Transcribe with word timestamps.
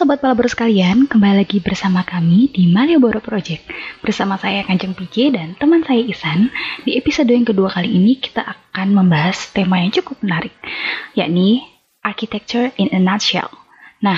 Sobat 0.00 0.24
Palabro 0.24 0.48
sekalian, 0.48 1.04
kembali 1.04 1.44
lagi 1.44 1.60
bersama 1.60 2.00
kami 2.00 2.48
di 2.48 2.72
Malioboro 2.72 3.20
Project. 3.20 3.68
Bersama 4.00 4.40
saya 4.40 4.64
Kanjeng 4.64 4.96
PJ 4.96 5.28
dan 5.28 5.52
teman 5.60 5.84
saya 5.84 6.00
Isan. 6.00 6.48
Di 6.88 6.96
episode 6.96 7.28
yang 7.28 7.44
kedua 7.44 7.68
kali 7.68 8.00
ini 8.00 8.16
kita 8.16 8.40
akan 8.40 8.96
membahas 8.96 9.52
tema 9.52 9.76
yang 9.76 9.92
cukup 9.92 10.16
menarik, 10.24 10.56
yakni 11.12 11.68
Architecture 12.00 12.72
in 12.80 12.88
a 12.96 13.00
Nutshell. 13.04 13.52
Nah, 14.00 14.16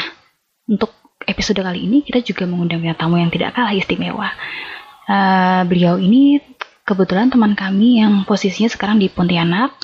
untuk 0.70 0.94
episode 1.26 1.58
kali 1.58 1.82
ini 1.82 2.06
kita 2.06 2.22
juga 2.22 2.46
mengundang 2.46 2.86
tamu 2.94 3.18
yang 3.18 3.34
tidak 3.34 3.58
kalah 3.58 3.74
istimewa. 3.74 4.30
Uh, 5.10 5.66
beliau 5.66 5.98
ini 5.98 6.38
kebetulan 6.86 7.26
teman 7.26 7.58
kami 7.58 7.98
yang 7.98 8.22
posisinya 8.22 8.70
sekarang 8.70 9.02
di 9.02 9.10
Pontianak 9.10 9.74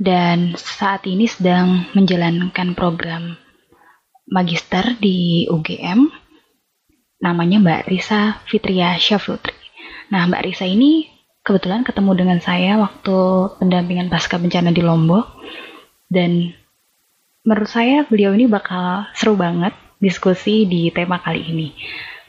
dan 0.00 0.56
saat 0.56 1.04
ini 1.04 1.28
sedang 1.28 1.84
menjalankan 1.92 2.72
program 2.72 3.43
magister 4.28 4.96
di 5.00 5.44
UGM 5.48 6.08
namanya 7.20 7.56
Mbak 7.60 7.82
Risa 7.88 8.40
Fitria 8.44 8.96
Syafrutri. 9.00 9.56
Nah, 10.12 10.28
Mbak 10.28 10.44
Risa 10.44 10.68
ini 10.68 11.08
kebetulan 11.40 11.84
ketemu 11.84 12.12
dengan 12.16 12.38
saya 12.40 12.76
waktu 12.80 13.16
pendampingan 13.60 14.12
pasca 14.12 14.36
bencana 14.36 14.72
di 14.72 14.84
Lombok 14.84 15.24
dan 16.12 16.52
menurut 17.44 17.68
saya 17.68 18.04
beliau 18.08 18.36
ini 18.36 18.48
bakal 18.48 19.08
seru 19.16 19.36
banget 19.36 19.72
diskusi 20.00 20.68
di 20.68 20.92
tema 20.92 21.20
kali 21.20 21.40
ini. 21.44 21.68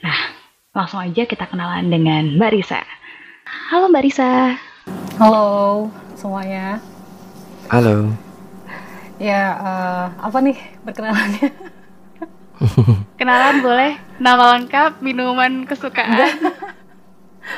Nah, 0.04 0.16
langsung 0.72 1.04
aja 1.04 1.28
kita 1.28 1.48
kenalan 1.48 1.92
dengan 1.92 2.40
Mbak 2.40 2.52
Risa. 2.56 2.80
Halo 3.72 3.92
Mbak 3.92 4.04
Risa. 4.04 4.56
Halo 5.20 5.46
semuanya. 6.16 6.80
Halo. 7.68 8.16
Ya, 9.16 9.56
uh, 9.60 10.06
apa 10.24 10.38
nih 10.44 10.60
perkenalannya? 10.84 11.75
Kenalan 13.20 13.60
boleh? 13.60 14.00
Nama 14.20 14.44
lengkap, 14.56 15.04
minuman 15.04 15.68
kesukaan. 15.68 16.40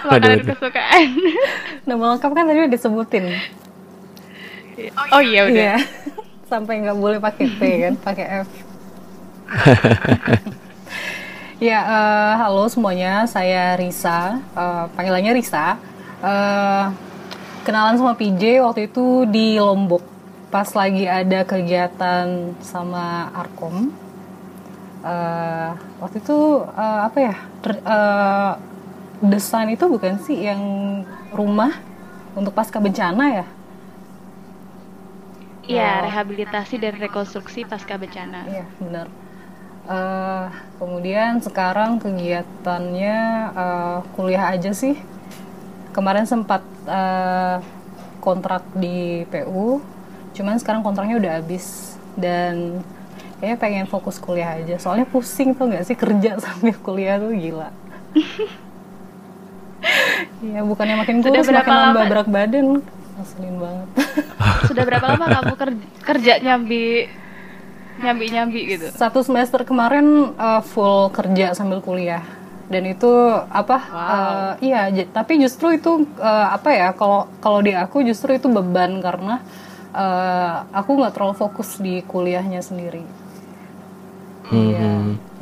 Makanan 0.03 0.43
kesukaan. 0.43 1.07
Nama 1.89 2.03
lengkap 2.15 2.31
kan 2.33 2.43
tadi 2.49 2.59
udah 2.65 2.73
disebutin. 2.73 3.25
Oh 5.13 5.21
iya 5.21 5.47
udah. 5.47 5.75
Iya. 5.75 5.77
Sampai 6.51 6.79
nggak 6.79 6.97
boleh 6.97 7.19
pakai 7.19 7.45
P 7.59 7.61
kan, 7.83 7.93
pakai 7.99 8.25
F. 8.47 8.49
ya, 11.59 11.79
uh, 11.83 12.33
halo 12.39 12.67
semuanya. 12.71 13.27
Saya 13.27 13.75
Risa. 13.75 14.39
Uh, 14.55 14.87
panggilannya 14.95 15.35
Risa. 15.35 15.75
Uh, 16.23 16.91
kenalan 17.67 17.99
sama 17.99 18.15
PJ 18.15 18.63
waktu 18.63 18.87
itu 18.87 19.27
di 19.27 19.59
Lombok. 19.59 20.03
Pas 20.47 20.71
lagi 20.71 21.03
ada 21.03 21.43
kegiatan 21.43 22.55
sama 22.63 23.27
Arkom 23.35 24.06
uh, 25.03 25.71
waktu 26.01 26.17
itu 26.21 26.63
uh, 26.63 27.01
apa 27.09 27.17
ya 27.19 27.35
uh, 27.85 28.53
desain 29.21 29.69
itu 29.73 29.85
bukan 29.89 30.21
sih 30.21 30.45
yang 30.45 30.61
rumah 31.33 31.73
untuk 32.37 32.53
pasca 32.53 32.77
bencana 32.77 33.43
ya? 33.43 33.45
Iya, 35.67 36.07
rehabilitasi 36.07 36.79
dan 36.79 36.95
rekonstruksi 36.95 37.67
pasca 37.67 37.99
bencana. 37.99 38.47
Iya, 38.47 38.65
benar. 38.79 39.07
Uh, 39.87 40.47
kemudian 40.79 41.43
sekarang 41.43 41.99
kegiatannya 41.99 43.17
uh, 43.51 43.99
kuliah 44.15 44.47
aja 44.47 44.71
sih. 44.71 44.95
Kemarin 45.91 46.23
sempat 46.23 46.63
uh, 46.87 47.59
kontrak 48.23 48.63
di 48.79 49.27
PU, 49.27 49.83
cuman 50.35 50.55
sekarang 50.55 50.85
kontraknya 50.87 51.19
udah 51.19 51.33
habis 51.41 51.97
dan 52.15 52.79
kayaknya 53.37 53.57
pengen 53.57 53.85
fokus 53.89 54.17
kuliah 54.17 54.57
aja. 54.57 54.81
Soalnya 54.81 55.05
pusing 55.05 55.53
tuh 55.53 55.69
nggak 55.69 55.85
sih? 55.85 55.95
Kerja 55.97 56.37
sambil 56.43 56.75
kuliah 56.81 57.21
tuh 57.21 57.33
gila. 57.33 57.69
Iya 60.41 60.61
bukannya 60.65 60.95
makin 60.97 61.21
kurus 61.21 61.45
Sudah 61.45 61.61
makin 61.65 61.73
nambah 61.73 62.05
berat 62.09 62.27
badan. 62.29 62.67
Ngeselin 63.17 63.55
banget. 63.57 63.87
Sudah 64.69 64.83
berapa 64.85 65.05
lama 65.05 65.25
kamu 65.25 65.53
kerja, 65.57 65.85
kerja 66.05 66.33
nyambi 66.41 67.09
nyambi 67.97 68.25
nyambi 68.29 68.59
gitu? 68.77 68.85
Satu 68.93 69.25
semester 69.25 69.65
kemarin 69.65 70.37
uh, 70.37 70.61
full 70.61 71.09
kerja 71.13 71.57
sambil 71.57 71.81
kuliah. 71.81 72.21
Dan 72.67 72.83
itu 72.83 73.09
apa 73.47 73.77
wow. 73.79 73.95
uh, 73.95 74.53
iya 74.59 74.91
tapi 75.15 75.39
justru 75.39 75.79
itu 75.79 76.03
uh, 76.19 76.47
apa 76.51 76.69
ya 76.75 76.91
kalau 76.91 77.31
kalau 77.39 77.63
di 77.63 77.71
aku 77.71 78.03
justru 78.03 78.35
itu 78.35 78.51
beban 78.51 78.99
karena 78.99 79.39
uh, 79.95 80.67
aku 80.75 80.99
nggak 80.99 81.15
terlalu 81.15 81.35
fokus 81.39 81.79
di 81.79 82.03
kuliahnya 82.03 82.59
sendiri 82.59 83.07
hmm. 84.51 84.55
iya 84.55 84.93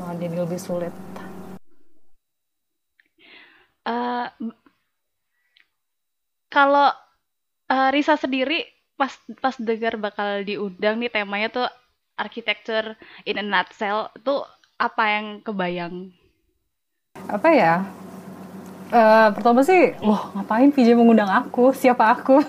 malah 0.05 0.13
hmm. 0.13 0.21
jadi 0.21 0.35
lebih 0.37 0.59
sulit. 0.61 0.93
Uh, 3.85 4.29
kalau 6.53 6.93
uh, 7.69 7.89
Risa 7.89 8.17
sendiri 8.17 8.65
pas 8.95 9.11
pas 9.41 9.57
dengar 9.59 9.97
bakal 9.97 10.45
diundang 10.45 11.01
nih 11.01 11.11
temanya 11.11 11.49
tuh 11.51 11.67
architecture 12.15 12.95
in 13.27 13.41
a 13.41 13.45
nutshell 13.45 14.13
itu 14.15 14.45
apa 14.77 15.03
yang 15.09 15.25
kebayang? 15.41 16.13
Apa 17.27 17.49
ya? 17.51 17.73
Uh, 18.93 19.33
pertama 19.33 19.65
sih 19.65 19.97
wah 20.05 20.29
ngapain 20.37 20.69
PJ 20.69 20.93
mengundang 20.93 21.29
aku? 21.29 21.73
Siapa 21.73 22.13
aku? 22.13 22.39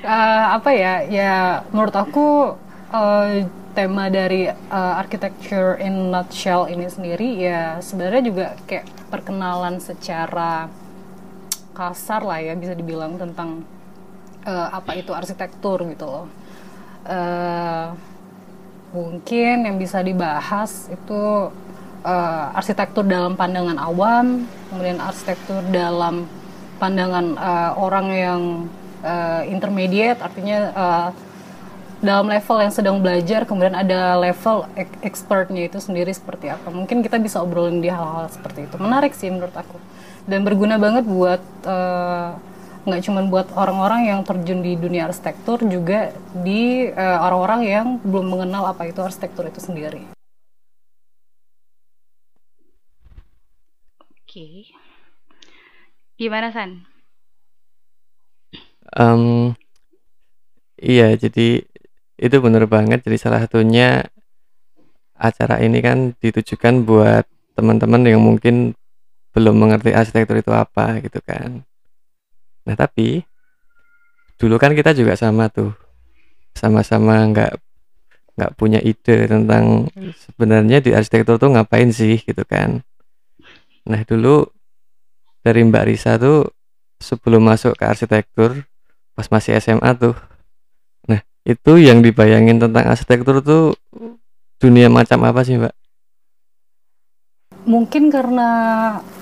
Uh, 0.00 0.44
apa 0.56 0.70
ya? 0.72 1.04
Ya 1.06 1.62
menurut 1.70 1.94
aku 1.94 2.56
uh, 2.92 3.44
tema 3.76 4.10
dari 4.10 4.48
uh, 4.50 4.94
architecture 4.98 5.78
in 5.78 6.10
nutshell 6.10 6.66
ini 6.66 6.88
sendiri 6.90 7.28
ya 7.38 7.78
sebenarnya 7.78 8.22
juga 8.24 8.46
kayak 8.66 8.86
perkenalan 9.12 9.78
secara 9.78 10.66
kasar 11.76 12.26
lah 12.26 12.42
ya 12.42 12.58
bisa 12.58 12.74
dibilang 12.74 13.14
tentang 13.14 13.62
uh, 14.42 14.68
apa 14.74 14.98
itu 14.98 15.14
arsitektur 15.14 15.86
gitu 15.86 16.06
loh. 16.10 16.26
Uh, 17.08 17.94
mungkin 18.90 19.68
yang 19.68 19.76
bisa 19.78 20.02
dibahas 20.02 20.90
itu 20.90 21.52
uh, 22.02 22.58
arsitektur 22.58 23.06
dalam 23.06 23.38
pandangan 23.38 23.78
awam, 23.78 24.48
kemudian 24.72 24.98
arsitektur 24.98 25.62
dalam 25.70 26.26
pandangan 26.82 27.38
uh, 27.38 27.72
orang 27.78 28.06
yang 28.10 28.40
uh, 29.06 29.46
intermediate, 29.46 30.18
artinya 30.18 30.58
uh, 30.74 31.08
dalam 31.98 32.30
level 32.30 32.62
yang 32.62 32.70
sedang 32.70 32.96
belajar 33.02 33.42
kemudian 33.42 33.74
ada 33.74 34.14
level 34.14 34.70
expertnya 35.02 35.66
itu 35.66 35.82
sendiri 35.82 36.14
seperti 36.14 36.46
apa. 36.46 36.70
Mungkin 36.70 37.02
kita 37.02 37.18
bisa 37.18 37.42
obrolin 37.42 37.82
di 37.82 37.90
hal-hal 37.90 38.30
seperti 38.30 38.70
itu. 38.70 38.76
Menarik 38.78 39.12
sih 39.18 39.26
menurut 39.30 39.54
aku. 39.54 39.78
Dan 40.28 40.46
berguna 40.46 40.78
banget 40.78 41.08
buat 41.08 41.42
uh, 41.66 42.38
nggak 42.86 43.02
cuma 43.04 43.20
buat 43.26 43.50
orang-orang 43.52 44.08
yang 44.08 44.20
terjun 44.22 44.62
di 44.62 44.78
dunia 44.78 45.10
arsitektur 45.10 45.60
juga 45.66 46.14
di 46.32 46.86
uh, 46.88 47.18
orang-orang 47.26 47.60
yang 47.66 47.86
belum 48.00 48.30
mengenal 48.30 48.70
apa 48.70 48.86
itu 48.86 49.02
arsitektur 49.02 49.50
itu 49.50 49.58
sendiri. 49.58 50.06
Oke. 54.22 54.70
Gimana 56.14 56.54
san? 56.54 56.86
Um, 58.96 59.52
iya 60.80 61.12
jadi 61.18 61.68
itu 62.18 62.36
benar 62.42 62.66
banget. 62.66 63.06
Jadi 63.06 63.16
salah 63.16 63.40
satunya 63.46 64.02
acara 65.18 65.62
ini 65.62 65.78
kan 65.78 66.14
ditujukan 66.18 66.82
buat 66.86 67.24
teman-teman 67.54 68.06
yang 68.06 68.22
mungkin 68.22 68.74
belum 69.34 69.54
mengerti 69.54 69.94
arsitektur 69.94 70.42
itu 70.42 70.50
apa 70.50 70.98
gitu 71.02 71.22
kan. 71.22 71.62
Nah 72.66 72.74
tapi 72.74 73.22
dulu 74.38 74.58
kan 74.58 74.74
kita 74.74 74.94
juga 74.94 75.14
sama 75.14 75.46
tuh. 75.50 75.74
Sama-sama 76.58 77.22
nggak 77.30 77.54
nggak 78.38 78.54
punya 78.54 78.78
ide 78.82 79.26
tentang 79.26 79.90
sebenarnya 80.26 80.78
di 80.78 80.94
arsitektur 80.94 81.38
tuh 81.38 81.54
ngapain 81.54 81.90
sih 81.90 82.22
gitu 82.22 82.42
kan. 82.46 82.82
Nah 83.86 84.02
dulu 84.06 84.46
dari 85.42 85.62
Mbak 85.66 85.84
Risa 85.86 86.18
tuh 86.18 86.50
sebelum 86.98 87.46
masuk 87.46 87.78
ke 87.78 87.84
arsitektur 87.86 88.66
pas 89.14 89.26
masih 89.30 89.58
SMA 89.58 89.90
tuh 89.98 90.14
itu 91.48 91.80
yang 91.80 92.04
dibayangin 92.04 92.60
tentang 92.60 92.92
arsitektur 92.92 93.40
tuh 93.40 93.72
dunia 94.60 94.92
macam 94.92 95.24
apa 95.24 95.40
sih 95.40 95.56
mbak? 95.56 95.72
Mungkin 97.64 98.12
karena 98.12 98.48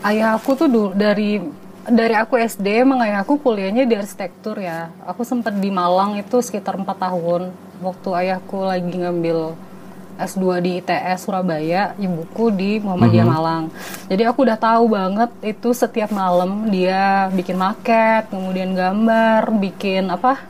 ayah 0.02 0.34
aku 0.34 0.58
tuh 0.58 0.69
dari 0.90 1.38
dari 1.87 2.14
aku 2.19 2.34
SD 2.34 2.82
emang 2.82 2.99
ayah 3.06 3.23
aku 3.23 3.38
kuliahnya 3.38 3.87
di 3.87 3.94
arsitektur 3.94 4.58
ya. 4.58 4.90
Aku 5.06 5.23
sempat 5.23 5.55
di 5.55 5.70
Malang 5.70 6.19
itu 6.19 6.43
sekitar 6.43 6.75
empat 6.75 6.99
tahun 6.99 7.55
waktu 7.78 8.08
ayahku 8.11 8.67
lagi 8.67 8.90
ngambil 8.90 9.55
S2 10.17 10.65
di 10.65 10.71
ITS 10.81 11.29
Surabaya, 11.29 11.93
ibuku 12.01 12.49
di 12.53 12.81
Muhammadiyah 12.81 13.25
mm 13.25 13.31
-hmm. 13.31 13.43
Malang. 13.45 13.65
Jadi 14.09 14.23
aku 14.25 14.39
udah 14.49 14.59
tahu 14.59 14.85
banget 14.89 15.31
itu 15.45 15.69
setiap 15.77 16.11
malam 16.13 16.73
dia 16.73 17.29
bikin 17.33 17.61
maket, 17.61 18.33
kemudian 18.33 18.73
gambar, 18.73 19.53
bikin 19.61 20.09
apa 20.09 20.41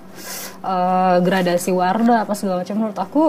uh, 0.63 1.17
gradasi 1.21 1.75
warna 1.75 2.23
apa 2.23 2.33
segala 2.39 2.63
macam. 2.63 2.77
Menurut 2.79 2.99
aku 2.99 3.25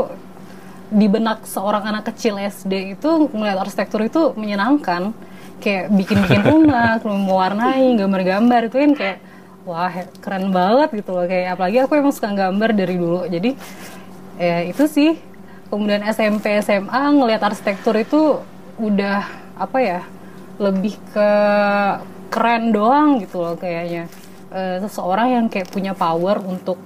di 0.87 1.07
benak 1.11 1.43
seorang 1.43 1.83
anak 1.83 2.13
kecil 2.13 2.39
SD 2.39 2.95
itu 2.95 3.09
ngeliat 3.33 3.57
arsitektur 3.59 4.05
itu 4.05 4.31
menyenangkan. 4.37 5.11
Kayak 5.57 5.89
bikin-bikin 5.89 6.41
rumah 6.53 7.01
mewarnai 7.01 7.97
gambar-gambar. 7.97 8.69
Itu 8.69 8.77
kan 8.77 8.91
kayak 8.93 9.17
wah 9.67 9.93
keren 10.21 10.53
banget 10.53 11.01
gitu 11.01 11.11
loh. 11.17 11.25
Kayak 11.25 11.57
apalagi 11.57 11.77
aku 11.83 11.93
emang 11.97 12.13
suka 12.13 12.29
gambar 12.31 12.69
dari 12.77 12.95
dulu. 12.95 13.25
Jadi 13.25 13.51
ya 14.37 14.61
itu 14.69 14.85
sih 14.85 15.17
kemudian 15.67 16.03
SMP 16.07 16.59
SMA 16.63 17.01
ngelihat 17.15 17.43
arsitektur 17.43 17.95
itu 17.99 18.41
udah 18.77 19.27
apa 19.57 19.77
ya 19.81 20.01
lebih 20.57 20.97
ke 21.13 21.31
keren 22.27 22.73
doang 22.73 23.21
gitu 23.21 23.41
loh 23.41 23.55
kayaknya. 23.55 24.09
E, 24.49 24.81
seseorang 24.83 25.27
yang 25.37 25.45
kayak 25.47 25.69
punya 25.69 25.93
power 25.93 26.41
untuk 26.41 26.79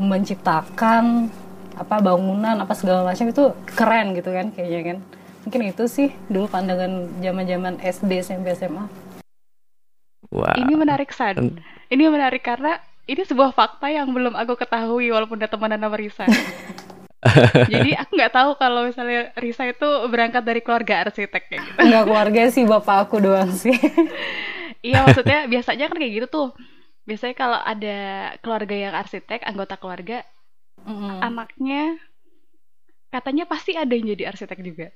menciptakan 0.00 1.28
apa 1.76 1.96
bangunan 2.00 2.60
apa 2.60 2.76
segala 2.76 3.04
macam 3.08 3.24
itu 3.28 3.52
keren 3.72 4.16
gitu 4.16 4.30
kan 4.32 4.52
kayaknya 4.52 4.80
kan. 4.94 4.98
Mungkin 5.48 5.60
itu 5.72 5.84
sih 5.88 6.08
dulu 6.28 6.48
pandangan 6.48 7.08
zaman 7.20 7.44
zaman 7.48 7.74
SD 7.80 8.10
SMP 8.24 8.52
SMA 8.56 9.10
wow. 10.30 10.56
ini 10.56 10.74
menarik 10.78 11.10
San. 11.10 11.60
Ini 11.90 12.06
menarik 12.06 12.42
karena 12.46 12.78
ini 13.10 13.26
sebuah 13.26 13.50
fakta 13.50 13.90
yang 13.90 14.06
belum 14.14 14.38
aku 14.38 14.54
ketahui 14.54 15.10
walaupun 15.10 15.42
udah 15.42 15.50
temenan 15.50 15.82
sama 15.82 15.96
Risa 15.98 16.24
Jadi 17.72 17.92
aku 18.00 18.16
nggak 18.16 18.32
tahu 18.32 18.50
kalau 18.56 18.88
misalnya 18.88 19.28
Risa 19.36 19.68
itu 19.68 19.88
berangkat 20.08 20.40
dari 20.40 20.64
keluarga 20.64 21.04
arsitek 21.04 21.42
kayak 21.52 21.62
gitu. 21.68 21.78
Enggak 21.84 22.04
keluarga 22.08 22.42
sih, 22.48 22.64
bapak 22.64 22.96
aku 23.08 23.16
doang 23.20 23.52
sih. 23.52 23.76
iya, 24.86 25.04
maksudnya 25.04 25.44
biasanya 25.44 25.92
kan 25.92 25.96
kayak 26.00 26.12
gitu 26.16 26.26
tuh. 26.32 26.48
Biasanya 27.04 27.34
kalau 27.36 27.60
ada 27.60 27.98
keluarga 28.40 28.76
yang 28.76 28.94
arsitek, 28.96 29.44
anggota 29.44 29.76
keluarga, 29.76 30.24
mm 30.84 31.20
anaknya 31.20 32.00
katanya 33.12 33.44
pasti 33.44 33.76
ada 33.76 33.90
yang 33.92 34.16
jadi 34.16 34.32
arsitek 34.32 34.58
juga. 34.64 34.88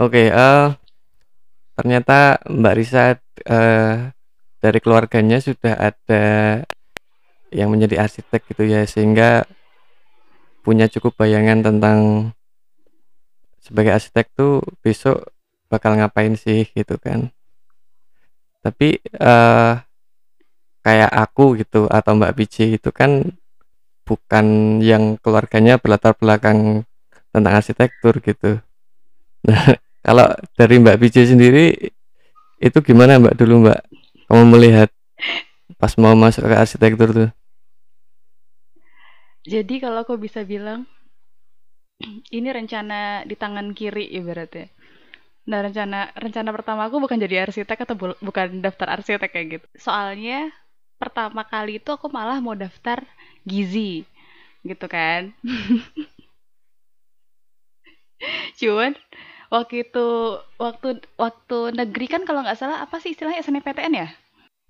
Oke, 0.00 0.26
okay, 0.26 0.26
uh, 0.32 0.40
eh, 0.40 0.66
ternyata 1.76 2.40
Mbak 2.48 2.74
Risa 2.74 3.14
uh, 3.46 4.10
dari 4.58 4.78
keluarganya 4.80 5.38
sudah 5.38 5.76
ada 5.76 6.24
yang 7.52 7.68
menjadi 7.68 8.02
arsitek 8.02 8.40
gitu 8.48 8.64
ya 8.64 8.82
sehingga 8.88 9.44
punya 10.64 10.86
cukup 10.88 11.18
bayangan 11.20 11.60
tentang 11.60 11.98
sebagai 13.62 13.94
arsitek 13.94 14.26
tuh 14.34 14.62
besok 14.82 15.30
bakal 15.70 15.94
ngapain 15.94 16.34
sih 16.34 16.66
gitu 16.72 16.98
kan. 16.98 17.30
Tapi 18.62 19.02
uh, 19.18 19.78
kayak 20.82 21.10
aku 21.10 21.58
gitu 21.62 21.86
atau 21.90 22.14
Mbak 22.18 22.34
Biji 22.34 22.78
itu 22.78 22.90
kan 22.90 23.22
bukan 24.02 24.78
yang 24.82 25.18
keluarganya 25.18 25.78
berlatar 25.78 26.14
belakang 26.18 26.82
tentang 27.30 27.52
arsitektur 27.58 28.18
gitu. 28.22 28.58
Nah 29.46 29.78
kalau 30.06 30.30
dari 30.54 30.78
Mbak 30.78 30.98
Biji 30.98 31.26
sendiri 31.26 31.94
itu 32.62 32.78
gimana 32.82 33.18
Mbak 33.18 33.34
dulu 33.38 33.66
Mbak? 33.66 33.80
Kamu 34.30 34.44
melihat 34.54 34.90
pas 35.76 35.92
mau 35.98 36.14
masuk 36.14 36.46
ke 36.46 36.54
arsitektur 36.54 37.10
tuh 37.10 37.30
jadi 39.42 39.74
kalau 39.82 40.06
aku 40.06 40.14
bisa 40.18 40.46
bilang 40.46 40.86
ini 42.36 42.48
rencana 42.50 43.26
di 43.26 43.34
tangan 43.34 43.74
kiri 43.74 44.06
ibaratnya. 44.14 44.70
Nah 45.42 45.58
rencana 45.58 46.14
rencana 46.14 46.54
pertama 46.54 46.86
aku 46.86 47.02
bukan 47.02 47.18
jadi 47.18 47.50
arsitek 47.50 47.82
atau 47.82 47.98
bu 47.98 48.14
bukan 48.22 48.62
daftar 48.62 48.94
arsitek 48.94 49.30
kayak 49.30 49.46
gitu. 49.58 49.66
Soalnya 49.74 50.54
pertama 51.02 51.42
kali 51.42 51.82
itu 51.82 51.90
aku 51.90 52.06
malah 52.06 52.38
mau 52.38 52.54
daftar 52.54 53.02
gizi 53.42 54.06
gitu 54.62 54.86
kan. 54.86 55.34
Cuman 58.62 58.94
waktu 59.50 59.82
itu 59.82 60.38
waktu 60.62 61.02
waktu 61.18 61.58
negeri 61.74 62.06
kan 62.06 62.22
kalau 62.22 62.46
nggak 62.46 62.54
salah 62.54 62.86
apa 62.86 63.02
sih 63.02 63.18
istilahnya 63.18 63.42
SNMPTN 63.42 63.94
ya? 63.98 64.14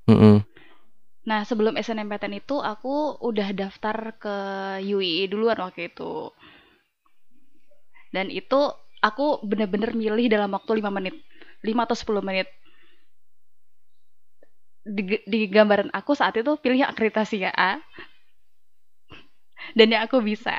Mm 0.08 0.16
-hmm. 0.16 0.51
Nah, 1.22 1.46
sebelum 1.46 1.78
SNMPTN 1.78 2.42
itu 2.42 2.58
aku 2.58 3.22
udah 3.22 3.54
daftar 3.54 4.18
ke 4.18 4.36
UII 4.82 5.30
duluan 5.30 5.54
waktu 5.62 5.86
itu. 5.94 6.34
Dan 8.10 8.26
itu 8.28 8.74
aku 8.98 9.38
bener-bener 9.46 9.94
milih 9.94 10.26
dalam 10.26 10.50
waktu 10.50 10.82
5 10.82 10.90
menit. 10.90 11.14
5 11.62 11.86
atau 11.86 11.94
10 11.94 12.26
menit. 12.26 12.50
Di, 14.82 15.22
di 15.22 15.40
gambaran 15.46 15.94
aku 15.94 16.18
saat 16.18 16.34
itu 16.34 16.58
pilih 16.58 16.82
akreditasi 16.82 17.46
ya 17.46 17.54
A. 17.54 17.78
Dan 19.78 19.94
yang 19.94 20.02
aku 20.10 20.18
bisa. 20.18 20.58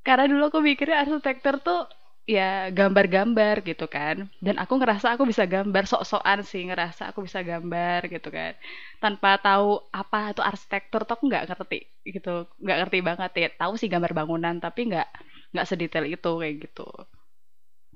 Karena 0.00 0.24
dulu 0.24 0.48
aku 0.48 0.64
mikirnya 0.64 1.04
arsitektur 1.04 1.60
tuh 1.60 1.84
ya 2.30 2.70
gambar-gambar 2.70 3.66
gitu 3.66 3.90
kan. 3.90 4.30
Dan 4.38 4.62
aku 4.62 4.78
ngerasa 4.78 5.18
aku 5.18 5.26
bisa 5.26 5.42
gambar 5.50 5.82
sok-sokan 5.90 6.46
sih 6.46 6.62
ngerasa 6.70 7.10
aku 7.10 7.26
bisa 7.26 7.42
gambar 7.42 8.06
gitu 8.06 8.30
kan. 8.30 8.54
Tanpa 9.02 9.34
tahu 9.42 9.82
apa 9.90 10.30
itu 10.30 10.38
arsitektur 10.38 11.02
tuh 11.02 11.18
aku 11.18 11.26
nggak 11.26 11.50
ngerti 11.50 11.90
gitu 12.06 12.46
nggak 12.62 12.78
ngerti 12.86 12.98
banget 13.02 13.32
ya. 13.34 13.48
Tahu 13.50 13.74
sih 13.74 13.90
gambar 13.90 14.14
bangunan 14.14 14.62
tapi 14.62 14.94
nggak 14.94 15.08
nggak 15.50 15.66
sedetail 15.66 16.06
itu 16.06 16.30
kayak 16.38 16.54
gitu. 16.70 16.88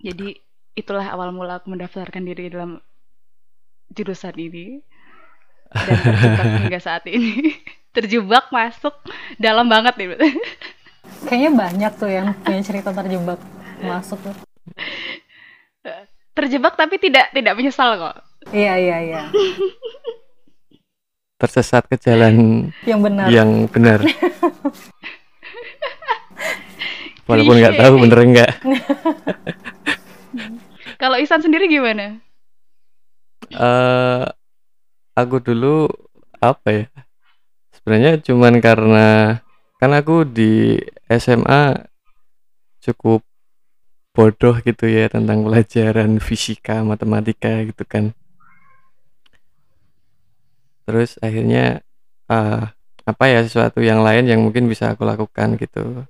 Jadi 0.03 0.35
itulah 0.75 1.07
awal 1.07 1.31
mula 1.31 1.63
aku 1.63 1.71
mendaftarkan 1.71 2.27
diri 2.27 2.51
dalam 2.51 2.83
jurusan 3.95 4.35
ini. 4.35 4.83
Dan 5.71 5.97
terjebak 6.03 6.47
hingga 6.67 6.81
saat 6.83 7.07
ini. 7.07 7.55
Terjebak 7.95 8.51
masuk 8.51 8.91
dalam 9.39 9.71
banget 9.71 9.95
nih. 9.95 10.19
Kayaknya 11.31 11.51
banyak 11.55 11.93
tuh 11.95 12.11
yang 12.11 12.35
punya 12.43 12.61
cerita 12.67 12.91
terjebak 12.91 13.39
masuk 13.85 14.21
tuh 14.21 14.37
terjebak 16.35 16.75
tapi 16.75 16.99
tidak 16.99 17.31
tidak 17.31 17.55
menyesal 17.55 17.95
kok. 17.95 18.17
Iya 18.51 18.75
iya 18.77 18.97
iya. 19.07 19.23
Tersesat 21.41 21.87
ke 21.87 21.97
jalan 21.99 22.69
yang 22.85 23.01
benar. 23.01 23.27
yang 23.31 23.51
benar. 23.71 24.03
Walaupun 27.25 27.57
nggak 27.57 27.81
tahu 27.81 28.05
bener 28.05 28.21
enggak 28.21 28.53
kalau 31.01 31.17
Isan 31.17 31.41
sendiri 31.41 31.73
gimana? 31.73 32.21
Uh, 33.49 34.29
aku 35.17 35.41
dulu 35.41 35.89
apa 36.37 36.69
ya? 36.69 36.85
Sebenarnya 37.73 38.21
cuman 38.21 38.61
karena 38.61 39.41
kan 39.81 39.97
aku 39.97 40.29
di 40.29 40.77
SMA 41.09 41.81
cukup 42.85 43.25
bodoh 44.15 44.55
gitu 44.63 44.87
ya 44.87 45.11
tentang 45.11 45.43
pelajaran 45.43 46.23
fisika 46.23 46.87
matematika 46.87 47.67
gitu 47.67 47.83
kan. 47.83 48.15
Terus 50.87 51.19
akhirnya 51.19 51.83
uh, 52.31 52.71
apa 53.05 53.25
ya 53.27 53.43
sesuatu 53.43 53.83
yang 53.83 54.01
lain 54.07 54.31
yang 54.31 54.41
mungkin 54.41 54.71
bisa 54.71 54.95
aku 54.95 55.03
lakukan 55.03 55.59
gitu. 55.59 56.07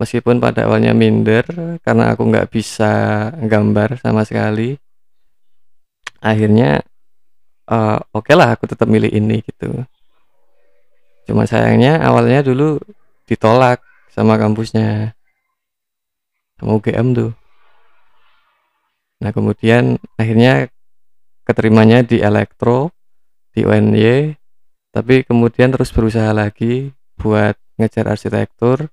Meskipun 0.00 0.40
pada 0.40 0.64
awalnya 0.64 0.96
minder 0.96 1.44
karena 1.84 2.12
aku 2.16 2.22
nggak 2.28 2.48
bisa 2.52 2.92
gambar 3.36 4.00
sama 4.00 4.24
sekali 4.24 4.76
akhirnya 6.20 6.84
uh, 7.68 8.00
oke 8.12 8.26
okay 8.26 8.34
lah 8.36 8.56
aku 8.56 8.64
tetap 8.68 8.88
milih 8.88 9.12
ini 9.12 9.44
gitu. 9.44 9.84
Cuma 11.26 11.44
sayangnya 11.44 12.00
awalnya 12.00 12.40
dulu 12.40 12.78
ditolak 13.26 13.82
sama 14.14 14.38
kampusnya 14.38 15.15
sama 16.56 16.76
UGM 16.80 17.06
tuh. 17.16 17.32
Nah 19.20 19.30
kemudian 19.32 19.96
akhirnya 20.20 20.68
keterimanya 21.46 22.04
di 22.04 22.20
elektro 22.20 22.92
di 23.56 23.64
UNY 23.64 24.36
tapi 24.92 25.24
kemudian 25.28 25.72
terus 25.72 25.92
berusaha 25.92 26.32
lagi 26.32 26.92
buat 27.20 27.56
ngejar 27.76 28.08
arsitektur. 28.08 28.88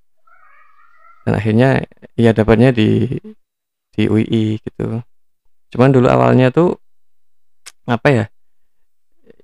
Dan 1.24 1.40
akhirnya 1.40 1.80
ya 2.20 2.36
dapatnya 2.36 2.68
di 2.68 3.08
di 3.96 4.02
UI 4.04 4.60
gitu. 4.60 5.00
Cuman 5.72 5.88
dulu 5.88 6.12
awalnya 6.12 6.52
tuh 6.52 6.76
apa 7.88 8.08
ya 8.12 8.24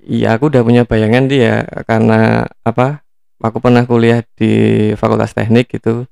Iya 0.01 0.37
aku 0.37 0.49
udah 0.49 0.65
punya 0.65 0.83
bayangan 0.89 1.29
dia 1.29 1.69
karena 1.85 2.49
apa 2.65 3.05
aku 3.37 3.61
pernah 3.61 3.85
kuliah 3.85 4.25
di 4.33 4.53
fakultas 4.97 5.37
teknik 5.37 5.69
gitu 5.69 6.09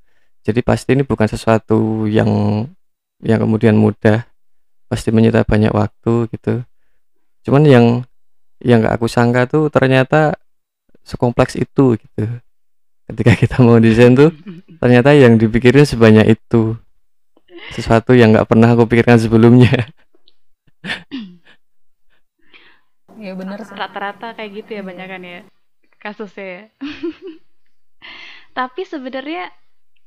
jadi 0.47 0.61
pasti 0.63 0.95
ini 0.95 1.03
bukan 1.05 1.27
sesuatu 1.27 2.07
yang 2.07 2.29
yang 3.23 3.39
kemudian 3.43 3.75
mudah. 3.75 4.27
Pasti 4.89 5.13
menyita 5.13 5.45
banyak 5.45 5.69
waktu 5.75 6.33
gitu. 6.33 6.65
Cuman 7.45 7.63
yang 7.69 7.87
yang 8.65 8.83
gak 8.83 8.99
aku 8.99 9.07
sangka 9.07 9.47
tuh 9.47 9.69
ternyata 9.69 10.35
sekompleks 11.05 11.55
itu 11.57 12.01
gitu. 12.01 12.25
Ketika 13.09 13.33
kita 13.37 13.57
mau 13.65 13.81
desain 13.81 14.13
tuh 14.13 14.33
ternyata 14.81 15.13
yang 15.17 15.37
dipikirin 15.37 15.85
sebanyak 15.85 16.37
itu. 16.37 16.77
Sesuatu 17.75 18.15
yang 18.15 18.31
nggak 18.31 18.47
pernah 18.47 18.71
aku 18.73 18.87
pikirkan 18.87 19.19
sebelumnya. 19.19 19.73
Ya 23.19 23.35
benar 23.35 23.59
rata-rata 23.59 24.31
kayak 24.39 24.63
gitu 24.63 24.79
ya 24.79 24.83
banyak 24.87 25.07
kan 25.11 25.23
ya 25.27 25.41
kasusnya 25.99 26.47
ya. 26.47 26.63
Tapi 28.59 28.87
sebenarnya 28.87 29.51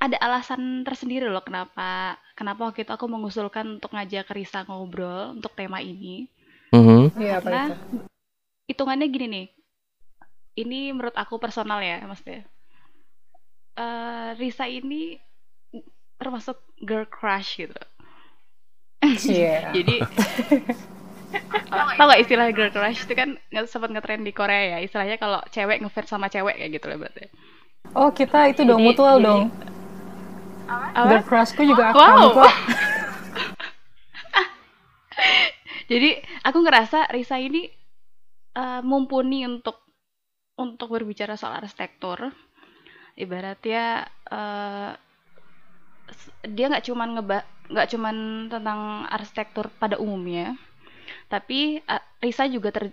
ada 0.02 0.18
alasan 0.18 0.82
tersendiri 0.82 1.30
loh 1.30 1.46
kenapa 1.46 2.18
kenapa 2.34 2.66
waktu 2.66 2.82
itu 2.82 2.90
aku 2.90 3.06
mengusulkan 3.06 3.78
untuk 3.78 3.94
ngajak 3.94 4.34
Risa 4.34 4.66
ngobrol 4.66 5.38
untuk 5.38 5.54
tema 5.54 5.78
ini. 5.78 6.26
Mhm. 6.74 7.14
Iya, 7.16 7.38
apa 7.38 7.46
Karena 7.46 7.64
itu? 7.70 7.76
hitungannya 8.66 9.08
gini 9.08 9.28
nih. 9.30 9.48
Ini 10.58 10.80
menurut 10.92 11.14
aku 11.14 11.38
personal 11.38 11.80
ya, 11.80 12.02
maksudnya. 12.02 12.44
Eh, 13.78 14.30
Risa 14.36 14.66
ini 14.66 15.22
termasuk 16.18 16.58
girl 16.82 17.06
crush 17.06 17.62
gitu. 17.62 17.78
Iya. 19.06 19.70
Jadi 19.78 20.02
tau 21.72 22.06
gak 22.06 22.22
istilah 22.22 22.50
girl 22.52 22.70
crush 22.70 23.06
itu 23.06 23.14
kan 23.14 23.40
nggak 23.48 23.64
sempat 23.66 23.90
ngetren 23.90 24.22
di 24.22 24.34
Korea 24.34 24.76
ya 24.76 24.78
istilahnya 24.82 25.16
kalau 25.16 25.40
cewek 25.48 25.80
ngefans 25.80 26.10
sama 26.10 26.28
cewek 26.28 26.58
kayak 26.58 26.72
gitu 26.76 26.86
lah 26.90 26.98
berarti 27.00 27.30
Oh, 27.92 28.08
kita 28.10 28.48
itu 28.48 28.62
dong 28.62 28.80
Jadi- 28.80 28.88
mutual 28.88 29.16
jadi- 29.16 29.26
dong. 29.26 29.42
Apa 30.72 31.08
Girl 31.08 31.24
crushku 31.28 31.62
juga 31.64 31.92
aku 31.92 32.00
Wow. 32.00 32.28
kok. 32.38 32.52
jadi 35.92 36.10
aku 36.48 36.58
ngerasa 36.64 37.12
Risa 37.12 37.38
ini 37.38 37.68
eh, 38.56 38.82
mumpuni 38.84 39.44
untuk 39.48 39.80
untuk 40.58 40.88
berbicara 40.94 41.36
soal 41.36 41.60
arsitektur 41.64 42.32
ibaratnya 43.18 44.06
eh, 44.32 44.92
s- 46.12 46.34
dia 46.46 46.66
nggak 46.70 46.86
cuman 46.88 47.10
ngeba 47.18 47.38
nggak 47.72 47.88
cuman 47.94 48.16
tentang 48.52 48.80
arsitektur 49.08 49.72
pada 49.82 49.96
umumnya 49.98 50.56
tapi 51.32 51.80
eh, 51.82 52.04
Risa 52.24 52.46
juga 52.50 52.72
ter 52.76 52.92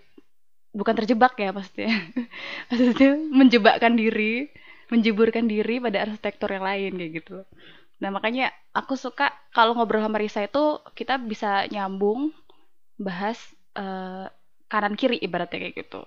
bukan 0.74 0.94
terjebak 0.98 1.34
ya 1.40 1.50
maksudnya 1.56 1.90
maksudnya 2.70 3.10
menjebakkan 3.32 3.94
diri 3.96 4.52
menjeburkan 4.92 5.46
diri 5.52 5.80
pada 5.84 6.04
arsitektur 6.08 6.48
yang 6.56 6.64
lain 6.64 6.92
kayak 6.96 7.12
gitu. 7.22 7.36
Nah 8.02 8.10
makanya 8.14 8.50
aku 8.76 8.94
suka 8.96 9.32
kalau 9.56 9.72
ngobrol 9.76 10.02
sama 10.04 10.18
Risa 10.22 10.46
itu 10.48 10.80
kita 10.98 11.18
bisa 11.20 11.66
nyambung 11.72 12.32
bahas 13.00 13.38
eh, 13.78 14.26
kanan 14.72 14.94
kiri 15.00 15.18
ibaratnya 15.22 15.58
kayak 15.62 15.76
gitu. 15.86 16.02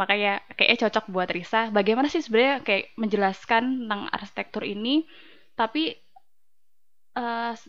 Makanya 0.00 0.44
kayaknya 0.56 0.78
cocok 0.88 1.04
buat 1.14 1.28
Risa. 1.32 1.70
Bagaimana 1.72 2.08
sih 2.12 2.22
sebenarnya 2.24 2.62
kayak 2.66 2.84
menjelaskan 3.00 3.64
tentang 3.86 4.02
arsitektur 4.12 4.62
ini 4.66 5.04
tapi 5.56 5.96
s- 7.58 7.68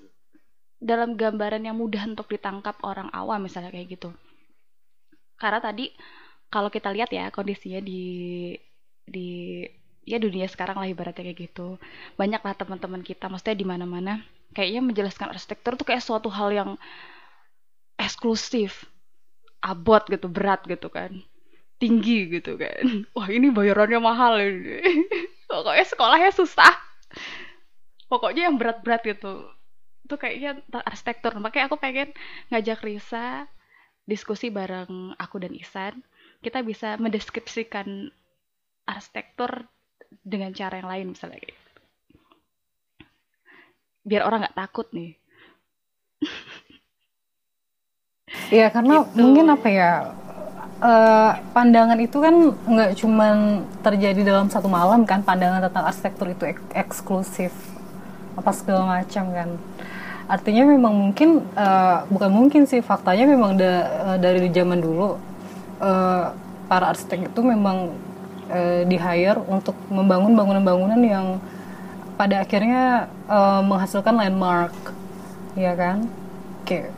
dalam 0.89 1.11
gambaran 1.21 1.63
yang 1.67 1.77
mudah 1.81 2.03
untuk 2.11 2.27
ditangkap 2.33 2.75
orang 2.91 3.09
awam 3.21 3.39
misalnya 3.47 3.71
kayak 3.75 3.89
gitu. 3.95 4.09
Karena 5.41 5.59
tadi 5.61 5.85
kalau 6.53 6.69
kita 6.75 6.89
lihat 6.95 7.09
ya 7.13 7.25
kondisinya 7.35 7.79
di 7.89 8.01
di 9.07 9.27
ya 10.07 10.17
dunia 10.23 10.47
sekarang 10.47 10.79
lah 10.79 10.87
ibaratnya 10.87 11.27
kayak 11.27 11.51
gitu. 11.51 11.75
Banyak 12.15 12.39
lah 12.39 12.55
teman-teman 12.55 13.03
kita 13.03 13.27
maksudnya 13.27 13.59
di 13.59 13.67
mana-mana. 13.67 14.23
Kayaknya 14.55 14.81
menjelaskan 14.87 15.35
arsitektur 15.35 15.75
tuh 15.75 15.83
kayak 15.83 15.99
suatu 15.99 16.31
hal 16.31 16.55
yang 16.55 16.69
eksklusif 17.99 18.87
abot 19.59 19.99
gitu 20.07 20.31
berat 20.31 20.63
gitu 20.63 20.87
kan. 20.87 21.11
Tinggi 21.77 22.31
gitu 22.31 22.55
kan. 22.55 23.03
Wah 23.15 23.27
ini 23.27 23.51
bayarannya 23.51 23.99
mahal 23.99 24.39
ini. 24.39 24.79
Pokoknya 25.51 25.85
sekolahnya 25.85 26.31
susah. 26.31 26.71
Pokoknya 28.07 28.47
yang 28.47 28.55
berat-berat 28.55 29.03
gitu. 29.03 29.51
Itu 30.07 30.15
kayaknya 30.15 30.63
arsitektur. 30.87 31.35
Makanya 31.43 31.67
aku 31.67 31.75
pengen 31.75 32.15
ngajak 32.47 32.79
Risa 32.79 33.43
diskusi 34.07 34.47
bareng 34.47 35.19
aku 35.19 35.43
dan 35.43 35.51
Isan. 35.51 35.99
Kita 36.39 36.63
bisa 36.63 36.95
mendeskripsikan 36.95 38.07
arsitektur 38.87 39.67
dengan 40.23 40.51
cara 40.59 40.73
yang 40.79 40.89
lain 40.93 41.05
misalnya 41.13 41.39
kayak 41.41 41.53
gitu. 41.55 41.71
biar 44.09 44.21
orang 44.27 44.39
nggak 44.41 44.57
takut 44.61 44.87
nih 44.97 45.11
Iya, 48.51 48.67
karena 48.75 48.93
Gitu. 49.03 49.19
mungkin 49.23 49.45
apa 49.55 49.67
ya? 49.79 49.91
eh, 50.91 51.31
pandangan 51.55 51.97
itu 52.07 52.17
kan 52.25 52.35
nggak 52.73 52.91
cuman 53.01 53.35
terjadi 53.85 54.21
dalam 54.31 54.45
satu 54.53 54.69
malam 54.69 55.01
kan 55.09 55.19
pandangan 55.25 55.61
tentang 55.65 55.85
arsitektur 55.89 56.27
itu 56.35 56.43
ek- 56.53 56.69
eksklusif 56.83 57.49
apa 58.39 58.51
segala 58.53 58.83
macam 59.01 59.25
kan 59.37 59.49
artinya 60.29 60.63
memang 60.73 60.93
mungkin 61.03 61.29
eh, 61.57 61.97
bukan 62.13 62.29
mungkin 62.39 62.61
sih 62.71 62.81
faktanya 62.85 63.25
memang 63.25 63.51
da- 63.61 63.89
eh, 64.13 64.17
dari 64.21 64.53
zaman 64.53 64.77
dulu 64.87 65.17
eh, 65.81 66.25
para 66.69 66.85
arsitek 66.93 67.33
itu 67.33 67.41
memang 67.41 67.77
eh, 68.51 68.81
di 68.87 68.97
hire 68.99 69.39
untuk 69.47 69.75
membangun 69.91 70.33
bangunan-bangunan 70.35 71.01
yang 71.03 71.27
pada 72.17 72.41
akhirnya 72.41 73.07
eh, 73.29 73.61
menghasilkan 73.63 74.15
landmark 74.17 74.73
ya 75.57 75.73
kan? 75.73 76.07
Kayak 76.67 76.91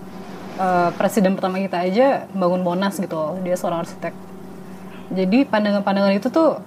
eh, 0.60 0.90
presiden 0.96 1.36
pertama 1.38 1.62
kita 1.62 1.84
aja 1.84 2.28
bangun 2.34 2.62
Monas 2.62 2.98
gitu 2.98 3.40
dia 3.46 3.56
seorang 3.60 3.86
arsitek. 3.86 4.14
Jadi 5.10 5.42
pandangan-pandangan 5.50 6.14
itu 6.16 6.28
tuh 6.30 6.62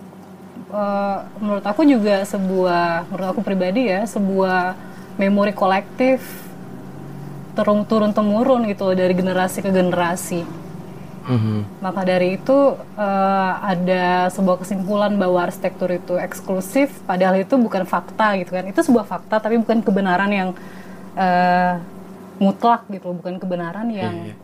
eh, 0.73 1.19
menurut 1.39 1.65
aku 1.65 1.83
juga 1.87 2.23
sebuah 2.27 3.11
menurut 3.11 3.29
aku 3.37 3.41
pribadi 3.45 3.89
ya 3.91 4.07
sebuah 4.07 4.75
memori 5.21 5.53
kolektif 5.53 6.25
turun 7.53 7.85
turun 7.85 8.17
temurun 8.17 8.65
gitu 8.65 8.97
dari 8.97 9.13
generasi 9.13 9.61
ke 9.61 9.69
generasi 9.69 10.41
Mhm. 11.23 11.79
maka 11.79 12.03
dari 12.03 12.35
itu 12.35 12.75
eh, 12.99 13.53
ada 13.63 14.27
sebuah 14.29 14.59
kesimpulan 14.63 15.15
bahwa 15.15 15.39
arsitektur 15.47 15.91
itu 15.95 16.19
eksklusif, 16.19 16.91
padahal 17.07 17.39
itu 17.39 17.55
bukan 17.55 17.87
fakta 17.87 18.35
gitu 18.43 18.51
kan. 18.51 18.65
Itu 18.67 18.83
sebuah 18.83 19.07
fakta 19.07 19.39
tapi 19.39 19.59
bukan 19.63 19.83
kebenaran 19.87 20.31
yang 20.31 20.51
eh, 21.15 21.79
mutlak 22.43 22.89
gitu, 22.91 23.15
bukan 23.15 23.39
kebenaran 23.39 23.87
yang 23.93 24.15
Iya. 24.33 24.35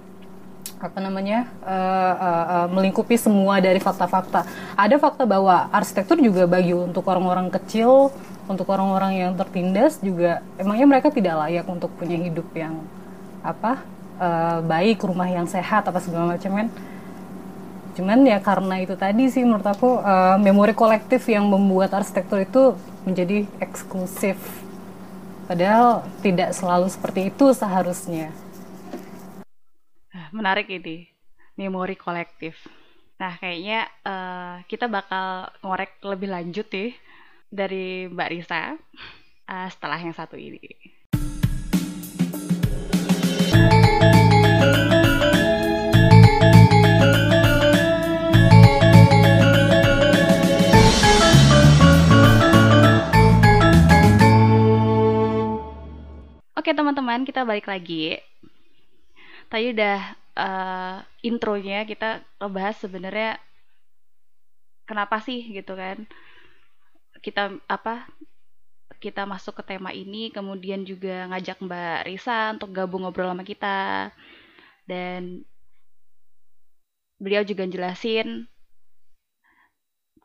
apa 0.79 0.99
namanya 1.03 1.51
eh, 1.67 2.15
eh, 2.15 2.47
eh, 2.55 2.67
melingkupi 2.71 3.19
semua 3.19 3.59
dari 3.59 3.83
fakta-fakta. 3.83 4.47
Ada 4.79 4.97
fakta 5.03 5.27
bahwa 5.27 5.67
arsitektur 5.75 6.23
juga 6.23 6.47
bagi 6.47 6.71
untuk 6.71 7.03
orang-orang 7.11 7.51
kecil, 7.51 8.15
untuk 8.47 8.71
orang-orang 8.71 9.19
yang 9.19 9.33
tertindas 9.35 9.99
juga 9.99 10.41
emangnya 10.57 10.87
mereka 10.87 11.11
tidak 11.11 11.35
layak 11.43 11.67
untuk 11.67 11.91
punya 11.99 12.17
hidup 12.17 12.47
yang 12.55 12.79
apa 13.43 13.83
eh, 14.19 14.59
baik, 14.63 15.07
rumah 15.07 15.31
yang 15.31 15.47
sehat 15.47 15.87
apa 15.87 16.03
segala 16.03 16.37
macam 16.37 16.51
kan. 16.59 16.69
Cuman 17.99 18.23
ya 18.23 18.39
karena 18.39 18.79
itu 18.79 18.95
tadi 18.95 19.27
sih 19.27 19.43
menurut 19.43 19.67
aku 19.67 19.99
eh, 19.99 20.37
memori 20.39 20.75
kolektif 20.75 21.27
yang 21.27 21.47
membuat 21.51 21.95
arsitektur 21.95 22.43
itu 22.43 22.63
menjadi 23.03 23.47
eksklusif. 23.59 24.39
Padahal 25.49 26.05
tidak 26.21 26.53
selalu 26.53 26.93
seperti 26.93 27.33
itu 27.33 27.57
seharusnya. 27.57 28.29
Nah, 30.13 30.29
menarik 30.31 30.69
ini 30.69 31.09
memori 31.57 31.97
kolektif. 31.97 32.55
Nah, 33.19 33.35
kayaknya 33.41 33.91
eh, 34.07 34.55
kita 34.71 34.87
bakal 34.87 35.51
ngorek 35.65 35.99
lebih 36.07 36.31
lanjut 36.31 36.71
nih 36.71 36.95
dari 37.51 38.07
Mbak 38.07 38.31
Risa 38.31 38.79
eh, 39.49 39.69
setelah 39.75 39.99
yang 39.99 40.15
satu 40.15 40.39
ini. 40.39 40.61
Oke 56.59 56.75
teman-teman, 56.75 57.23
kita 57.23 57.47
balik 57.47 57.71
lagi. 57.71 58.19
Tadi 59.47 59.71
udah 59.71 59.99
eh, 60.35 60.97
intronya 61.23 61.87
kita 61.87 62.19
ngebahas 62.43 62.77
sebenarnya 62.83 63.31
kenapa 64.83 65.23
sih 65.23 65.39
gitu 65.55 65.79
kan. 65.79 66.03
Kita 67.23 67.55
apa 67.71 68.11
kita 68.99 69.23
masuk 69.23 69.63
ke 69.63 69.71
tema 69.71 69.95
ini 69.95 70.35
kemudian 70.35 70.83
juga 70.83 71.31
ngajak 71.31 71.63
Mbak 71.63 71.99
Risa 72.11 72.59
untuk 72.59 72.75
gabung 72.75 73.07
ngobrol 73.07 73.31
sama 73.31 73.47
kita. 73.47 74.11
Dan 74.83 75.47
beliau 77.23 77.47
juga 77.47 77.71
jelasin 77.71 78.51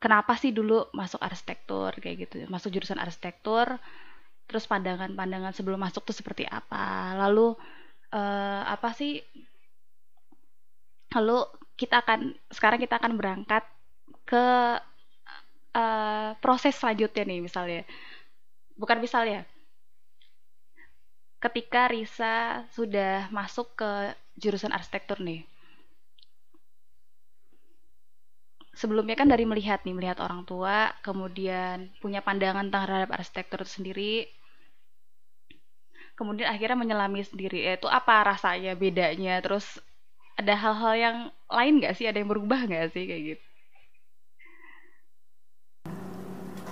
kenapa 0.02 0.34
sih 0.42 0.50
dulu 0.50 0.90
masuk 0.98 1.22
arsitektur 1.22 1.94
kayak 2.02 2.26
gitu. 2.26 2.50
Masuk 2.50 2.74
jurusan 2.74 2.98
arsitektur 2.98 3.78
terus 4.48 4.66
pandangan-pandangan 4.70 5.54
sebelum 5.56 5.80
masuk 5.82 6.04
tuh 6.08 6.16
seperti 6.16 6.44
apa? 6.48 7.16
Lalu 7.28 7.56
eh, 8.14 8.64
apa 8.76 8.90
sih? 8.96 9.20
Lalu 11.14 11.38
kita 11.80 12.02
akan 12.04 12.34
sekarang 12.50 12.80
kita 12.82 12.96
akan 13.02 13.14
berangkat 13.20 13.64
ke 14.30 14.46
eh, 15.76 16.32
proses 16.44 16.74
selanjutnya 16.78 17.24
nih 17.28 17.40
misalnya. 17.44 17.82
Bukan 18.78 18.98
misalnya 19.02 19.46
ketika 21.44 21.92
Risa 21.92 22.64
sudah 22.72 23.28
masuk 23.28 23.76
ke 23.76 24.16
jurusan 24.40 24.72
arsitektur 24.72 25.20
nih 25.20 25.44
sebelumnya 28.74 29.14
kan 29.14 29.30
dari 29.30 29.46
melihat 29.46 29.86
nih 29.86 29.94
melihat 29.94 30.18
orang 30.20 30.44
tua 30.50 30.92
kemudian 31.06 31.94
punya 32.02 32.26
pandangan 32.26 32.68
terhadap 32.74 33.14
arsitektur 33.14 33.64
itu 33.64 33.72
sendiri. 33.72 34.16
Kemudian 36.14 36.46
akhirnya 36.46 36.78
menyelami 36.78 37.26
sendiri 37.26 37.66
itu 37.74 37.90
apa 37.90 38.22
rasanya 38.34 38.78
bedanya? 38.78 39.42
Terus 39.42 39.82
ada 40.38 40.54
hal-hal 40.54 40.94
yang 40.98 41.18
lain 41.50 41.74
nggak 41.82 41.94
sih? 41.98 42.06
Ada 42.06 42.22
yang 42.22 42.30
berubah 42.30 42.70
nggak 42.70 42.94
sih? 42.94 43.06
Kayak 43.10 43.24
gitu. 43.34 43.46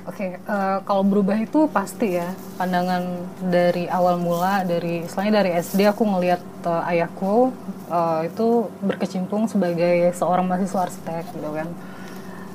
Oke, 0.01 0.34
okay, 0.34 0.41
uh, 0.50 0.50
eh, 0.50 0.77
kalau 0.81 1.05
berubah 1.05 1.38
itu 1.38 1.70
pasti 1.70 2.17
ya. 2.17 2.34
Pandangan 2.58 3.05
dari 3.53 3.86
awal 3.86 4.17
mula 4.17 4.65
dari 4.65 5.05
selain 5.05 5.29
dari 5.29 5.53
SD 5.53 5.86
aku 5.93 6.01
ngelihat 6.01 6.41
uh, 6.65 6.89
ayahku 6.89 7.53
uh, 7.86 8.25
itu 8.25 8.65
berkecimpung 8.81 9.46
sebagai 9.46 10.10
seorang 10.17 10.50
mahasiswa 10.50 10.89
arsitek 10.89 11.38
gitu 11.38 11.50
kan. 11.53 11.70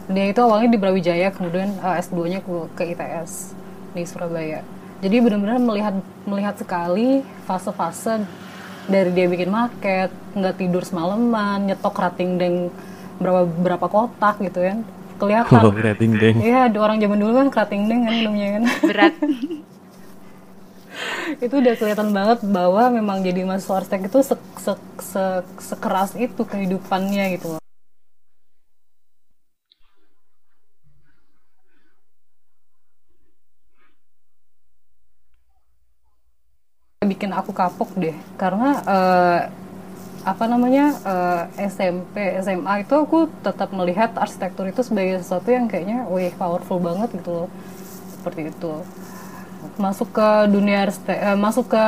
Dia 0.07 0.31
itu 0.31 0.39
awalnya 0.39 0.71
di 0.71 0.79
Brawijaya 0.79 1.35
kemudian 1.35 1.75
uh, 1.83 1.99
S2-nya 1.99 2.39
ke, 2.43 2.55
ke 2.79 2.83
ITS 2.95 3.59
di 3.97 4.03
Surabaya. 4.07 4.63
Jadi 5.03 5.17
benar-benar 5.19 5.59
melihat 5.61 5.95
melihat 6.25 6.55
sekali 6.57 7.27
fase-fase 7.45 8.23
dari 8.87 9.11
dia 9.11 9.27
bikin 9.27 9.51
market, 9.51 10.15
nggak 10.33 10.63
tidur 10.63 10.87
semalaman, 10.87 11.67
nyetok 11.67 11.99
rating 11.99 12.39
deng 12.39 12.57
berapa 13.19 13.49
berapa 13.49 13.87
kotak 13.91 14.39
gitu 14.47 14.63
kan 14.63 14.79
kelihatan. 15.19 15.61
Oh, 15.65 15.75
kerating 15.75 16.13
deng. 16.17 16.37
Iya, 16.39 16.71
orang 16.79 17.03
zaman 17.03 17.19
dulu 17.19 17.33
kan 17.43 17.49
kerating 17.51 17.91
deng 17.91 18.07
kan 18.07 18.15
minumnya 18.15 18.49
kan. 18.61 18.63
Berat. 18.87 19.15
itu 21.45 21.55
udah 21.59 21.75
kelihatan 21.77 22.09
banget 22.15 22.39
bahwa 22.47 22.89
memang 22.89 23.21
jadi 23.21 23.43
mahasiswa 23.43 23.83
arsitek 23.83 24.09
itu 24.09 24.19
se 24.23 24.35
se 24.63 24.73
se 25.03 25.25
sekeras 25.61 26.15
itu 26.17 26.43
kehidupannya 26.47 27.37
gitu 27.37 27.59
bikin 27.59 27.66
aku 37.37 37.53
kapok 37.53 37.93
deh. 38.01 38.17
Karena 38.41 38.81
uh, 38.89 39.41
apa 40.27 40.45
namanya 40.51 40.91
uh, 41.07 41.43
eh, 41.55 41.71
SMP 41.71 42.35
SMA 42.43 42.83
itu 42.83 42.95
aku 42.99 43.31
tetap 43.47 43.71
melihat 43.71 44.11
arsitektur 44.19 44.67
itu 44.67 44.83
sebagai 44.83 45.23
sesuatu 45.23 45.55
yang 45.55 45.71
kayaknya 45.71 46.03
wih 46.11 46.35
powerful 46.35 46.83
banget 46.83 47.15
gitu 47.15 47.45
loh. 47.45 47.49
Seperti 48.19 48.51
itu. 48.51 48.73
Masuk 49.79 50.11
ke 50.11 50.29
dunia 50.51 50.89
uh, 50.89 51.39
masuk 51.39 51.71
ke 51.71 51.87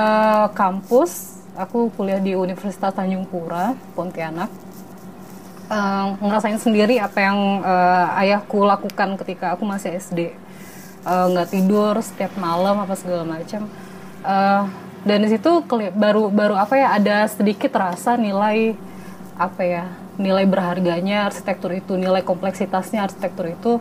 kampus 0.54 1.42
aku 1.58 1.90
kuliah 1.98 2.22
di 2.22 2.38
Universitas 2.38 2.94
Tanjung 2.94 3.26
Pura 3.26 3.74
Pontianak. 3.98 4.52
Uh, 5.68 6.16
ngerasain 6.24 6.56
sendiri 6.56 6.96
apa 6.96 7.18
yang 7.20 7.60
uh, 7.60 8.20
ayahku 8.24 8.64
lakukan 8.64 9.20
ketika 9.20 9.52
aku 9.52 9.68
masih 9.68 10.00
SD 10.00 10.32
nggak 11.04 11.48
uh, 11.48 11.52
tidur 11.52 11.92
setiap 12.00 12.32
malam 12.38 12.78
apa 12.84 12.94
segala 12.94 13.24
macam. 13.26 13.68
Uh, 14.22 14.64
dan 15.06 15.22
di 15.22 15.28
situ 15.30 15.62
baru 15.94 16.30
baru 16.30 16.54
apa 16.58 16.74
ya 16.74 16.88
ada 16.98 17.26
sedikit 17.30 17.70
rasa 17.74 18.18
nilai 18.18 18.74
apa 19.38 19.62
ya 19.62 19.84
nilai 20.18 20.44
berharganya 20.50 21.30
arsitektur 21.30 21.70
itu 21.70 21.94
nilai 21.94 22.26
kompleksitasnya 22.26 23.06
arsitektur 23.06 23.54
itu 23.54 23.72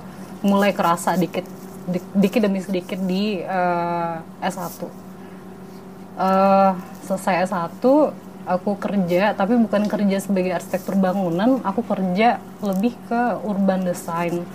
mulai 0.45 0.69
kerasa 0.69 1.17
dikit 1.17 1.45
di, 1.89 1.97
dikit 2.13 2.45
demi 2.45 2.61
sedikit 2.61 3.01
di 3.01 3.41
uh, 3.41 4.21
S1 4.43 4.85
uh, 6.17 6.71
selesai 7.05 7.49
S1 7.49 7.81
aku 8.47 8.79
kerja 8.79 9.35
tapi 9.35 9.59
bukan 9.59 9.85
kerja 9.91 10.17
sebagai 10.23 10.55
arsitektur 10.55 10.95
bangunan 10.95 11.59
aku 11.67 11.83
kerja 11.83 12.39
lebih 12.63 12.95
ke 13.11 13.21
urban 13.43 13.83
design. 13.83 14.47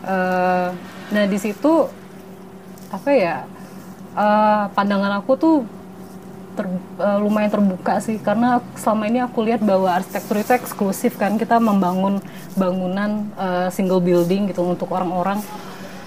Uh, 0.00 0.72
nah 1.12 1.24
di 1.28 1.36
situ 1.36 1.90
apa 2.88 3.10
ya 3.12 3.36
uh, 4.16 4.72
pandangan 4.72 5.20
aku 5.20 5.32
tuh 5.36 5.56
ter, 6.56 6.66
uh, 6.98 7.18
lumayan 7.20 7.52
terbuka 7.52 8.00
sih. 8.00 8.16
Karena 8.16 8.64
selama 8.74 9.04
ini 9.06 9.20
aku 9.20 9.44
lihat 9.44 9.60
bahwa 9.60 9.92
arsitektur 9.92 10.40
itu 10.40 10.52
eksklusif 10.56 11.20
kan. 11.20 11.36
Kita 11.36 11.60
membangun 11.60 12.24
bangunan 12.56 13.28
uh, 13.36 13.68
single 13.68 14.00
building 14.00 14.48
gitu 14.48 14.64
untuk 14.64 14.88
orang-orang. 14.90 15.44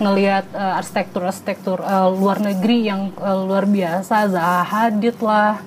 Ngelihat 0.02 0.50
uh, 0.58 0.80
arsitektur 0.82 1.22
arsitektur 1.24 1.78
uh, 1.86 2.10
luar 2.10 2.42
negeri 2.42 2.90
yang 2.90 3.14
uh, 3.22 3.46
luar 3.46 3.70
biasa. 3.70 4.28
Zaha 4.34 4.66
Hadid 4.66 5.22
lah. 5.22 5.62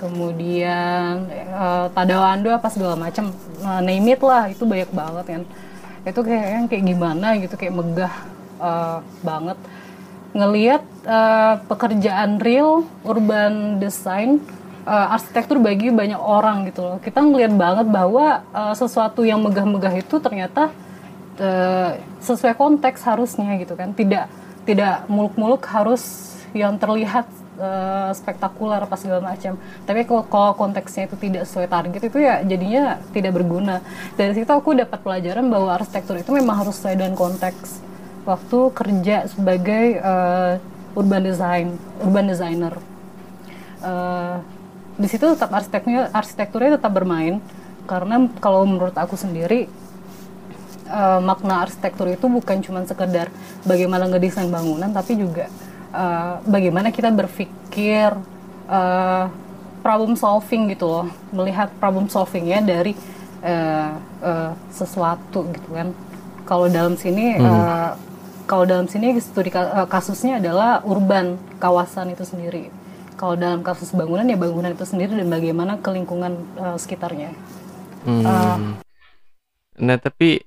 Kemudian 0.00 1.28
uh, 1.52 1.86
Tadao 1.92 2.24
Ando 2.24 2.48
apa 2.48 2.72
segala 2.72 2.96
macam. 2.96 3.30
Uh, 3.60 3.80
name 3.84 4.16
it 4.16 4.22
lah. 4.24 4.48
Itu 4.48 4.64
banyak 4.64 4.90
banget 4.90 5.24
kan. 5.28 5.42
Itu 6.08 6.20
kayak 6.24 6.72
kayak 6.72 6.84
gimana 6.88 7.36
gitu. 7.38 7.54
Kayak 7.60 7.74
megah 7.76 8.14
uh, 8.58 8.98
banget 9.20 9.60
ngelihat 10.34 10.82
uh, 11.06 11.62
pekerjaan 11.70 12.42
real 12.42 12.82
urban 13.06 13.78
design 13.78 14.42
uh, 14.82 15.14
arsitektur 15.14 15.62
bagi 15.62 15.94
banyak 15.94 16.18
orang 16.18 16.66
gitu 16.68 16.82
loh. 16.82 16.96
Kita 16.98 17.22
ngelihat 17.22 17.54
banget 17.54 17.86
bahwa 17.86 18.42
uh, 18.50 18.74
sesuatu 18.74 19.22
yang 19.22 19.40
megah-megah 19.46 19.94
itu 20.02 20.18
ternyata 20.18 20.74
uh, 21.38 21.90
sesuai 22.18 22.58
konteks 22.58 23.06
harusnya 23.06 23.54
gitu 23.62 23.78
kan. 23.78 23.94
Tidak 23.94 24.26
tidak 24.66 25.06
muluk-muluk 25.06 25.62
harus 25.70 26.34
yang 26.50 26.74
terlihat 26.82 27.30
uh, 27.62 28.10
spektakuler 28.10 28.82
apa 28.82 28.98
segala 28.98 29.22
macam. 29.22 29.54
Tapi 29.86 30.02
kalau, 30.02 30.26
kalau 30.26 30.52
konteksnya 30.58 31.06
itu 31.06 31.14
tidak 31.14 31.46
sesuai 31.46 31.70
target 31.70 32.02
itu 32.10 32.18
ya 32.18 32.42
jadinya 32.42 32.98
tidak 33.14 33.38
berguna. 33.38 33.86
Dari 34.18 34.34
situ 34.34 34.50
aku 34.50 34.74
dapat 34.74 34.98
pelajaran 34.98 35.46
bahwa 35.46 35.78
arsitektur 35.78 36.18
itu 36.18 36.34
memang 36.34 36.66
harus 36.66 36.74
sesuai 36.74 36.98
dengan 36.98 37.14
konteks 37.14 37.93
waktu 38.24 38.58
kerja 38.72 39.28
sebagai 39.28 40.00
uh, 40.00 40.56
urban 40.96 41.22
design, 41.24 41.66
urban 42.00 42.26
designer. 42.28 42.74
Uh, 43.84 44.40
di 44.96 45.10
situ 45.10 45.26
tetap 45.28 45.52
arsiteknya, 45.52 46.08
arsitekturnya 46.14 46.80
tetap 46.80 46.92
bermain 46.94 47.42
karena 47.84 48.30
kalau 48.40 48.64
menurut 48.64 48.96
aku 48.96 49.12
sendiri 49.18 49.68
uh, 50.88 51.20
makna 51.20 51.68
arsitektur 51.68 52.08
itu 52.08 52.24
bukan 52.30 52.64
cuma 52.64 52.80
sekedar 52.88 53.28
bagaimana 53.68 54.08
ngedesain 54.08 54.48
bangunan, 54.48 54.88
tapi 54.88 55.20
juga 55.20 55.52
uh, 55.92 56.40
bagaimana 56.48 56.88
kita 56.88 57.12
berpikir 57.12 58.16
uh, 58.72 59.28
problem 59.84 60.16
solving 60.16 60.72
gitu 60.72 60.88
loh, 60.88 61.06
melihat 61.28 61.68
problem 61.76 62.08
solvingnya 62.08 62.64
dari 62.64 62.96
uh, 63.44 64.00
uh, 64.24 64.50
sesuatu 64.72 65.44
gitu 65.52 65.68
kan. 65.76 65.92
Kalau 66.48 66.72
dalam 66.72 66.96
sini 66.96 67.36
hmm. 67.36 67.44
uh, 67.44 67.92
kalau 68.44 68.64
dalam 68.68 68.86
sini 68.88 69.16
studi 69.20 69.48
eh, 69.52 69.88
kasusnya 69.88 70.40
adalah 70.40 70.84
urban 70.84 71.40
kawasan 71.56 72.12
itu 72.12 72.24
sendiri. 72.28 72.68
Kalau 73.14 73.38
dalam 73.38 73.62
kasus 73.62 73.94
bangunan 73.94 74.26
ya 74.26 74.36
bangunan 74.36 74.74
itu 74.74 74.84
sendiri 74.84 75.14
dan 75.14 75.30
bagaimana 75.30 75.78
ke 75.78 75.88
lingkungan 75.94 76.34
uh, 76.58 76.74
sekitarnya. 76.74 77.30
Hmm. 78.02 78.26
Uh, 78.26 78.58
nah 79.78 79.96
tapi 79.96 80.42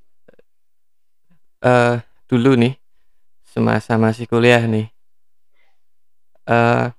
uh, 1.64 2.04
dulu 2.28 2.60
nih 2.60 2.76
semasa 3.48 3.96
masih 3.96 4.28
kuliah 4.28 4.62
nih, 4.68 4.92
uh, 6.46 6.92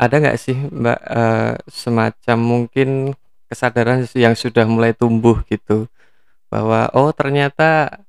ada 0.00 0.14
nggak 0.18 0.40
sih 0.40 0.56
mbak 0.56 0.98
uh, 1.06 1.54
semacam 1.70 2.38
mungkin 2.40 2.88
kesadaran 3.46 4.08
yang 4.16 4.34
sudah 4.34 4.64
mulai 4.64 4.96
tumbuh 4.96 5.44
gitu 5.46 5.86
bahwa 6.48 6.88
oh 6.96 7.12
ternyata 7.12 8.01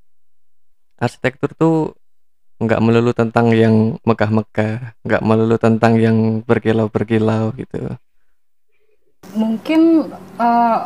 arsitektur 1.04 1.52
tuh 1.54 1.76
nggak 2.64 2.80
melulu 2.80 3.12
tentang 3.12 3.52
yang 3.52 4.00
megah-megah, 4.08 4.96
nggak 5.04 5.24
melulu 5.26 5.60
tentang 5.60 6.00
yang 6.00 6.40
berkilau-berkilau 6.48 7.52
gitu. 7.60 8.00
Mungkin 9.36 10.12
uh, 10.40 10.80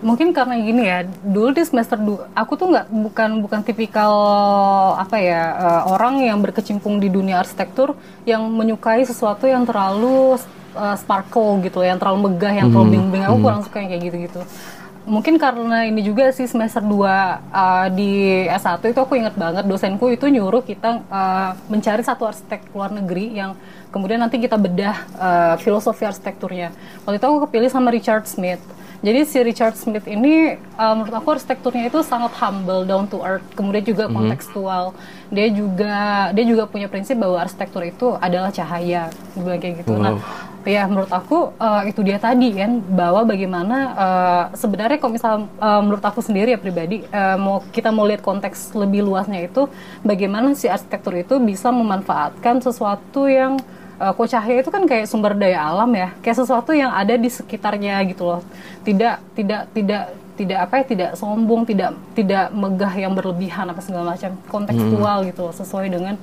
mungkin 0.00 0.32
karena 0.32 0.56
gini 0.56 0.82
ya, 0.88 1.04
dulu 1.04 1.52
di 1.52 1.62
semester 1.66 1.98
dua, 2.00 2.32
aku 2.32 2.56
tuh 2.56 2.72
nggak 2.72 2.86
bukan 2.88 3.30
bukan 3.44 3.60
tipikal 3.66 4.14
apa 4.96 5.16
ya 5.20 5.42
uh, 5.58 5.82
orang 5.92 6.24
yang 6.24 6.38
berkecimpung 6.40 6.96
di 7.02 7.12
dunia 7.12 7.42
arsitektur 7.42 7.92
yang 8.24 8.46
menyukai 8.48 9.04
sesuatu 9.04 9.44
yang 9.44 9.68
terlalu 9.68 10.38
uh, 10.78 10.96
sparkle 10.96 11.60
gitu, 11.60 11.84
yang 11.84 12.00
terlalu 12.00 12.30
megah, 12.30 12.54
yang 12.56 12.72
terlalu 12.72 12.88
hmm, 12.88 12.94
bing-bing. 12.96 13.24
Aku 13.26 13.36
hmm. 13.36 13.44
kurang 13.44 13.60
suka 13.66 13.76
yang 13.84 13.90
kayak 13.92 14.04
gitu-gitu 14.08 14.42
mungkin 15.08 15.40
karena 15.40 15.88
ini 15.88 16.04
juga 16.04 16.28
sih 16.30 16.44
semester 16.44 16.84
2 16.84 16.92
uh, 16.92 17.88
di 17.96 18.44
S1 18.46 18.84
itu 18.84 19.00
aku 19.00 19.16
ingat 19.16 19.34
banget 19.34 19.64
dosenku 19.64 20.12
itu 20.12 20.28
nyuruh 20.28 20.60
kita 20.60 21.00
uh, 21.08 21.56
mencari 21.72 22.04
satu 22.04 22.28
arsitek 22.28 22.68
luar 22.76 22.92
negeri 22.92 23.32
yang 23.32 23.56
kemudian 23.88 24.20
nanti 24.20 24.36
kita 24.36 24.60
bedah 24.60 24.96
uh, 25.16 25.54
filosofi 25.56 26.04
arsitekturnya. 26.04 26.70
Waktu 27.08 27.16
itu 27.16 27.26
aku 27.26 27.48
kepilih 27.48 27.72
sama 27.72 27.88
Richard 27.88 28.28
Smith. 28.28 28.60
Jadi 28.98 29.20
si 29.30 29.38
Richard 29.46 29.78
Smith 29.78 30.10
ini 30.10 30.58
uh, 30.74 30.94
menurut 30.98 31.14
aku 31.14 31.38
arsitekturnya 31.38 31.86
itu 31.86 32.02
sangat 32.02 32.34
humble, 32.42 32.82
down 32.82 33.06
to 33.06 33.22
earth, 33.22 33.46
kemudian 33.54 33.86
juga 33.86 34.10
mhm. 34.10 34.14
kontekstual. 34.14 34.84
Mm-hmm. 34.90 35.32
Dia 35.32 35.48
juga 35.54 35.96
dia 36.34 36.44
juga 36.44 36.62
punya 36.66 36.90
prinsip 36.90 37.14
bahwa 37.14 37.38
arsitektur 37.38 37.86
itu 37.86 38.18
adalah 38.18 38.50
cahaya, 38.50 39.08
bilang 39.38 39.62
kayak 39.62 39.86
gitu. 39.86 39.94
Nah, 39.94 40.18
wow. 40.18 40.18
Nah, 40.18 40.22
ya 40.66 40.86
menurut 40.90 41.10
aku 41.10 41.54
uh, 41.58 41.82
itu 41.86 42.02
dia 42.02 42.18
tadi 42.18 42.54
kan 42.54 42.82
bahwa 42.82 43.22
bagaimana 43.22 43.76
uh, 43.94 44.44
sebenarnya 44.58 44.98
kalau 44.98 45.12
misal 45.14 45.32
uh, 45.58 45.80
menurut 45.82 46.02
aku 46.02 46.18
sendiri 46.24 46.54
ya 46.54 46.60
pribadi 46.60 47.06
uh, 47.14 47.38
mau 47.38 47.62
kita 47.70 47.94
mau 47.94 48.06
lihat 48.06 48.20
konteks 48.20 48.74
lebih 48.74 49.06
luasnya 49.06 49.46
itu 49.46 49.70
bagaimana 50.02 50.52
si 50.58 50.66
arsitektur 50.66 51.14
itu 51.14 51.38
bisa 51.38 51.70
memanfaatkan 51.70 52.58
sesuatu 52.58 53.30
yang 53.30 53.60
uh, 54.00 54.48
itu 54.48 54.70
kan 54.70 54.82
kayak 54.86 55.06
sumber 55.10 55.34
daya 55.34 55.58
alam 55.58 55.90
ya 55.94 56.14
kayak 56.22 56.38
sesuatu 56.38 56.70
yang 56.72 56.94
ada 56.94 57.18
di 57.18 57.28
sekitarnya 57.28 57.98
gitu 58.06 58.24
loh. 58.24 58.40
Tidak 58.86 59.34
tidak 59.34 59.62
tidak 59.74 60.02
tidak 60.38 60.58
apa 60.70 60.74
ya 60.78 60.84
tidak 60.86 61.10
sombong 61.18 61.66
tidak 61.66 61.98
tidak 62.14 62.54
megah 62.54 62.94
yang 62.94 63.12
berlebihan 63.12 63.66
apa 63.68 63.82
segala 63.82 64.14
macam. 64.14 64.38
Kontekstual 64.46 65.18
hmm. 65.22 65.28
gitu 65.34 65.40
loh, 65.50 65.54
sesuai 65.54 65.86
dengan 65.90 66.14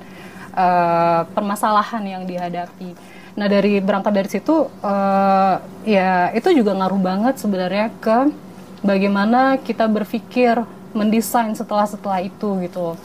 uh, 0.56 1.28
permasalahan 1.36 2.02
yang 2.04 2.22
dihadapi 2.24 3.15
Nah 3.36 3.46
dari 3.52 3.78
berangkat 3.84 4.12
dari 4.16 4.28
situ 4.32 4.72
uh, 4.80 5.54
ya 5.84 6.32
itu 6.32 6.48
juga 6.56 6.72
ngaruh 6.72 7.00
banget 7.00 7.34
sebenarnya 7.36 7.92
ke 8.00 8.32
bagaimana 8.80 9.60
kita 9.60 9.84
berpikir 9.84 10.64
mendesain 10.96 11.52
setelah 11.52 11.84
setelah 11.84 12.24
itu 12.24 12.48
gitu. 12.64 12.96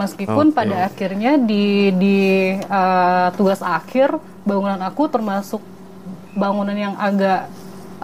Meskipun 0.00 0.50
okay. 0.50 0.56
pada 0.56 0.76
akhirnya 0.88 1.36
di 1.36 1.92
di 1.92 2.18
uh, 2.64 3.28
tugas 3.36 3.60
akhir 3.60 4.16
bangunan 4.48 4.80
aku 4.80 5.04
termasuk 5.12 5.60
bangunan 6.32 6.72
yang 6.72 6.94
agak 6.96 7.52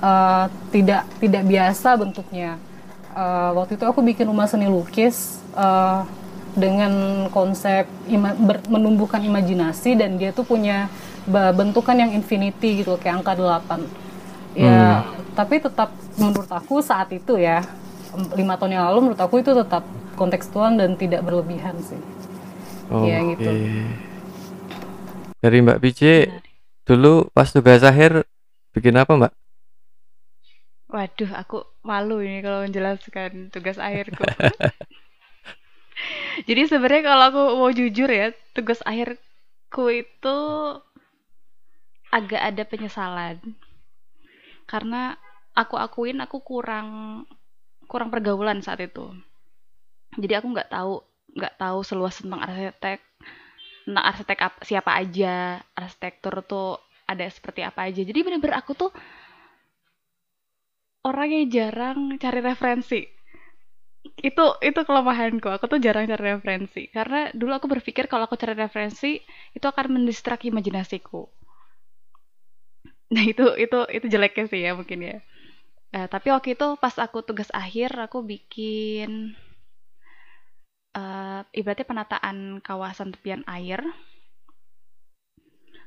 uh, 0.04 0.52
tidak 0.68 1.08
tidak 1.16 1.42
biasa 1.48 1.96
bentuknya. 1.96 2.60
Uh, 3.14 3.56
waktu 3.56 3.78
itu 3.78 3.86
aku 3.86 4.02
bikin 4.02 4.26
rumah 4.26 4.50
seni 4.50 4.66
lukis 4.66 5.38
uh, 5.54 6.02
dengan 6.54 7.26
konsep 7.30 7.86
ima 8.10 8.34
ber, 8.34 8.58
menumbuhkan 8.66 9.22
imajinasi 9.22 9.94
dan 9.94 10.18
dia 10.18 10.34
tuh 10.34 10.42
punya 10.42 10.90
bentukan 11.30 11.96
yang 11.96 12.10
infinity 12.12 12.84
gitu 12.84 13.00
kayak 13.00 13.24
angka 13.24 13.34
8 13.36 14.58
ya 14.58 15.02
hmm. 15.02 15.34
tapi 15.34 15.58
tetap 15.58 15.90
menurut 16.20 16.50
aku 16.52 16.84
saat 16.84 17.10
itu 17.10 17.40
ya 17.40 17.64
lima 18.38 18.54
tahun 18.54 18.78
yang 18.78 18.84
lalu 18.92 19.10
menurut 19.10 19.20
aku 19.20 19.42
itu 19.42 19.50
tetap 19.50 19.82
kontekstual 20.14 20.70
dan 20.78 20.94
tidak 20.94 21.26
berlebihan 21.26 21.74
sih 21.82 21.98
oh, 22.92 23.02
ya 23.02 23.18
gitu 23.34 23.50
dari 25.44 25.60
Mbak 25.60 25.80
Pici 25.84 26.24
dulu 26.88 27.28
pas 27.32 27.52
tugas 27.52 27.84
akhir 27.84 28.24
bikin 28.72 28.96
apa 28.96 29.12
Mbak? 29.12 29.32
Waduh, 30.88 31.30
aku 31.36 31.68
malu 31.84 32.24
ini 32.24 32.40
kalau 32.40 32.64
menjelaskan 32.64 33.52
tugas 33.52 33.76
akhirku. 33.76 34.24
Jadi 36.48 36.62
sebenarnya 36.64 37.02
kalau 37.04 37.24
aku 37.28 37.42
mau 37.60 37.70
jujur 37.76 38.08
ya, 38.08 38.32
tugas 38.56 38.80
akhirku 38.88 39.84
itu 39.92 40.38
agak 42.14 42.38
ada 42.38 42.62
penyesalan. 42.62 43.42
Karena 44.70 45.18
aku 45.58 45.74
akuin 45.74 46.22
aku 46.22 46.38
kurang 46.46 46.88
kurang 47.90 48.14
pergaulan 48.14 48.62
saat 48.62 48.78
itu. 48.86 49.10
Jadi 50.14 50.38
aku 50.38 50.54
nggak 50.54 50.70
tahu 50.70 51.02
nggak 51.34 51.58
tahu 51.58 51.78
seluas 51.82 52.14
tentang 52.22 52.38
arsitek 52.46 53.02
tentang 53.84 54.04
arsitek 54.06 54.38
apa, 54.38 54.58
siapa 54.62 54.90
aja 54.94 55.58
arsitektur 55.74 56.46
tuh 56.46 56.78
ada 57.10 57.26
seperti 57.26 57.66
apa 57.66 57.90
aja. 57.90 58.06
Jadi 58.06 58.18
bener-bener 58.22 58.54
aku 58.62 58.78
tuh 58.78 58.90
orang 61.02 61.34
yang 61.34 61.44
jarang 61.50 61.98
cari 62.16 62.40
referensi. 62.40 63.02
Itu 64.14 64.56
itu 64.62 64.80
kelemahanku. 64.86 65.50
Aku 65.50 65.66
tuh 65.66 65.82
jarang 65.82 66.06
cari 66.06 66.38
referensi. 66.38 66.86
Karena 66.88 67.28
dulu 67.34 67.52
aku 67.58 67.66
berpikir 67.68 68.06
kalau 68.06 68.30
aku 68.30 68.38
cari 68.38 68.54
referensi 68.54 69.18
itu 69.52 69.66
akan 69.66 69.98
mendistrak 70.00 70.46
imajinasiku 70.46 71.43
Nah 73.14 73.22
itu 73.22 73.46
itu 73.54 73.78
itu 73.94 74.06
jeleknya 74.10 74.44
sih 74.50 74.60
ya 74.66 74.74
mungkin 74.74 74.98
ya. 74.98 75.16
Uh, 75.94 76.10
tapi 76.10 76.34
waktu 76.34 76.58
itu 76.58 76.66
pas 76.82 76.98
aku 76.98 77.22
tugas 77.22 77.46
akhir 77.54 77.94
aku 77.94 78.26
bikin 78.26 79.38
uh, 80.98 81.46
ibaratnya 81.54 81.86
penataan 81.86 82.58
kawasan 82.58 83.14
tepian 83.14 83.46
air. 83.46 83.78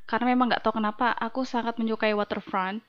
Karena 0.08 0.32
memang 0.32 0.48
nggak 0.48 0.64
tahu 0.64 0.80
kenapa 0.80 1.12
aku 1.12 1.44
sangat 1.44 1.76
menyukai 1.76 2.16
waterfront. 2.16 2.80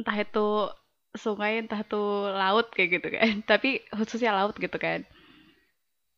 Entah 0.00 0.16
itu 0.16 0.72
sungai, 1.12 1.60
entah 1.60 1.84
itu 1.84 2.00
laut 2.32 2.72
kayak 2.72 2.88
gitu 2.96 3.08
kan. 3.12 3.32
Tapi 3.50 3.84
khususnya 3.92 4.32
laut 4.32 4.56
gitu 4.56 4.80
kan. 4.80 5.04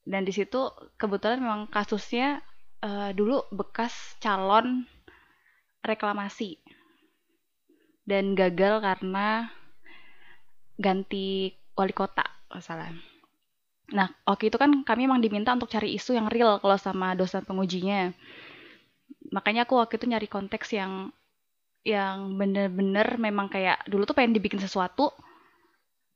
Dan 0.06 0.22
di 0.22 0.30
situ 0.30 0.70
kebetulan 0.94 1.42
memang 1.42 1.66
kasusnya 1.66 2.42
uh, 2.86 3.10
dulu 3.10 3.42
bekas 3.50 4.14
calon 4.22 4.86
reklamasi 5.82 6.62
dan 8.06 8.34
gagal 8.34 8.82
karena 8.82 9.50
ganti 10.78 11.54
wali 11.78 11.94
kota 11.94 12.26
masalah. 12.50 12.90
Nah, 13.92 14.08
waktu 14.24 14.48
itu 14.48 14.56
kan 14.56 14.82
kami 14.82 15.04
emang 15.06 15.20
diminta 15.20 15.52
untuk 15.52 15.68
cari 15.68 15.94
isu 15.94 16.16
yang 16.16 16.26
real 16.32 16.58
kalau 16.58 16.78
sama 16.80 17.12
dosen 17.12 17.44
pengujinya. 17.44 18.10
Makanya 19.32 19.68
aku 19.68 19.78
waktu 19.78 20.00
itu 20.00 20.06
nyari 20.08 20.28
konteks 20.28 20.72
yang 20.74 21.12
yang 21.82 22.38
bener-bener 22.38 23.18
memang 23.18 23.50
kayak 23.50 23.82
dulu 23.90 24.06
tuh 24.06 24.14
pengen 24.14 24.38
dibikin 24.38 24.62
sesuatu 24.62 25.10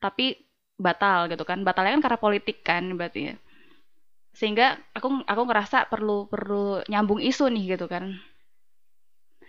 tapi 0.01 0.39
batal 0.77 1.29
gitu 1.29 1.45
kan. 1.45 1.63
Batalnya 1.63 1.97
kan 2.01 2.03
karena 2.11 2.19
politik 2.21 2.65
kan 2.65 2.85
berarti 2.97 3.33
ya. 3.33 3.37
Sehingga 4.37 4.77
aku 4.93 5.25
aku 5.25 5.43
ngerasa 5.49 5.89
perlu 5.89 6.29
perlu 6.29 6.85
nyambung 6.89 7.21
isu 7.21 7.49
nih 7.49 7.77
gitu 7.77 7.89
kan 7.89 8.17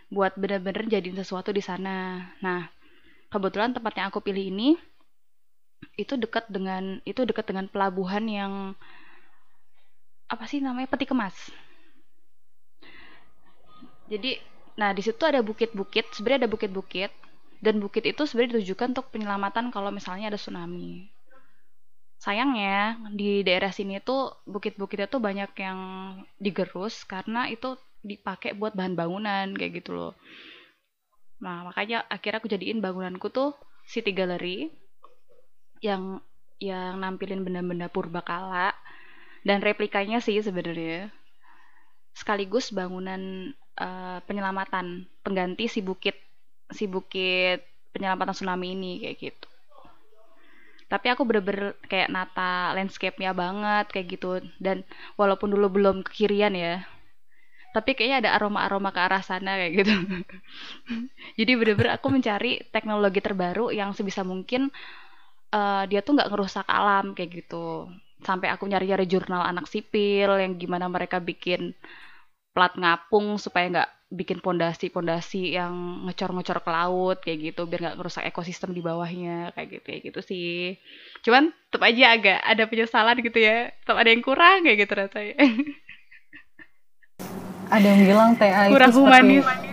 buat 0.08 0.34
bener-bener 0.40 0.88
jadiin 0.88 1.20
sesuatu 1.20 1.52
di 1.52 1.60
sana. 1.60 2.28
Nah, 2.40 2.68
kebetulan 3.28 3.76
tempat 3.76 3.94
yang 4.00 4.08
aku 4.08 4.24
pilih 4.24 4.48
ini 4.52 4.80
itu 5.98 6.18
dekat 6.18 6.50
dengan 6.50 7.04
itu 7.06 7.22
dekat 7.28 7.46
dengan 7.50 7.70
pelabuhan 7.70 8.26
yang 8.26 8.54
apa 10.28 10.44
sih 10.50 10.60
namanya 10.60 10.90
peti 10.92 11.06
kemas. 11.08 11.36
Jadi, 14.08 14.40
nah 14.80 14.96
di 14.96 15.04
situ 15.04 15.20
ada 15.28 15.44
bukit-bukit, 15.44 16.16
sebenarnya 16.16 16.48
ada 16.48 16.52
bukit-bukit 16.52 17.12
dan 17.60 17.84
bukit 17.84 18.08
itu 18.08 18.24
sebenarnya 18.24 18.60
ditujukan 18.60 18.96
untuk 18.96 19.12
penyelamatan 19.12 19.68
kalau 19.74 19.92
misalnya 19.92 20.32
ada 20.32 20.40
tsunami. 20.40 21.12
Sayangnya 22.18 22.98
di 23.14 23.46
daerah 23.46 23.70
sini 23.70 24.00
tuh 24.02 24.34
bukit-bukitnya 24.48 25.12
tuh 25.12 25.22
banyak 25.22 25.52
yang 25.60 25.80
digerus 26.42 27.06
karena 27.06 27.52
itu 27.52 27.78
dipakai 28.06 28.54
buat 28.54 28.74
bahan 28.78 28.94
bangunan 28.94 29.54
kayak 29.54 29.84
gitu 29.84 29.96
loh. 29.96 30.14
Nah 31.42 31.70
makanya 31.70 32.06
akhirnya 32.10 32.40
aku 32.42 32.50
jadiin 32.50 32.82
bangunanku 32.82 33.30
tuh 33.30 33.54
city 33.88 34.12
gallery 34.12 34.74
yang 35.82 36.20
yang 36.58 36.98
nampilin 36.98 37.46
benda-benda 37.46 37.88
purba 37.88 38.26
kala 38.26 38.74
dan 39.46 39.62
replikanya 39.62 40.18
sih 40.20 40.42
sebenarnya. 40.42 41.14
Sekaligus 42.18 42.74
bangunan 42.74 43.54
uh, 43.78 44.18
penyelamatan 44.26 45.06
pengganti 45.22 45.70
si 45.70 45.86
bukit 45.86 46.18
si 46.74 46.90
bukit 46.90 47.62
penyelamatan 47.94 48.34
tsunami 48.34 48.74
ini 48.74 48.92
kayak 49.06 49.18
gitu. 49.22 49.48
Tapi 50.88 51.12
aku 51.12 51.28
bener-bener 51.28 51.76
kayak 51.92 52.10
nata 52.10 52.72
landscape-nya 52.74 53.36
banget 53.36 53.92
kayak 53.92 54.08
gitu. 54.18 54.42
Dan 54.58 54.88
walaupun 55.20 55.52
dulu 55.52 55.68
belum 55.68 56.02
kekirian 56.02 56.56
ya 56.56 56.82
tapi 57.78 57.94
kayaknya 57.94 58.18
ada 58.26 58.32
aroma-aroma 58.42 58.90
ke 58.90 59.00
arah 59.06 59.22
sana 59.22 59.54
kayak 59.62 59.74
gitu. 59.86 59.94
Jadi 61.40 61.52
bener-bener 61.54 61.94
aku 61.94 62.10
mencari 62.10 62.66
teknologi 62.74 63.22
terbaru 63.22 63.70
yang 63.70 63.94
sebisa 63.94 64.26
mungkin 64.26 64.74
uh, 65.54 65.86
dia 65.86 66.02
tuh 66.02 66.18
nggak 66.18 66.34
ngerusak 66.34 66.66
alam 66.66 67.14
kayak 67.14 67.46
gitu. 67.46 67.86
Sampai 68.26 68.50
aku 68.50 68.66
nyari-nyari 68.66 69.06
jurnal 69.06 69.46
anak 69.46 69.70
sipil 69.70 70.42
yang 70.42 70.58
gimana 70.58 70.90
mereka 70.90 71.22
bikin 71.22 71.78
plat 72.58 72.74
ngapung 72.74 73.38
supaya 73.38 73.70
nggak 73.70 73.90
bikin 74.08 74.40
pondasi-pondasi 74.40 75.60
yang 75.60 76.08
ngecor-ngecor 76.08 76.64
ke 76.64 76.72
laut 76.72 77.18
kayak 77.20 77.52
gitu 77.52 77.68
biar 77.68 77.92
nggak 77.92 77.98
ngerusak 78.00 78.24
ekosistem 78.24 78.72
di 78.72 78.80
bawahnya 78.80 79.52
kayak 79.52 79.68
gitu 79.68 79.84
kayak 79.84 80.02
gitu 80.08 80.20
sih 80.24 80.80
cuman 81.28 81.52
tetap 81.68 81.84
aja 81.84 82.06
agak 82.16 82.40
ada 82.40 82.64
penyesalan 82.72 83.20
gitu 83.20 83.40
ya 83.44 83.68
tetap 83.84 84.00
ada 84.00 84.10
yang 84.10 84.24
kurang 84.24 84.64
kayak 84.64 84.80
gitu 84.80 84.94
rasanya 84.96 85.36
ada 87.68 87.86
yang 87.86 88.02
bilang 88.08 88.30
TA 88.40 88.72
Kurang 88.72 88.92
itu 88.92 89.00
humanis. 89.00 89.44
seperti 89.44 89.68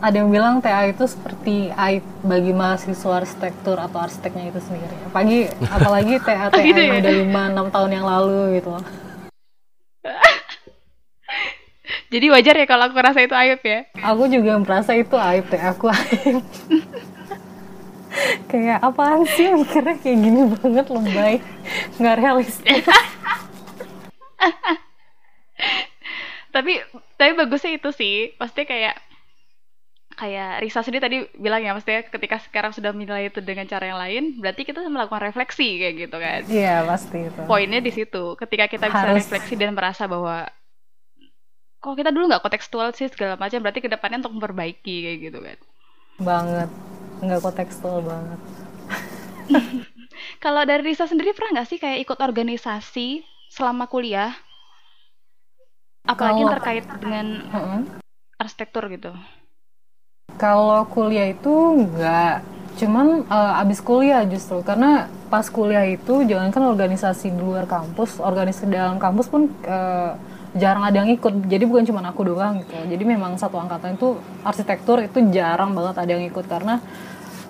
ada 0.00 0.16
yang 0.16 0.30
bilang 0.32 0.54
TA 0.64 0.88
itu 0.88 1.04
seperti 1.04 1.68
aib 1.76 2.04
bagi 2.24 2.52
mahasiswa 2.56 3.20
arsitektur 3.20 3.76
atau 3.76 4.00
arsiteknya 4.00 4.48
itu 4.48 4.60
sendiri. 4.64 4.96
Apalagi 5.12 5.38
apalagi 5.68 6.14
TA 6.24 6.48
TA 6.48 6.64
gitu 6.64 6.80
yang 6.80 6.96
ya? 6.96 7.00
udah 7.04 7.14
lima 7.20 7.42
enam 7.52 7.66
tahun 7.68 7.90
yang 8.00 8.06
lalu 8.08 8.56
gitu. 8.58 8.72
Jadi 12.10 12.26
wajar 12.30 12.54
ya 12.58 12.66
kalau 12.66 12.90
aku 12.90 12.94
merasa 12.98 13.22
itu 13.22 13.34
aib 13.34 13.60
ya? 13.62 13.80
Aku 14.02 14.26
juga 14.26 14.58
merasa 14.58 14.92
itu 14.96 15.14
aib 15.14 15.44
TA 15.52 15.76
aku 15.76 15.86
aib. 15.92 16.42
kayak 18.50 18.82
apaan 18.82 19.22
sih 19.22 19.54
mikirnya 19.54 19.94
kayak 20.02 20.18
gini 20.18 20.42
banget 20.58 20.86
lebay 20.90 21.34
nggak 21.94 22.16
realistis 22.18 22.82
tapi 26.50 26.82
tapi 27.16 27.32
bagusnya 27.34 27.78
itu 27.78 27.90
sih. 27.94 28.34
Pasti 28.36 28.66
kayak 28.66 28.98
kayak 30.20 30.60
Risa 30.60 30.84
sendiri 30.84 31.00
tadi 31.00 31.18
bilang 31.40 31.64
ya 31.64 31.72
maksudnya 31.72 32.04
ketika 32.04 32.36
sekarang 32.44 32.76
sudah 32.76 32.92
menilai 32.92 33.32
itu 33.32 33.40
dengan 33.40 33.64
cara 33.64 33.88
yang 33.88 33.96
lain 33.96 34.24
berarti 34.36 34.68
kita 34.68 34.84
melakukan 34.84 35.32
refleksi 35.32 35.80
kayak 35.80 35.94
gitu 35.96 36.16
kan. 36.20 36.40
Iya 36.50 36.84
pasti 36.84 37.18
itu. 37.30 37.40
Poinnya 37.46 37.80
di 37.80 37.92
situ. 37.94 38.36
Ketika 38.36 38.68
kita 38.68 38.92
bisa 38.92 39.06
Harus. 39.08 39.24
refleksi 39.24 39.54
dan 39.56 39.72
merasa 39.72 40.04
bahwa 40.04 40.44
kok 41.80 41.96
kita 41.96 42.12
dulu 42.12 42.28
nggak 42.28 42.44
kontekstual 42.44 42.92
sih 42.92 43.08
segala 43.08 43.40
macam 43.40 43.64
berarti 43.64 43.80
ke 43.80 43.88
depannya 43.88 44.20
untuk 44.20 44.36
memperbaiki 44.36 44.96
kayak 45.08 45.18
gitu 45.24 45.38
kan. 45.40 45.58
Banget. 46.20 46.68
Nggak 47.24 47.40
kontekstual 47.40 48.04
banget. 48.04 48.40
Kalau 50.44 50.62
dari 50.68 50.84
Risa 50.84 51.08
sendiri 51.08 51.32
pernah 51.32 51.60
nggak 51.60 51.68
sih 51.68 51.78
kayak 51.80 52.04
ikut 52.04 52.18
organisasi 52.20 53.24
selama 53.48 53.88
kuliah 53.88 54.36
apalagi 56.10 56.42
Kalau- 56.42 56.52
terkait 56.58 56.84
dengan 56.98 57.26
Heeh. 57.46 57.80
arsitektur 58.36 58.90
gitu 58.90 59.14
Kalau 60.34 60.88
kuliah 60.88 61.28
itu 61.28 61.52
enggak, 61.76 62.40
cuman 62.80 63.28
eh, 63.28 63.60
abis 63.60 63.78
kuliah 63.78 64.24
justru 64.24 64.64
karena 64.64 65.04
pas 65.28 65.44
kuliah 65.46 65.84
itu 65.84 66.24
jangankan 66.24 66.64
organisasi 66.70 67.28
di 67.28 67.38
luar 67.38 67.68
kampus, 67.68 68.18
organisasi 68.18 68.66
dalam 68.66 68.96
kampus 68.96 69.28
pun 69.28 69.52
eh, 69.62 70.10
jarang 70.56 70.82
ada 70.82 71.04
yang 71.04 71.10
ikut. 71.12 71.44
Jadi 71.44 71.64
bukan 71.68 71.84
cuma 71.84 72.00
aku 72.02 72.24
doang 72.24 72.62
gitu. 72.64 72.72
Jadi 72.72 73.04
memang 73.04 73.36
satu 73.36 73.60
angkatan 73.60 73.94
itu 73.94 74.16
arsitektur 74.40 75.04
itu 75.04 75.18
jarang 75.28 75.76
banget 75.76 75.94
ada 75.98 76.10
yang 76.10 76.24
ikut 76.24 76.46
karena 76.48 76.80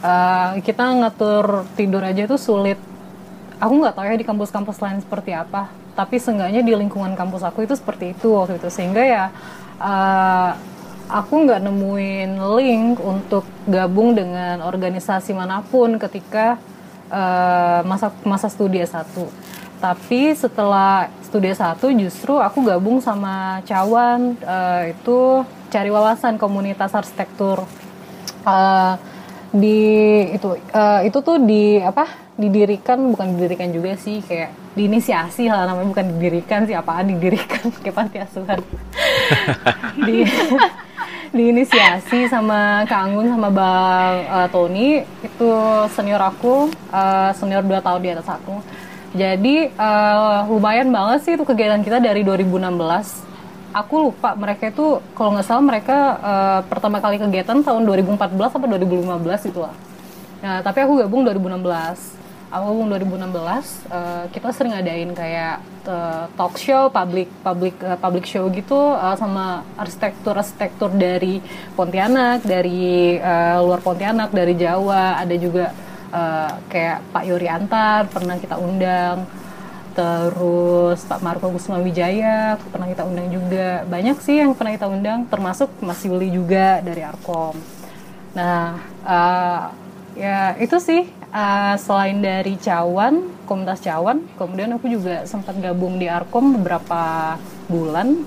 eh, 0.02 0.50
kita 0.60 0.82
ngatur 0.98 1.68
tidur 1.78 2.02
aja 2.02 2.26
itu 2.26 2.34
sulit. 2.34 2.80
Aku 3.60 3.76
nggak 3.76 3.92
tahu 3.92 4.04
ya 4.08 4.16
di 4.16 4.26
kampus-kampus 4.26 4.80
lain 4.80 4.98
seperti 4.98 5.30
apa, 5.30 5.68
tapi 6.00 6.16
seenggaknya 6.16 6.64
di 6.64 6.72
lingkungan 6.72 7.12
kampus 7.12 7.44
aku 7.44 7.68
itu 7.68 7.76
seperti 7.76 8.16
itu 8.16 8.32
waktu 8.32 8.56
itu 8.56 8.72
sehingga 8.72 9.04
ya 9.04 9.24
eh, 9.76 10.50
aku 11.12 11.44
nggak 11.44 11.60
nemuin 11.60 12.30
link 12.56 12.96
untuk 13.04 13.44
gabung 13.68 14.16
dengan 14.16 14.64
organisasi 14.64 15.36
mana 15.36 15.60
pun 15.60 16.00
ketika 16.00 16.56
eh, 17.12 17.80
masa 17.84 18.08
masa 18.24 18.48
studi 18.48 18.80
S1. 18.80 19.12
Tapi 19.80 20.32
setelah 20.36 21.12
studi 21.20 21.52
S1 21.52 21.76
justru 22.00 22.40
aku 22.40 22.64
gabung 22.64 23.04
sama 23.04 23.60
Cawan 23.68 24.40
eh, 24.40 24.96
itu 24.96 25.44
cari 25.68 25.92
wawasan 25.92 26.40
komunitas 26.40 26.96
arsitektur 26.96 27.68
Eh, 28.40 28.94
di 29.50 29.78
itu 30.30 30.54
eh, 30.54 31.00
itu 31.10 31.18
tuh 31.26 31.42
di 31.42 31.82
apa 31.82 32.06
didirikan 32.38 33.02
bukan 33.10 33.34
didirikan 33.36 33.68
juga 33.74 33.98
sih 33.98 34.22
kayak 34.22 34.54
diinisiasi 34.78 35.50
lah 35.50 35.66
namanya 35.66 35.90
bukan 35.90 36.06
didirikan 36.16 36.64
sih 36.64 36.78
apaan 36.78 37.10
didirikan 37.10 37.68
kayak 37.82 37.94
panti 37.94 38.16
asuhan. 38.22 38.62
Di 40.06 40.24
diinisiasi 41.30 42.26
sama 42.26 42.82
Kak 42.90 43.00
Anggun 43.06 43.30
sama 43.30 43.48
Bang 43.54 44.14
eh, 44.26 44.48
Tony 44.50 44.88
itu 45.22 45.50
senior 45.94 46.22
aku 46.22 46.70
eh, 46.90 47.30
senior 47.34 47.62
2 47.62 47.86
tahun 47.86 48.00
di 48.02 48.10
atas 48.14 48.28
aku. 48.30 48.54
Jadi 49.14 49.70
eh, 49.70 50.38
lumayan 50.46 50.90
banget 50.90 51.18
sih 51.26 51.32
itu 51.34 51.42
kegiatan 51.42 51.82
kita 51.82 51.98
dari 51.98 52.22
2016 52.22 53.29
aku 53.70 54.10
lupa 54.10 54.34
mereka 54.34 54.70
itu 54.70 54.98
kalau 55.14 55.36
nggak 55.36 55.46
salah 55.46 55.64
mereka 55.64 55.98
eh, 56.20 56.60
pertama 56.66 56.98
kali 56.98 57.16
kegiatan 57.18 57.62
tahun 57.62 57.82
2014 57.86 58.36
atau 58.36 58.66
2015 58.66 59.48
gitu 59.50 59.60
lah. 59.64 59.74
Nah 60.40 60.58
tapi 60.64 60.78
aku 60.82 61.04
gabung 61.04 61.22
2016 61.26 62.20
aku 62.50 62.64
gabung 62.66 62.88
2016 62.90 63.30
eh, 63.94 64.24
kita 64.34 64.48
sering 64.50 64.72
ngadain 64.74 65.10
kayak 65.14 65.56
eh, 65.86 66.24
talk 66.34 66.54
show 66.58 66.90
public 66.90 67.30
public 67.46 67.74
eh, 67.78 67.98
public 67.98 68.26
show 68.26 68.50
gitu 68.50 68.98
eh, 68.98 69.16
sama 69.16 69.62
arsitektur 69.78 70.34
arsitektur 70.34 70.90
dari 70.90 71.38
Pontianak 71.78 72.42
dari 72.42 73.14
eh, 73.16 73.58
luar 73.62 73.80
Pontianak 73.80 74.34
dari 74.34 74.58
Jawa. 74.58 75.22
Ada 75.22 75.34
juga 75.38 75.70
eh, 76.10 76.50
kayak 76.66 77.14
Pak 77.14 77.24
Yuri 77.24 77.48
Antar 77.48 78.10
pernah 78.10 78.34
kita 78.34 78.58
undang 78.58 79.40
terus 79.90 81.02
Pak 81.04 81.20
Marco 81.20 81.50
Kusuma 81.50 81.82
Wijaya 81.82 82.56
pernah 82.70 82.86
kita 82.86 83.02
undang 83.02 83.28
juga. 83.28 83.82
Banyak 83.86 84.22
sih 84.22 84.38
yang 84.38 84.54
pernah 84.54 84.72
kita 84.74 84.86
undang 84.86 85.26
termasuk 85.26 85.68
Mas 85.82 86.00
Yuli 86.06 86.30
juga 86.30 86.78
dari 86.80 87.02
Arkom. 87.02 87.54
Nah 88.34 88.78
eh, 89.02 89.62
ya 90.18 90.38
itu 90.62 90.78
sih 90.78 91.10
eh, 91.10 91.74
selain 91.78 92.18
dari 92.22 92.54
Cawan 92.60 93.26
komunitas 93.44 93.82
Cawan 93.82 94.22
kemudian 94.38 94.70
aku 94.78 94.86
juga 94.86 95.26
sempat 95.26 95.58
gabung 95.58 95.98
di 95.98 96.06
Arkom 96.06 96.60
beberapa 96.60 97.34
bulan. 97.66 98.22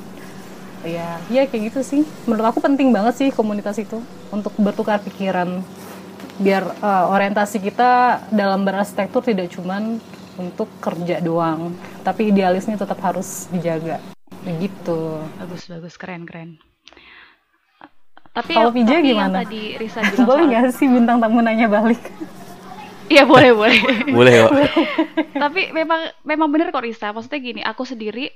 Ya 0.83 1.23
ya 1.31 1.47
kayak 1.47 1.71
gitu 1.71 1.79
sih. 1.81 2.01
Menurut 2.27 2.51
aku 2.51 2.59
penting 2.59 2.91
banget 2.91 3.15
sih 3.15 3.29
komunitas 3.31 3.79
itu 3.79 4.03
untuk 4.35 4.51
bertukar 4.59 4.99
pikiran. 4.99 5.63
Biar 6.43 6.63
eh, 6.75 7.05
orientasi 7.07 7.63
kita 7.63 8.19
dalam 8.35 8.67
berarsitektur 8.67 9.23
tidak 9.23 9.47
cuman 9.55 10.03
untuk 10.37 10.69
kerja 10.81 11.21
doang 11.21 11.73
tapi 12.01 12.33
idealisnya 12.33 12.77
tetap 12.79 12.97
harus 13.01 13.47
dijaga 13.53 14.01
begitu 14.43 15.21
bagus 15.39 15.69
bagus 15.69 15.95
keren 15.95 16.25
keren 16.25 16.59
tapi 18.33 18.57
Kalau 18.57 18.73
tapi 18.73 19.13
gimana? 19.13 19.45
tadi 19.45 19.77
Risa 19.77 20.01
bilang 20.09 20.25
boleh 20.25 20.43
nggak 20.49 20.73
sih 20.73 20.89
bintang 20.89 21.21
tamu 21.21 21.39
nanya 21.45 21.69
balik 21.69 22.01
Iya 23.11 23.27
boleh 23.27 23.51
boleh. 23.51 23.79
Boleh 24.09 24.33
kok. 24.47 24.51
Tapi 25.43 25.75
memang 25.75 26.07
memang 26.23 26.47
bener 26.49 26.71
kok 26.71 26.81
Risa. 26.81 27.11
Maksudnya 27.11 27.39
gini, 27.43 27.61
aku 27.61 27.83
sendiri 27.83 28.31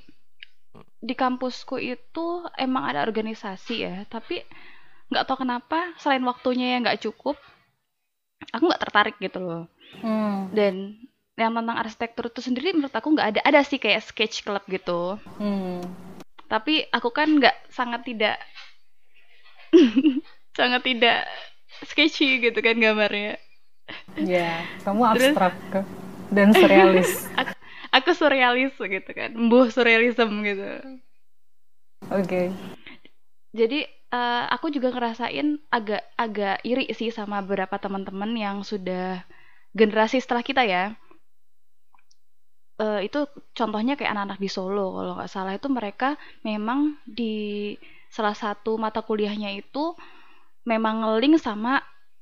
di 0.99 1.13
kampusku 1.15 1.79
itu 1.79 2.43
emang 2.59 2.83
ada 2.91 3.07
organisasi 3.07 3.75
ya. 3.87 3.95
Tapi 4.11 4.43
nggak 5.07 5.23
tahu 5.23 5.47
kenapa 5.47 5.95
selain 5.97 6.23
waktunya 6.27 6.75
yang 6.77 6.83
nggak 6.83 6.99
cukup, 6.99 7.39
aku 8.51 8.63
nggak 8.67 8.83
tertarik 8.83 9.15
gitu 9.23 9.39
loh. 9.39 9.63
hmm. 10.03 10.51
Dan 10.51 10.99
yang 11.37 11.53
tentang 11.53 11.77
arsitektur 11.77 12.25
itu 12.33 12.41
sendiri 12.41 12.73
menurut 12.73 12.93
aku 12.93 13.13
nggak 13.13 13.27
ada. 13.37 13.39
Ada 13.45 13.61
sih 13.63 13.77
kayak 13.77 14.01
sketch 14.03 14.41
club 14.41 14.65
gitu. 14.67 15.21
Hmm. 15.37 15.85
Tapi 16.49 16.89
aku 16.89 17.09
kan 17.13 17.29
nggak 17.37 17.55
sangat 17.69 18.01
tidak 18.07 18.35
sangat 20.57 20.81
tidak 20.81 21.29
sketchy 21.85 22.41
gitu 22.41 22.59
kan 22.59 22.75
gambarnya. 22.77 23.37
ya 24.17 24.65
kamu 24.81 25.01
Terus? 25.13 25.37
abstrak 25.37 25.55
dan 26.33 26.51
surrealis 26.51 27.29
Aku 27.95 28.11
surrealis 28.11 28.75
gitu 28.75 29.11
kan, 29.15 29.31
embuh 29.31 29.71
surrealism 29.71 30.43
gitu. 30.43 30.67
oke 32.11 32.41
Jadi 33.55 33.79
eh, 33.87 34.43
aku 34.51 34.67
juga 34.69 34.91
ngerasain 34.91 35.57
agak 35.71 36.03
agak 36.19 36.57
iri 36.67 36.85
sih 36.93 37.09
sama 37.15 37.39
beberapa 37.41 37.79
teman-teman 37.79 38.31
yang 38.35 38.57
sudah 38.61 39.23
generasi 39.73 40.19
setelah 40.19 40.43
kita 40.43 40.67
ya. 40.67 40.93
Eh, 42.77 43.09
itu 43.09 43.19
contohnya 43.57 43.97
kayak 43.97 44.13
anak-anak 44.13 44.39
di 44.45 44.49
Solo 44.55 44.93
kalau 44.97 45.11
nggak 45.17 45.31
salah. 45.33 45.53
Itu 45.57 45.67
mereka 45.73 46.13
memang 46.45 46.79
di 47.09 47.33
salah 48.13 48.37
satu 48.37 48.77
mata 48.77 49.01
kuliahnya 49.01 49.49
itu 49.61 49.83
memang 50.71 50.95
ngeling 51.03 51.35
sama 51.41 51.81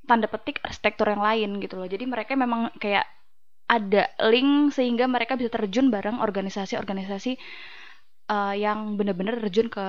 tanda 0.10 0.28
petik 0.34 0.58
arsitektur 0.68 1.08
yang 1.14 1.24
lain 1.24 1.50
gitu 1.64 1.76
loh. 1.80 1.88
Jadi 1.94 2.06
mereka 2.08 2.32
memang 2.40 2.72
kayak 2.84 3.06
ada 3.78 4.04
link 4.32 4.72
sehingga 4.78 5.06
mereka 5.10 5.34
bisa 5.40 5.52
terjun 5.52 5.88
bareng 5.96 6.18
organisasi-organisasi 6.24 7.32
eh, 8.36 8.56
yang 8.64 8.80
benar-benar 9.00 9.36
terjun 9.44 9.68
ke 9.76 9.86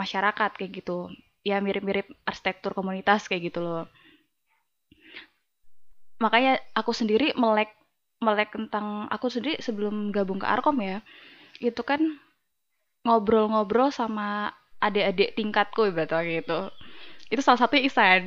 masyarakat 0.00 0.50
kayak 0.58 0.72
gitu. 0.84 0.98
Ya 1.44 1.60
mirip-mirip 1.60 2.06
arsitektur 2.30 2.72
komunitas 2.78 3.28
kayak 3.28 3.52
gitu 3.52 3.60
loh. 3.66 3.84
Makanya 6.22 6.52
aku 6.74 6.90
sendiri 6.94 7.34
melek 7.36 7.70
melek 8.24 8.50
tentang 8.56 9.06
aku 9.12 9.28
sendiri 9.28 9.60
sebelum 9.60 10.10
gabung 10.16 10.40
ke 10.40 10.46
Arkom 10.48 10.80
ya 10.80 10.98
itu 11.60 11.80
kan 11.84 12.00
ngobrol-ngobrol 13.04 13.92
sama 13.92 14.50
adik-adik 14.80 15.36
tingkatku 15.36 15.92
ibaratnya 15.92 16.40
gitu 16.40 16.60
itu. 17.32 17.40
Salah 17.44 17.60
satunya 17.60 17.88
Isan. 17.88 18.22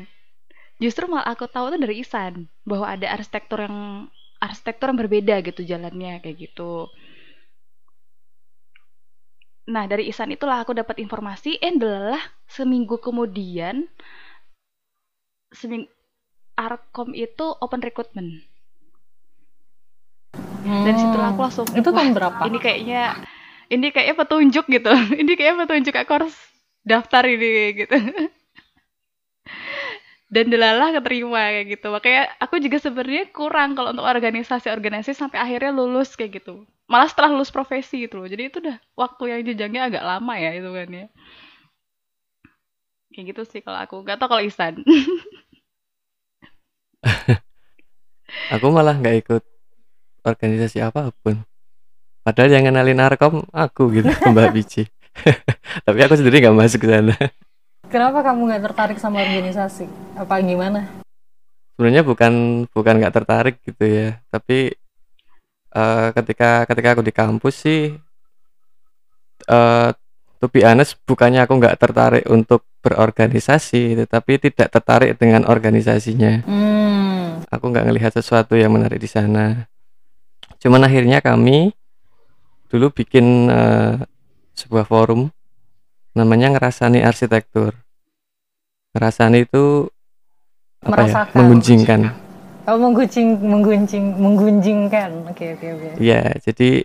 Justru 0.77 1.09
malah 1.09 1.33
aku 1.33 1.49
tahu 1.49 1.73
itu 1.73 1.77
dari 1.81 1.95
Isan 2.05 2.45
bahwa 2.61 2.85
ada 2.93 3.09
arsitektur 3.09 3.65
yang 3.65 4.07
arsitektur 4.37 4.93
yang 4.93 4.99
berbeda 5.01 5.35
gitu 5.41 5.65
jalannya 5.65 6.21
kayak 6.21 6.37
gitu. 6.37 6.93
Nah, 9.67 9.83
dari 9.83 10.07
Isan 10.07 10.31
itulah 10.31 10.63
aku 10.63 10.71
dapat 10.71 10.95
informasi, 11.03 11.59
eh 11.59 11.75
seminggu 12.47 13.01
kemudian 13.03 13.83
seming 15.51 15.89
Arkom 16.55 17.11
itu 17.13 17.45
open 17.61 17.83
recruitment. 17.83 18.46
Dan 20.67 20.95
situlah 20.99 21.31
aku 21.31 21.41
langsung 21.47 21.67
itu 21.71 21.89
"Wah, 21.89 21.95
tahun 22.01 22.13
berapa 22.15 22.41
ini 22.47 22.57
kayaknya 22.59 23.03
ini 23.67 23.87
kayaknya 23.91 24.15
petunjuk 24.15 24.65
gitu. 24.67 24.91
ini 25.21 25.31
kayaknya 25.35 25.55
petunjuk 25.63 25.95
aku 25.95 26.11
harus 26.23 26.35
daftar 26.83 27.23
ini 27.27 27.83
gitu. 27.83 27.97
Dan 30.27 30.51
delalah 30.51 30.91
keterima 30.91 31.55
kayak 31.55 31.79
gitu. 31.79 31.87
Makanya 31.87 32.23
aku 32.43 32.59
juga 32.59 32.83
sebenarnya 32.83 33.31
kurang 33.31 33.79
kalau 33.79 33.95
untuk 33.95 34.03
organisasi-organisasi 34.03 35.15
sampai 35.15 35.39
akhirnya 35.39 35.71
lulus 35.71 36.19
kayak 36.19 36.43
gitu. 36.43 36.67
Malah 36.91 37.07
setelah 37.07 37.31
lulus 37.31 37.47
profesi 37.47 38.03
gitu 38.03 38.19
loh. 38.19 38.27
Jadi 38.27 38.51
itu 38.51 38.59
udah 38.59 38.75
waktu 38.99 39.23
yang 39.31 39.39
jenjangnya 39.47 39.81
agak 39.87 40.03
lama 40.03 40.35
ya 40.35 40.51
itu 40.51 40.67
kan 40.67 40.89
ya. 40.91 41.07
kayak 43.17 43.33
gitu 43.33 43.49
sih 43.49 43.65
kalau 43.65 43.81
aku 43.81 44.05
nggak 44.05 44.21
tau 44.21 44.29
kalau 44.29 44.45
Isan 44.45 44.85
aku 48.53 48.67
malah 48.69 48.93
nggak 48.93 49.25
ikut 49.25 49.41
organisasi 50.27 50.83
apa 50.83 51.15
pun 51.23 51.39
padahal 52.21 52.51
yang 52.51 52.67
kenalin 52.67 52.99
Arkom 52.99 53.47
aku 53.49 53.95
gitu 53.95 54.11
Mbak 54.35 54.49
Bici 54.51 54.83
tapi 55.87 55.99
aku 56.03 56.13
sendiri 56.13 56.43
nggak 56.43 56.53
masuk 56.53 56.83
ke 56.83 56.89
sana 56.91 57.15
Kenapa 57.87 58.19
kamu 58.19 58.51
nggak 58.51 58.63
tertarik 58.67 58.99
sama 58.99 59.23
organisasi? 59.23 59.87
Apa 60.19 60.43
gimana? 60.43 60.91
sebenarnya 61.71 62.03
bukan 62.03 62.33
bukan 62.73 62.93
nggak 62.97 63.15
tertarik 63.15 63.55
gitu 63.61 63.85
ya 63.85 64.09
tapi 64.27 64.73
uh, 65.71 66.09
ketika 66.11 66.65
ketika 66.65 66.89
aku 66.91 67.03
di 67.05 67.13
kampus 67.13 67.55
sih 67.63 67.93
uh, 69.45 69.93
to 70.37 70.49
be 70.49 70.65
honest 70.65 70.97
bukannya 71.05 71.45
aku 71.45 71.53
nggak 71.55 71.77
tertarik 71.77 72.25
untuk 72.27 72.65
berorganisasi 72.81 73.93
tetapi 73.95 74.41
tidak 74.41 74.73
tertarik 74.73 75.15
dengan 75.15 75.45
organisasinya 75.45 76.41
Hmm. 76.43 77.45
aku 77.45 77.65
nggak 77.69 77.85
ngelihat 77.87 78.11
sesuatu 78.11 78.57
yang 78.57 78.73
menarik 78.73 78.97
di 78.97 79.07
sana 79.07 79.69
cuman 80.57 80.81
akhirnya 80.83 81.19
kami 81.19 81.71
dulu 82.67 82.91
bikin 82.91 83.47
uh, 83.47 84.01
sebuah 84.53 84.83
forum 84.83 85.29
namanya 86.11 86.51
ngerasani 86.51 86.99
arsitektur 86.99 87.77
ngerasani 88.91 89.45
itu 89.45 89.87
apa 90.79 90.89
ya 90.89 90.93
Merasakan. 91.05 91.35
menggunjingkan 91.35 92.01
Oh, 92.67 92.75
mengguncing, 92.75 93.39
mengguncing, 93.39 94.19
menggunjingkan. 94.19 95.31
Oke, 95.31 95.55
oke, 95.55 95.67
oke. 95.71 95.87
ya 95.97 96.19
jadi 96.37 96.83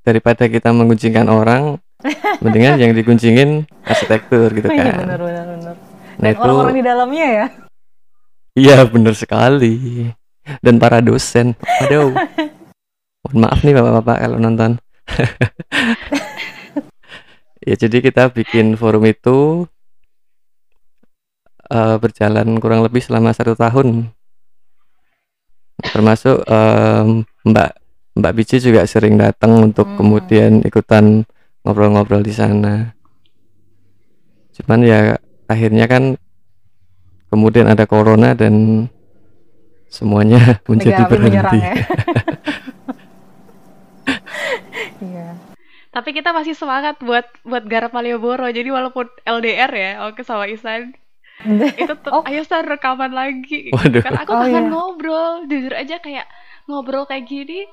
daripada 0.00 0.48
kita 0.48 0.72
menggunjingkan 0.72 1.28
orang 1.28 1.76
mendingan 2.40 2.80
yang 2.80 2.96
diguncingin 2.96 3.68
arsitektur 3.84 4.48
gitu 4.50 4.66
Iya, 4.66 4.88
kan 4.88 5.04
benar, 5.04 5.20
benar, 5.20 5.44
benar. 5.52 5.74
nah 6.16 6.24
Dan 6.24 6.32
itu 6.32 6.40
orang-orang 6.40 6.74
di 6.74 6.82
dalamnya 6.82 7.26
ya. 7.28 7.46
iya 8.54 8.78
bener 8.82 9.12
sekali 9.12 10.08
dan 10.58 10.80
para 10.80 10.98
dosen 10.98 11.52
aduh 11.78 12.16
mohon 13.22 13.38
maaf 13.46 13.58
nih 13.62 13.74
bapak-bapak 13.74 14.16
kalau 14.18 14.38
nonton 14.38 14.70
ya 17.66 17.74
jadi 17.78 17.96
kita 18.02 18.22
bikin 18.34 18.74
forum 18.74 19.06
itu 19.06 19.66
eh, 21.70 21.96
berjalan 21.98 22.58
kurang 22.58 22.82
lebih 22.82 23.02
selama 23.02 23.30
satu 23.30 23.54
tahun 23.54 24.10
termasuk 25.82 26.46
em, 26.46 27.26
Mbak 27.42 27.70
Mbak 28.12 28.32
Bici 28.36 28.60
juga 28.60 28.84
sering 28.84 29.16
datang 29.18 29.70
untuk 29.70 29.88
Hmm. 29.88 29.98
kemudian 29.98 30.52
ikutan 30.62 31.26
ngobrol-ngobrol 31.62 32.22
di 32.22 32.34
sana 32.34 32.94
cuman 34.52 34.80
ya 34.84 35.16
akhirnya 35.48 35.86
kan 35.88 36.18
kemudian 37.32 37.66
ada 37.70 37.88
corona 37.88 38.36
dan 38.36 38.86
semuanya 39.88 40.58
menjadi 40.70 41.02
menyerang 41.08 41.50
berhenti 41.50 41.58
ya. 41.62 41.72
Iya. 45.02 45.34
tapi 45.90 46.10
kita 46.10 46.30
masih 46.30 46.54
semangat 46.54 46.96
buat 46.98 47.26
buat 47.42 47.64
garap 47.64 47.90
Malioboro 47.90 48.46
jadi 48.46 48.64
walaupun 48.66 49.06
LDR 49.22 49.68
ya 49.68 49.90
oke 50.06 50.22
sama 50.22 50.46
Isan 50.46 50.94
itu 51.76 51.94
tuh 51.98 52.12
Oh. 52.12 52.22
ayo 52.22 52.42
San 52.42 52.64
rekaman 52.64 53.10
lagi 53.10 53.68
Waduh. 53.68 54.00
kan 54.00 54.14
aku 54.16 54.30
Oh, 54.30 54.40
kangen 54.40 54.62
iya. 54.62 54.70
ngobrol 54.70 55.32
jujur 55.44 55.74
aja 55.74 55.98
kayak 55.98 56.26
ngobrol 56.64 57.02
kayak 57.02 57.26
gini 57.26 57.66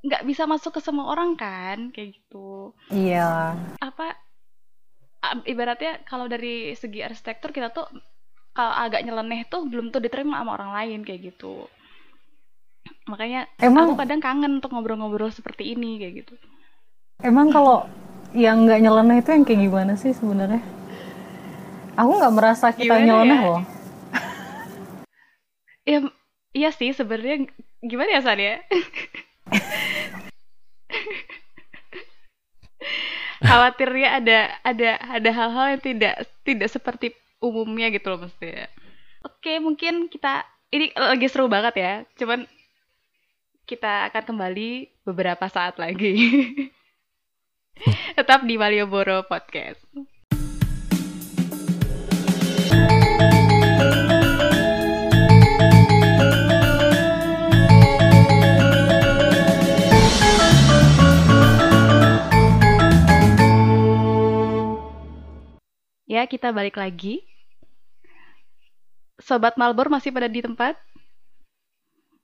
nggak 0.00 0.22
bisa 0.22 0.46
masuk 0.46 0.70
ke 0.70 0.80
semua 0.80 1.10
orang 1.10 1.34
kan 1.34 1.90
kayak 1.90 2.14
gitu 2.14 2.70
Iya. 2.88 3.58
apa 3.76 4.14
ibaratnya 5.44 5.98
kalau 6.04 6.24
dari 6.24 6.72
segi 6.72 7.02
arsitektur 7.02 7.50
kita 7.50 7.68
tuh 7.68 7.90
kalau 8.50 8.72
agak 8.72 9.02
nyeleneh 9.02 9.44
tuh 9.44 9.66
belum 9.66 9.90
tuh 9.90 9.98
diterima 9.98 10.38
sama 10.38 10.54
orang 10.54 10.70
lain 10.72 11.00
kayak 11.02 11.20
gitu 11.28 11.66
makanya 13.04 13.44
Emang- 13.58 13.90
aku 13.90 13.98
kadang 13.98 14.20
kangen 14.20 14.52
untuk 14.54 14.70
ngobrol-ngobrol 14.70 15.28
seperti 15.28 15.74
ini 15.74 15.98
kayak 15.98 16.14
gitu 16.22 16.34
Emang 17.18 17.50
kalau 17.50 17.82
yang 18.30 18.62
nggak 18.62 18.78
nyeleneh 18.78 19.18
itu 19.18 19.34
yang 19.34 19.42
kayak 19.42 19.60
gimana 19.66 19.92
sih 19.98 20.14
sebenarnya? 20.14 20.62
Aku 21.98 22.14
nggak 22.14 22.34
merasa 22.34 22.70
kita 22.70 22.94
Gimana 22.94 23.06
nyeleneh 23.06 23.40
ya? 23.42 23.46
loh. 23.46 23.60
ya 25.88 25.98
iya 26.54 26.70
sih 26.70 26.94
sebenarnya 26.94 27.50
gimana 27.80 28.10
ya 28.12 28.20
San 28.20 28.36
ya 28.36 28.60
khawatirnya 33.40 34.08
ada 34.20 34.38
ada 34.60 34.90
ada 35.00 35.30
hal-hal 35.32 35.66
yang 35.72 35.82
tidak 35.82 36.14
tidak 36.44 36.68
seperti 36.68 37.16
umumnya 37.40 37.88
gitu 37.88 38.12
loh 38.12 38.20
maksudnya 38.20 38.68
oke 39.24 39.52
mungkin 39.64 40.12
kita 40.12 40.44
ini 40.76 40.92
lagi 40.92 41.26
seru 41.32 41.48
banget 41.48 41.74
ya 41.80 41.92
cuman 42.20 42.44
kita 43.64 44.12
akan 44.12 44.22
kembali 44.28 44.92
beberapa 45.08 45.48
saat 45.48 45.80
lagi 45.80 46.12
tetap 48.18 48.44
di 48.44 48.54
Malioboro 48.58 49.24
Podcast 49.26 49.82
Ya, 66.08 66.24
kita 66.24 66.56
balik 66.56 66.80
lagi. 66.80 67.20
Sobat 69.20 69.60
Malbor 69.60 69.92
masih 69.92 70.08
pada 70.08 70.26
di 70.26 70.40
tempat? 70.40 70.74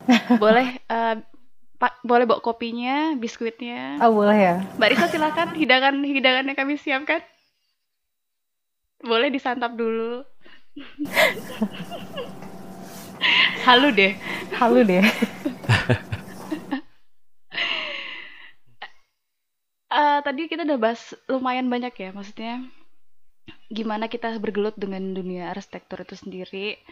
boleh 0.43 0.81
eh, 0.89 1.17
Pak, 1.75 2.07
boleh 2.07 2.25
bawa 2.25 2.41
kopinya, 2.41 3.19
biskuitnya. 3.19 3.99
Oh 3.99 4.15
boleh 4.15 4.39
ya. 4.39 4.57
Mbak 4.79 4.89
Risa 4.95 5.07
silakan 5.11 5.59
hidangan 5.59 5.95
hidangan 6.01 6.47
yang 6.47 6.59
kami 6.59 6.79
siapkan. 6.79 7.21
Boleh 9.03 9.29
disantap 9.29 9.75
dulu. 9.75 10.23
Halu 13.67 13.89
deh. 13.93 14.15
Halu 14.55 14.81
deh. 14.87 15.03
Eh, 19.95 20.19
tadi 20.27 20.51
kita 20.51 20.67
udah 20.67 20.75
bahas 20.75 21.15
lumayan 21.31 21.71
banyak 21.71 21.95
ya, 21.95 22.11
maksudnya 22.11 22.67
gimana 23.71 24.11
kita 24.11 24.43
bergelut 24.43 24.75
dengan 24.75 25.15
dunia 25.15 25.55
arsitektur 25.55 26.03
itu 26.03 26.19
sendiri, 26.19 26.83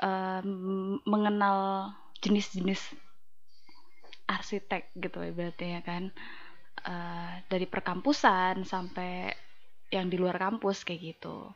em, 0.00 0.96
mengenal 1.04 1.92
jenis-jenis 2.24 2.80
arsitek 4.28 4.82
gitu 5.04 5.18
ibaratnya 5.24 5.68
ya 5.78 5.82
kan, 5.90 6.04
Eh, 6.86 7.34
dari 7.50 7.66
perkampusan 7.66 8.62
sampai 8.62 9.34
yang 9.90 10.06
di 10.06 10.16
luar 10.20 10.36
kampus 10.38 10.86
kayak 10.86 11.00
gitu. 11.16 11.50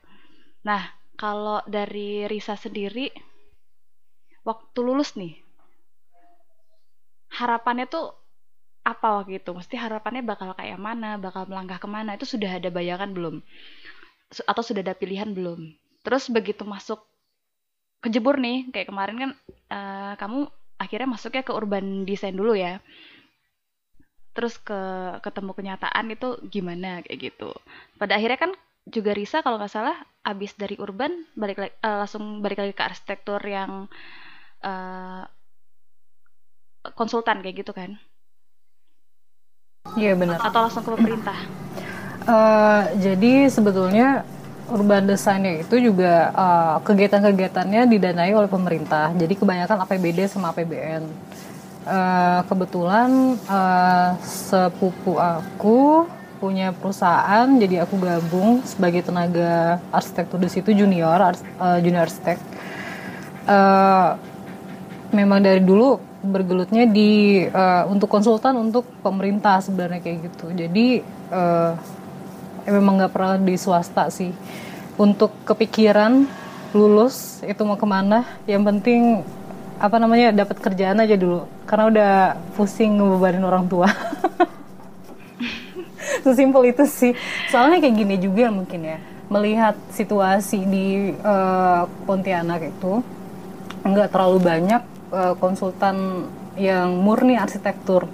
Nah, 0.66 0.82
kalau 1.14 1.62
dari 1.68 2.26
Risa 2.26 2.58
sendiri, 2.58 3.06
waktu 4.48 4.78
lulus 4.82 5.14
nih, 5.20 5.34
harapannya 7.38 7.86
tuh 7.94 8.06
apa 8.92 9.08
waktu 9.22 9.38
itu? 9.40 9.50
Mesti 9.54 9.74
harapannya 9.78 10.22
bakal 10.26 10.50
kayak 10.58 10.78
mana, 10.80 11.10
bakal 11.26 11.46
melangkah 11.50 11.78
ke 11.78 11.88
mana? 11.96 12.10
Itu 12.18 12.26
sudah 12.26 12.58
ada 12.58 12.68
bayangan 12.72 13.10
belum? 13.16 13.36
Atau 14.50 14.62
sudah 14.64 14.82
ada 14.84 14.94
pilihan 14.96 15.30
belum? 15.36 15.60
Terus 16.02 16.24
begitu 16.32 16.66
masuk 16.66 17.00
kejebur 18.02 18.36
nih, 18.42 18.66
kayak 18.74 18.90
kemarin 18.90 19.16
kan 19.22 19.30
eh, 19.70 20.12
kamu 20.18 20.40
akhirnya 20.82 21.14
masuknya 21.14 21.46
ke 21.46 21.52
urban 21.54 22.02
design 22.02 22.34
dulu 22.34 22.58
ya. 22.58 22.82
Terus 24.34 24.58
ke 24.58 24.80
ketemu 25.22 25.54
kenyataan 25.54 26.10
itu 26.10 26.40
gimana 26.50 27.04
kayak 27.06 27.32
gitu. 27.32 27.54
Pada 28.00 28.18
akhirnya 28.18 28.40
kan 28.40 28.52
juga 28.90 29.14
Risa 29.14 29.46
kalau 29.46 29.62
nggak 29.62 29.70
salah 29.70 29.94
abis 30.26 30.58
dari 30.58 30.74
urban 30.82 31.14
balik 31.38 31.62
lagi, 31.62 31.74
eh, 31.78 31.96
langsung 32.02 32.42
balik 32.42 32.58
lagi 32.58 32.74
ke 32.74 32.82
arsitektur 32.82 33.38
yang 33.46 33.86
eh, 34.62 35.22
konsultan 36.98 37.46
kayak 37.46 37.62
gitu 37.62 37.70
kan? 37.70 37.94
Iya 39.94 40.18
benar. 40.18 40.42
Atau 40.42 40.60
langsung 40.66 40.82
ke 40.82 40.90
pemerintah? 40.98 41.38
Eh, 42.22 42.82
jadi 43.02 43.50
sebetulnya 43.50 44.22
urban 44.70 45.08
design 45.08 45.42
itu 45.64 45.76
juga 45.78 46.30
eh, 46.30 46.76
kegiatan-kegiatannya 46.86 47.82
didanai 47.90 48.32
oleh 48.36 48.50
pemerintah. 48.50 49.10
Jadi 49.16 49.34
kebanyakan 49.34 49.82
APBD 49.82 50.28
sama 50.30 50.54
APBN. 50.54 51.02
Eh, 51.82 52.40
kebetulan 52.46 53.34
eh, 53.38 54.10
sepupu 54.22 55.18
aku 55.18 56.06
punya 56.42 56.74
perusahaan, 56.74 57.46
jadi 57.46 57.86
aku 57.86 58.02
gabung 58.02 58.66
sebagai 58.66 59.06
tenaga 59.06 59.78
arsitektur 59.94 60.42
di 60.42 60.50
situ 60.50 60.74
junior, 60.74 61.18
ars- 61.18 61.46
eh, 61.46 61.78
junior 61.82 62.06
arsitek. 62.06 62.38
Eh, 63.46 64.10
memang 65.12 65.42
dari 65.42 65.60
dulu 65.62 65.98
bergelutnya 66.22 66.86
di 66.86 67.42
eh, 67.46 67.82
untuk 67.90 68.06
konsultan 68.06 68.54
untuk 68.58 68.86
pemerintah 69.02 69.58
sebenarnya 69.58 69.98
kayak 70.02 70.18
gitu. 70.30 70.46
Jadi 70.54 70.86
eh, 71.34 71.72
memang 72.66 73.02
nggak 73.02 73.12
pernah 73.12 73.36
di 73.38 73.54
swasta 73.58 74.08
sih. 74.12 74.32
untuk 75.00 75.32
kepikiran 75.48 76.28
lulus 76.76 77.40
itu 77.42 77.64
mau 77.64 77.80
ke 77.80 77.88
mana? 77.88 78.28
Yang 78.44 78.62
penting 78.68 79.00
apa 79.80 79.96
namanya 79.96 80.44
dapat 80.44 80.60
kerjaan 80.60 81.00
aja 81.00 81.16
dulu. 81.16 81.48
Karena 81.64 81.84
udah 81.88 82.12
pusing 82.54 83.00
ngebebanin 83.00 83.42
orang 83.42 83.64
tua. 83.66 83.88
Sesimpel 86.24 86.76
itu 86.76 86.84
sih. 86.84 87.16
Soalnya 87.48 87.80
kayak 87.80 87.96
gini 87.96 88.16
juga 88.20 88.52
mungkin 88.52 88.84
ya. 88.84 88.98
Melihat 89.32 89.74
situasi 89.96 90.60
di 90.68 91.16
uh, 91.24 91.88
Pontianak 92.04 92.68
itu 92.68 93.00
nggak 93.82 94.12
terlalu 94.12 94.38
banyak 94.44 94.82
uh, 95.10 95.34
konsultan 95.40 96.28
yang 96.54 97.00
murni 97.00 97.40
arsitektur 97.40 98.06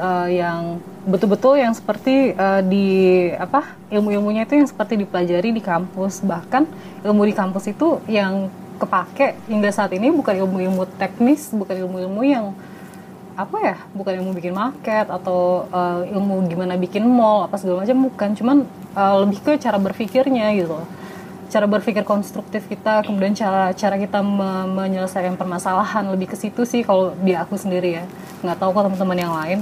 uh, 0.00 0.28
yang 0.28 0.80
betul-betul 1.04 1.60
yang 1.60 1.76
seperti 1.76 2.32
uh, 2.32 2.64
di 2.64 3.28
apa 3.36 3.76
ilmu-ilmunya 3.92 4.48
itu 4.48 4.56
yang 4.56 4.68
seperti 4.68 4.96
dipelajari 4.96 5.52
di 5.52 5.60
kampus. 5.60 6.24
Bahkan 6.24 6.62
ilmu 7.04 7.22
di 7.28 7.34
kampus 7.36 7.68
itu 7.68 8.00
yang 8.08 8.48
kepake 8.80 9.36
hingga 9.52 9.68
saat 9.68 9.92
ini 9.92 10.08
bukan 10.08 10.40
ilmu-ilmu 10.40 10.88
teknis 10.96 11.52
bukan 11.52 11.84
ilmu-ilmu 11.84 12.20
yang 12.24 12.56
apa 13.36 13.56
ya 13.60 13.76
bukan 13.92 14.24
ilmu 14.24 14.32
bikin 14.36 14.56
market 14.56 15.08
atau 15.08 15.68
uh, 15.68 16.00
ilmu 16.08 16.48
gimana 16.48 16.80
bikin 16.80 17.04
mall 17.04 17.44
apa 17.44 17.60
segala 17.60 17.84
macam 17.84 18.08
bukan. 18.08 18.28
Cuman 18.32 18.56
uh, 18.96 19.20
lebih 19.22 19.44
ke 19.44 19.52
cara 19.60 19.76
berpikirnya 19.76 20.56
gitu 20.56 20.80
cara 21.50 21.66
berpikir 21.66 22.06
konstruktif 22.06 22.62
kita 22.70 23.02
kemudian 23.02 23.34
cara 23.34 23.74
cara 23.74 23.98
kita 23.98 24.22
me 24.22 24.70
menyelesaikan 24.70 25.34
permasalahan 25.34 26.06
lebih 26.14 26.30
ke 26.30 26.36
situ 26.38 26.62
sih 26.62 26.86
kalau 26.86 27.12
di 27.18 27.34
aku 27.34 27.58
sendiri 27.58 28.00
ya. 28.00 28.04
Nggak 28.40 28.56
tahu 28.62 28.70
kalau 28.70 28.86
teman-teman 28.88 29.18
yang 29.18 29.34
lain 29.34 29.58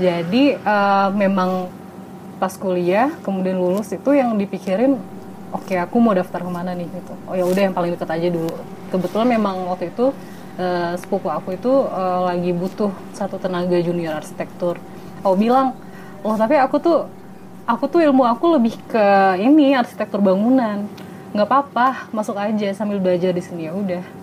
jadi 0.00 0.56
uh, 0.64 1.12
memang 1.12 1.68
pas 2.40 2.56
kuliah 2.56 3.12
kemudian 3.20 3.60
lulus 3.60 3.92
itu 3.92 4.16
yang 4.16 4.32
dipikirin 4.40 4.96
oke 5.52 5.68
okay, 5.68 5.76
aku 5.76 6.00
mau 6.00 6.16
daftar 6.16 6.40
ke 6.40 6.50
mana 6.50 6.72
nih? 6.72 6.88
Gitu. 6.88 7.12
Oh 7.28 7.36
ya 7.36 7.44
udah 7.44 7.62
yang 7.68 7.74
paling 7.76 7.92
dekat 7.92 8.08
aja 8.16 8.28
dulu. 8.32 8.56
Kebetulan 8.88 9.28
memang 9.28 9.68
waktu 9.68 9.92
itu 9.92 10.16
uh, 10.56 10.92
sepupu 10.96 11.28
aku 11.28 11.54
itu 11.54 11.68
uh, 11.68 12.32
lagi 12.32 12.50
butuh 12.56 12.90
satu 13.12 13.36
tenaga 13.36 13.76
junior 13.84 14.16
arsitektur. 14.16 14.80
Oh 15.20 15.36
bilang 15.36 15.76
oh 16.24 16.34
tapi 16.40 16.56
aku 16.56 16.80
tuh 16.80 16.98
aku 17.68 17.84
tuh 17.92 18.00
ilmu 18.00 18.24
aku 18.24 18.56
lebih 18.56 18.80
ke 18.88 19.04
ini 19.36 19.76
arsitektur 19.76 20.24
bangunan. 20.24 20.88
Nggak 21.36 21.46
apa-apa 21.46 22.10
masuk 22.10 22.34
aja 22.40 22.72
sambil 22.74 22.98
belajar 22.98 23.30
di 23.30 23.42
sini 23.44 23.68
ya 23.68 23.76
udah 23.76 24.19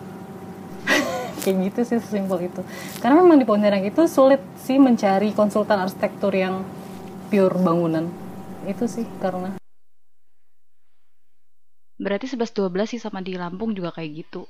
kayak 1.48 1.72
gitu 1.72 1.80
sih 1.88 1.98
sesimpel 2.04 2.52
itu. 2.52 2.60
Karena 3.00 3.24
memang 3.24 3.40
di 3.40 3.48
Pontianak 3.48 3.88
itu 3.88 4.04
sulit 4.12 4.44
sih 4.60 4.76
mencari 4.76 5.32
konsultan 5.32 5.80
arsitektur 5.80 6.36
yang 6.36 6.68
pure 7.32 7.56
bangunan. 7.56 8.12
Itu 8.68 8.92
sih 8.92 9.08
karena. 9.24 9.56
Berarti 11.96 12.28
11-12 12.36 12.68
sih 12.92 13.00
sama 13.00 13.24
di 13.24 13.40
Lampung 13.40 13.72
juga 13.72 13.96
kayak 13.96 14.12
gitu? 14.28 14.44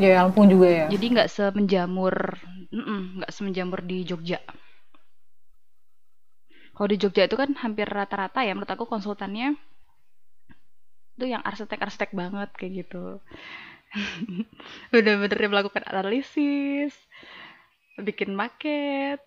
Ya 0.00 0.24
Lampung 0.24 0.48
juga 0.48 0.72
ya. 0.72 0.86
Jadi 0.88 1.04
nggak 1.12 1.28
semenjamur 1.28 2.40
nggak 2.72 3.32
semenjamur 3.36 3.84
di 3.84 4.08
Jogja? 4.08 4.40
Kalau 6.72 6.88
di 6.88 6.96
Jogja 6.96 7.28
itu 7.28 7.36
kan 7.36 7.52
hampir 7.60 7.84
rata-rata 7.84 8.40
ya 8.40 8.56
menurut 8.56 8.72
aku 8.72 8.88
konsultannya 8.88 9.52
itu 11.20 11.28
yang 11.28 11.44
arsitek-arsitek 11.44 12.16
banget 12.16 12.48
kayak 12.56 12.72
gitu 12.88 13.20
bener-bener 14.94 15.38
melakukan 15.50 15.84
analisis 15.86 16.94
bikin 18.00 18.32
maket. 18.32 19.20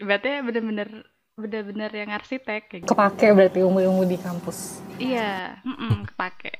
Berarti 0.00 0.40
bener-bener 0.40 1.04
bener-bener 1.40 1.90
yang 1.92 2.12
arsitek 2.12 2.62
kayak 2.68 2.82
gitu. 2.84 2.92
kepake 2.92 3.32
berarti 3.32 3.58
ilmu-ilmu 3.64 4.04
di 4.04 4.16
kampus. 4.20 4.84
Iya 5.00 5.56
mm 5.64 5.76
-mm, 5.76 5.94
kepake. 6.12 6.52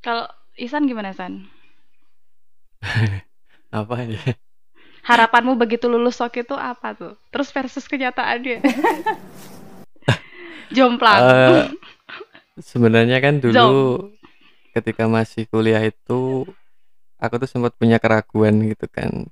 Kalau 0.00 0.24
Isan 0.56 0.88
gimana 0.88 1.12
San 1.12 1.44
apa 3.74 4.06
ya 4.06 4.22
harapanmu 5.04 5.60
begitu 5.60 5.86
lulus 5.86 6.18
sok 6.18 6.40
itu 6.40 6.56
apa 6.56 6.96
tuh? 6.96 7.14
Terus 7.28 7.52
versus 7.52 7.84
kenyataannya? 7.84 8.64
Jomplang. 10.74 11.20
Uh, 11.20 11.68
sebenarnya 12.58 13.20
kan 13.20 13.38
dulu 13.38 13.52
Jom. 13.52 13.72
ketika 14.72 15.04
masih 15.04 15.44
kuliah 15.52 15.84
itu 15.84 16.48
aku 17.18 17.34
tuh 17.42 17.48
sempat 17.50 17.72
punya 17.76 17.98
keraguan 18.02 18.64
gitu 18.66 18.86
kan. 18.90 19.28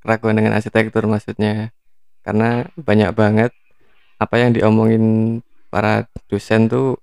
Keraguan 0.00 0.36
dengan 0.38 0.56
arsitektur 0.56 1.04
maksudnya. 1.06 1.74
Karena 2.20 2.68
banyak 2.76 3.10
banget 3.16 3.50
apa 4.20 4.34
yang 4.36 4.52
diomongin 4.52 5.04
para 5.72 6.04
dosen 6.28 6.68
tuh 6.68 7.00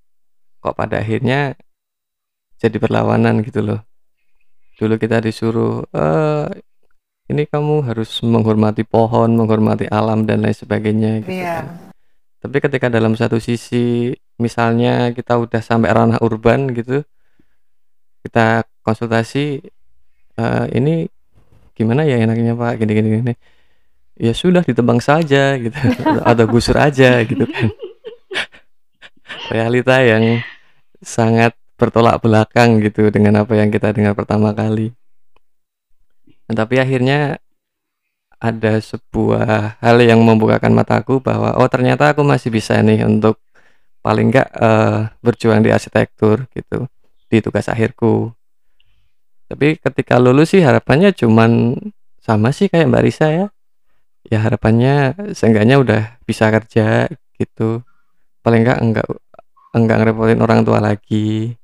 kok 0.62 0.78
pada 0.78 1.02
akhirnya 1.02 1.58
jadi 2.62 2.78
berlawanan 2.78 3.42
gitu 3.42 3.66
loh. 3.66 3.82
Dulu 4.78 5.02
kita 5.02 5.18
disuruh 5.22 5.86
e, 5.90 6.06
ini 7.34 7.50
kamu 7.50 7.90
harus 7.90 8.22
menghormati 8.22 8.86
pohon 8.86 9.34
menghormati 9.34 9.90
alam 9.90 10.30
dan 10.30 10.46
lain 10.46 10.54
sebagainya 10.54 11.26
gitu 11.26 11.42
yeah. 11.42 11.66
kan. 11.66 11.94
Tapi 12.38 12.58
ketika 12.62 12.88
dalam 12.94 13.18
satu 13.18 13.42
sisi 13.42 14.14
misalnya 14.38 15.10
kita 15.18 15.42
udah 15.42 15.62
sampai 15.62 15.90
ranah 15.90 16.22
urban 16.22 16.70
gitu 16.78 17.02
kita 18.22 18.68
konsultasi 18.86 19.66
uh, 20.38 20.66
ini 20.72 21.10
gimana 21.78 22.06
ya 22.06 22.22
enaknya 22.22 22.54
Pak? 22.58 22.82
Gini 22.82 22.92
gini 22.94 23.08
gini. 23.22 23.34
Ya 24.18 24.34
sudah 24.34 24.66
ditebang 24.66 24.98
saja 25.02 25.58
gitu. 25.58 25.78
Atau 26.30 26.46
gusur 26.50 26.78
aja 26.78 27.22
gitu 27.26 27.46
kan. 27.46 27.70
Realita 29.54 30.02
yang 30.02 30.42
sangat 31.02 31.54
bertolak 31.78 32.18
belakang 32.26 32.82
gitu 32.82 33.14
dengan 33.14 33.46
apa 33.46 33.54
yang 33.54 33.70
kita 33.70 33.94
dengar 33.94 34.18
pertama 34.18 34.50
kali. 34.54 34.90
Nah, 36.50 36.56
tapi 36.58 36.82
akhirnya 36.82 37.38
ada 38.38 38.78
sebuah 38.82 39.82
hal 39.82 39.98
yang 40.02 40.22
membukakan 40.22 40.74
mataku 40.74 41.22
bahwa 41.22 41.58
oh 41.58 41.70
ternyata 41.70 42.14
aku 42.14 42.22
masih 42.22 42.54
bisa 42.54 42.78
nih 42.86 43.02
untuk 43.06 43.42
paling 44.06 44.30
enggak 44.30 44.50
uh, 44.54 45.10
berjuang 45.26 45.66
di 45.66 45.74
arsitektur 45.74 46.46
gitu 46.54 46.86
di 47.28 47.38
tugas 47.42 47.66
akhirku 47.68 48.32
tapi 49.48 49.80
ketika 49.80 50.20
lulus 50.20 50.52
sih 50.52 50.60
harapannya 50.60 51.16
cuman 51.16 51.80
sama 52.20 52.52
sih 52.52 52.68
kayak 52.68 52.92
Mbak 52.92 53.04
Risa 53.08 53.28
ya. 53.32 53.48
Ya 54.28 54.44
harapannya 54.44 55.16
seenggaknya 55.32 55.80
udah 55.80 56.20
bisa 56.28 56.52
kerja 56.52 57.08
gitu. 57.40 57.80
Paling 58.44 58.68
enggak 58.68 58.80
enggak 58.84 59.08
enggak 59.72 59.98
ngerepotin 60.04 60.44
orang 60.44 60.68
tua 60.68 60.84
lagi. 60.84 61.56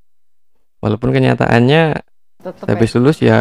Walaupun 0.79 1.11
kenyataannya 1.11 1.99
Tetep 2.39 2.67
habis 2.71 2.91
ya. 2.91 2.95
lulus 2.95 3.17
ya 3.19 3.39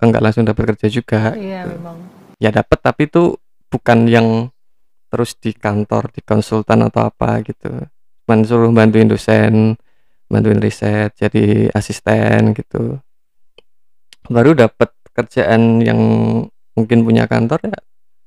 enggak 0.00 0.22
langsung 0.24 0.48
dapat 0.48 0.72
kerja 0.72 0.88
juga 0.88 1.36
iya 1.36 1.68
gitu. 1.68 1.76
memang. 1.76 1.96
Ya 2.40 2.48
dapat 2.48 2.80
tapi 2.80 3.12
itu 3.12 3.36
bukan 3.68 4.08
yang 4.08 4.28
terus 5.12 5.36
di 5.36 5.52
kantor 5.52 6.08
di 6.16 6.24
konsultan 6.24 6.88
atau 6.88 7.12
apa 7.12 7.44
gitu. 7.44 7.68
Cuman 8.24 8.40
suruh 8.48 8.72
bantuin 8.72 9.04
dosen 9.04 9.76
bantuin 10.32 10.56
riset 10.56 11.12
jadi 11.20 11.68
asisten 11.76 12.56
gitu 12.56 13.04
baru 14.28 14.56
dapat 14.56 14.90
kerjaan 15.14 15.84
yang 15.84 16.00
mungkin 16.74 17.06
punya 17.06 17.28
kantor 17.30 17.60
ya 17.70 17.78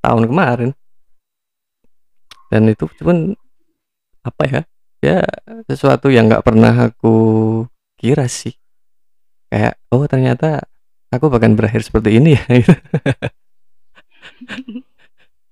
tahun 0.02 0.24
kemarin. 0.30 0.70
Dan 2.48 2.72
itu 2.72 2.88
cuman 3.02 3.36
apa 4.24 4.42
ya 4.48 4.60
ya 5.04 5.18
sesuatu 5.68 6.08
yang 6.08 6.26
nggak 6.32 6.44
pernah 6.46 6.72
aku 6.90 7.14
kira 8.00 8.24
sih. 8.30 8.56
Kayak 9.52 9.76
oh 9.92 10.04
ternyata 10.08 10.64
aku 11.12 11.28
bahkan 11.28 11.56
berakhir 11.56 11.84
seperti 11.84 12.20
ini 12.20 12.36
ya. 12.36 12.42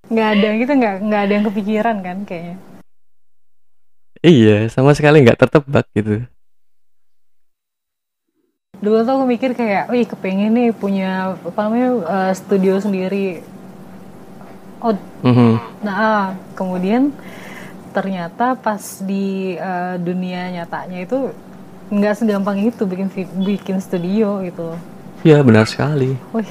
Nggak 0.07 0.29
ada 0.39 0.47
gitu 0.55 0.71
nggak 0.71 0.95
nggak 1.03 1.21
ada 1.27 1.33
yang 1.35 1.45
kepikiran 1.51 1.97
kan 1.99 2.17
kayaknya. 2.23 2.55
Iya 4.23 4.71
sama 4.71 4.95
sekali 4.95 5.19
nggak 5.21 5.35
tertebak 5.35 5.85
gitu 5.91 6.23
dulu 8.77 9.01
tuh 9.01 9.13
aku 9.17 9.25
mikir 9.25 9.51
kayak, 9.57 9.89
wih 9.89 10.05
kepengen 10.05 10.53
nih 10.53 10.69
punya 10.73 11.33
apa 11.41 11.59
namanya 11.65 11.89
uh, 12.05 12.33
studio 12.33 12.77
sendiri. 12.77 13.41
Oh, 14.77 14.93
mm-hmm. 15.25 15.81
nah 15.81 16.37
kemudian 16.53 17.09
ternyata 17.89 18.53
pas 18.53 19.01
di 19.01 19.57
uh, 19.57 19.97
dunia 19.97 20.53
nyatanya 20.53 21.01
itu 21.01 21.33
nggak 21.89 22.13
segampang 22.21 22.61
itu 22.61 22.85
bikin 22.85 23.09
bikin 23.41 23.77
studio 23.81 24.45
gitu. 24.45 24.77
Iya 25.25 25.41
benar 25.41 25.65
sekali. 25.65 26.13
Wih, 26.29 26.45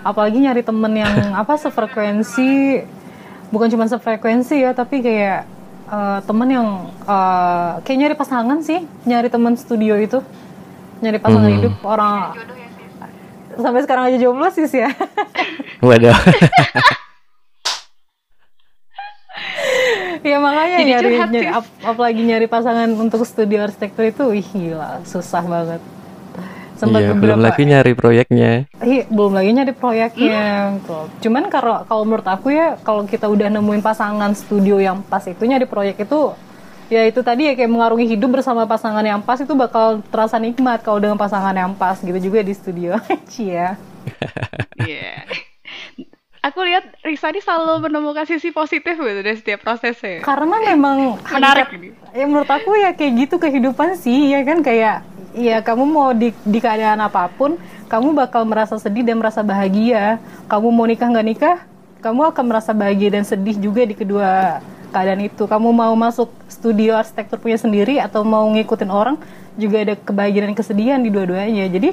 apalagi 0.00 0.40
nyari 0.40 0.64
temen 0.64 0.92
yang 0.96 1.12
apa 1.44 1.60
sefrekuensi, 1.60 2.80
bukan 3.52 3.68
cuma 3.68 3.84
sefrekuensi 3.84 4.64
ya, 4.64 4.72
tapi 4.72 5.04
kayak 5.04 5.44
uh, 5.92 6.24
temen 6.24 6.48
yang 6.48 6.68
uh, 7.04 7.84
kayak 7.84 7.98
nyari 8.00 8.14
pasangan 8.16 8.64
sih, 8.64 8.88
nyari 9.04 9.28
temen 9.28 9.52
studio 9.60 10.00
itu 10.00 10.24
nyari 10.98 11.18
pasangan 11.22 11.50
hmm. 11.50 11.58
hidup 11.60 11.74
orang 11.86 12.14
ya, 12.34 13.58
sampai 13.58 13.80
sekarang 13.86 14.04
aja 14.10 14.18
jomblo 14.18 14.48
sih 14.50 14.66
ya 14.70 14.90
waduh 15.86 16.14
ya 16.16 16.16
Iya 20.18 20.38
makanya 20.42 20.78
Jadi 20.82 20.90
nyari, 20.90 21.08
curhat, 21.08 21.28
nyari 21.30 21.48
ap- 21.48 21.78
apalagi 21.86 22.22
nyari 22.26 22.46
pasangan 22.50 22.90
untuk 22.98 23.22
studi 23.22 23.54
arsitektur 23.54 24.04
itu, 24.10 24.22
wih 24.28 24.48
gila, 24.50 25.00
susah 25.06 25.42
banget. 25.46 25.80
Sempat 26.78 27.00
iya, 27.02 27.14
belum 27.14 27.42
lagi 27.42 27.62
nyari 27.66 27.92
proyeknya. 27.98 28.70
Iya, 28.78 29.02
belum 29.10 29.34
lagi 29.34 29.50
nyari 29.50 29.72
proyeknya. 29.74 30.78
Tuh. 30.86 31.10
Cuman 31.26 31.50
kalau 31.50 31.82
kalau 31.86 32.02
menurut 32.06 32.26
aku 32.26 32.54
ya, 32.54 32.78
kalau 32.86 33.02
kita 33.02 33.26
udah 33.26 33.50
nemuin 33.50 33.82
pasangan 33.82 34.30
studio 34.38 34.78
yang 34.78 35.02
pas 35.02 35.22
itu 35.26 35.42
nyari 35.42 35.66
proyek 35.66 36.06
itu, 36.06 36.34
ya 36.88 37.04
itu 37.04 37.20
tadi 37.20 37.48
ya 37.48 37.52
kayak 37.52 37.68
mengarungi 37.68 38.16
hidup 38.16 38.40
bersama 38.40 38.64
pasangan 38.64 39.04
yang 39.04 39.20
pas 39.20 39.36
itu 39.40 39.52
bakal 39.52 40.00
terasa 40.08 40.40
nikmat 40.40 40.80
kalau 40.80 40.96
dengan 41.00 41.20
pasangan 41.20 41.52
yang 41.52 41.72
pas 41.76 42.00
gitu 42.00 42.16
juga 42.16 42.40
di 42.40 42.52
studio. 42.56 42.96
Cia. 43.32 43.76
Iya. 44.80 45.28
Aku 46.38 46.64
lihat 46.64 46.96
Risa 47.04 47.28
ini 47.28 47.44
selalu 47.44 47.90
menemukan 47.90 48.24
sisi 48.24 48.54
positif 48.54 48.96
gitu 48.96 49.20
dari 49.20 49.36
setiap 49.36 49.60
prosesnya. 49.60 50.24
Karena 50.24 50.56
memang 50.64 51.20
Menarik 51.28 51.76
ini. 51.76 51.92
ya 52.16 52.24
menurut 52.24 52.48
aku 52.48 52.72
ya 52.78 52.96
kayak 52.96 53.12
gitu 53.28 53.36
kehidupan 53.36 53.98
sih 53.98 54.32
ya 54.32 54.40
kan 54.46 54.64
kayak 54.64 55.04
ya 55.36 55.60
kamu 55.60 55.84
mau 55.84 56.08
di, 56.16 56.32
di 56.46 56.58
keadaan 56.62 57.04
apa 57.04 57.28
pun 57.28 57.60
kamu 57.90 58.16
bakal 58.16 58.48
merasa 58.48 58.80
sedih 58.80 59.04
dan 59.04 59.20
merasa 59.20 59.44
bahagia 59.44 60.16
kamu 60.48 60.68
mau 60.72 60.86
nikah 60.88 61.10
nggak 61.10 61.26
nikah 61.26 61.56
kamu 62.00 62.32
akan 62.32 62.44
merasa 62.48 62.70
bahagia 62.72 63.18
dan 63.18 63.24
sedih 63.28 63.58
juga 63.58 63.84
di 63.84 63.92
kedua 63.92 64.62
keadaan 64.90 65.22
itu. 65.22 65.44
Kamu 65.44 65.70
mau 65.72 65.94
masuk 65.94 66.32
studio 66.48 66.96
arsitektur 66.96 67.38
punya 67.38 67.56
sendiri 67.60 68.00
atau 68.00 68.24
mau 68.24 68.44
ngikutin 68.52 68.90
orang 68.90 69.16
juga 69.58 69.82
ada 69.84 69.94
kebahagiaan 69.96 70.52
dan 70.52 70.56
kesedihan 70.56 71.00
di 71.00 71.10
dua-duanya. 71.12 71.68
Jadi 71.68 71.92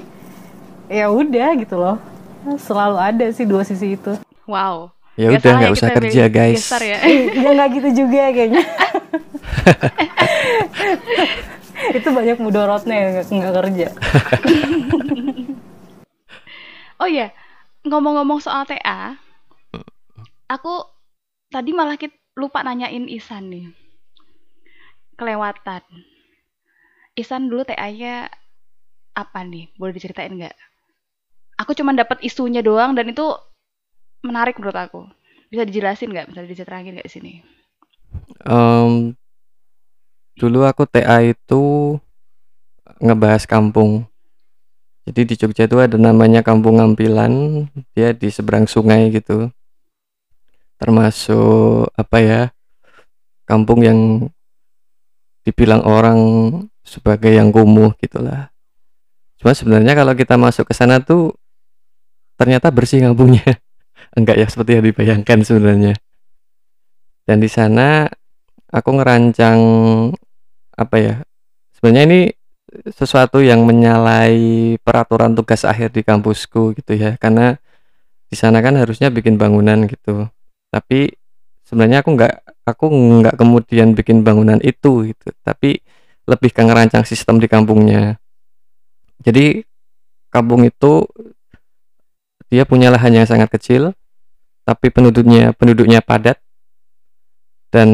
ya 0.89 1.11
udah 1.11 1.49
gitu 1.59 1.75
loh. 1.77 1.97
Selalu 2.61 2.97
ada 2.97 3.25
sih 3.33 3.45
dua 3.45 3.65
sisi 3.65 3.97
itu. 3.97 4.15
Wow. 4.45 4.95
Ya 5.15 5.31
udah, 5.31 5.51
nggak 5.63 5.71
usah 5.71 5.89
kita 5.89 5.99
kerja, 6.03 6.23
beli 6.27 6.35
guys. 6.35 6.67
ya. 6.75 6.99
ya 7.43 7.49
nggak 7.55 7.69
gitu 7.79 7.89
juga 8.03 8.35
kayaknya. 8.35 8.63
Itu 11.95 12.09
banyak 12.11 12.37
mudorotnya 12.43 12.95
ya 12.95 13.07
nggak 13.15 13.25
nggak 13.31 13.55
kerja. 13.63 13.87
Oh 16.95 17.11
iya, 17.11 17.35
ngomong-ngomong 17.83 18.39
soal 18.39 18.63
TA, 18.63 19.19
aku 20.47 20.87
tadi 21.51 21.75
malah 21.75 21.99
kit- 21.99 22.15
lupa 22.35 22.61
nanyain 22.61 23.07
Isan 23.07 23.47
nih. 23.49 23.71
Kelewatan. 25.15 25.83
Isan 27.15 27.47
dulu 27.47 27.63
TA-nya 27.63 28.27
apa 29.15 29.39
nih? 29.47 29.71
Boleh 29.79 29.95
diceritain 29.95 30.35
nggak? 30.35 30.55
Aku 31.63 31.71
cuma 31.71 31.95
dapat 31.95 32.19
isunya 32.19 32.59
doang 32.59 32.91
dan 32.91 33.07
itu 33.07 33.23
menarik 34.19 34.59
menurut 34.59 34.75
aku. 34.75 35.01
Bisa 35.47 35.63
dijelasin 35.63 36.11
nggak? 36.11 36.27
Bisa 36.35 36.43
diterangin 36.43 36.99
nggak 36.99 37.07
di 37.07 37.13
sini? 37.15 37.33
Em, 38.43 39.15
dulu 40.35 40.67
aku 40.67 40.83
TA 40.83 41.23
itu 41.23 41.95
ngebahas 42.99 43.47
kampung. 43.47 44.03
Jadi 45.05 45.21
di 45.21 45.35
Jogja 45.37 45.69
itu 45.69 45.77
ada 45.77 46.01
namanya 46.01 46.41
Kampung 46.41 46.81
Ngampilan, 46.81 47.65
dia 47.93 48.09
di 48.09 48.25
seberang 48.33 48.65
sungai 48.65 49.13
gitu. 49.13 49.53
Termasuk 50.77 51.91
apa 51.95 52.17
ya? 52.19 52.41
Kampung 53.45 53.85
yang 53.85 53.99
dibilang 55.45 55.85
orang 55.85 56.19
sebagai 56.81 57.29
yang 57.33 57.53
kumuh 57.53 57.93
gitulah. 58.01 58.49
Cuma 59.37 59.53
sebenarnya 59.53 59.93
kalau 59.93 60.17
kita 60.17 60.35
masuk 60.41 60.65
ke 60.69 60.73
sana 60.73 61.01
tuh 61.01 61.37
ternyata 62.35 62.73
bersih 62.73 63.05
kampungnya. 63.05 63.61
Enggak 64.17 64.41
ya 64.41 64.47
seperti 64.49 64.79
yang 64.79 64.85
dibayangkan 64.89 65.39
sebenarnya. 65.45 65.93
Dan 67.25 67.41
di 67.41 67.49
sana 67.49 68.09
aku 68.69 68.89
ngerancang 68.97 69.59
apa 70.75 70.95
ya 70.99 71.15
sebenarnya 71.77 72.03
ini 72.05 72.21
sesuatu 72.91 73.39
yang 73.39 73.63
menyalahi 73.63 74.75
peraturan 74.83 75.31
tugas 75.31 75.63
akhir 75.63 75.95
di 75.95 76.03
kampusku 76.03 76.75
gitu 76.75 76.91
ya 76.99 77.15
karena 77.15 77.55
di 78.27 78.35
sana 78.35 78.59
kan 78.59 78.75
harusnya 78.75 79.07
bikin 79.07 79.39
bangunan 79.39 79.87
gitu 79.87 80.27
tapi 80.75 81.15
sebenarnya 81.63 82.03
aku 82.03 82.09
nggak 82.19 82.33
aku 82.67 82.85
nggak 82.91 83.35
kemudian 83.39 83.95
bikin 83.95 84.27
bangunan 84.27 84.59
itu 84.59 85.07
gitu. 85.07 85.31
Tapi 85.39 85.79
lebih 86.27 86.51
ke 86.51 86.61
ngerancang 86.67 87.07
sistem 87.07 87.39
di 87.39 87.47
kampungnya. 87.47 88.19
Jadi 89.23 89.63
kampung 90.27 90.67
itu 90.67 91.07
dia 92.51 92.67
punya 92.67 92.91
lahan 92.91 93.15
yang 93.15 93.27
sangat 93.27 93.47
kecil 93.55 93.95
tapi 94.67 94.91
penduduknya 94.91 95.55
penduduknya 95.55 96.03
padat 96.03 96.41
dan 97.71 97.89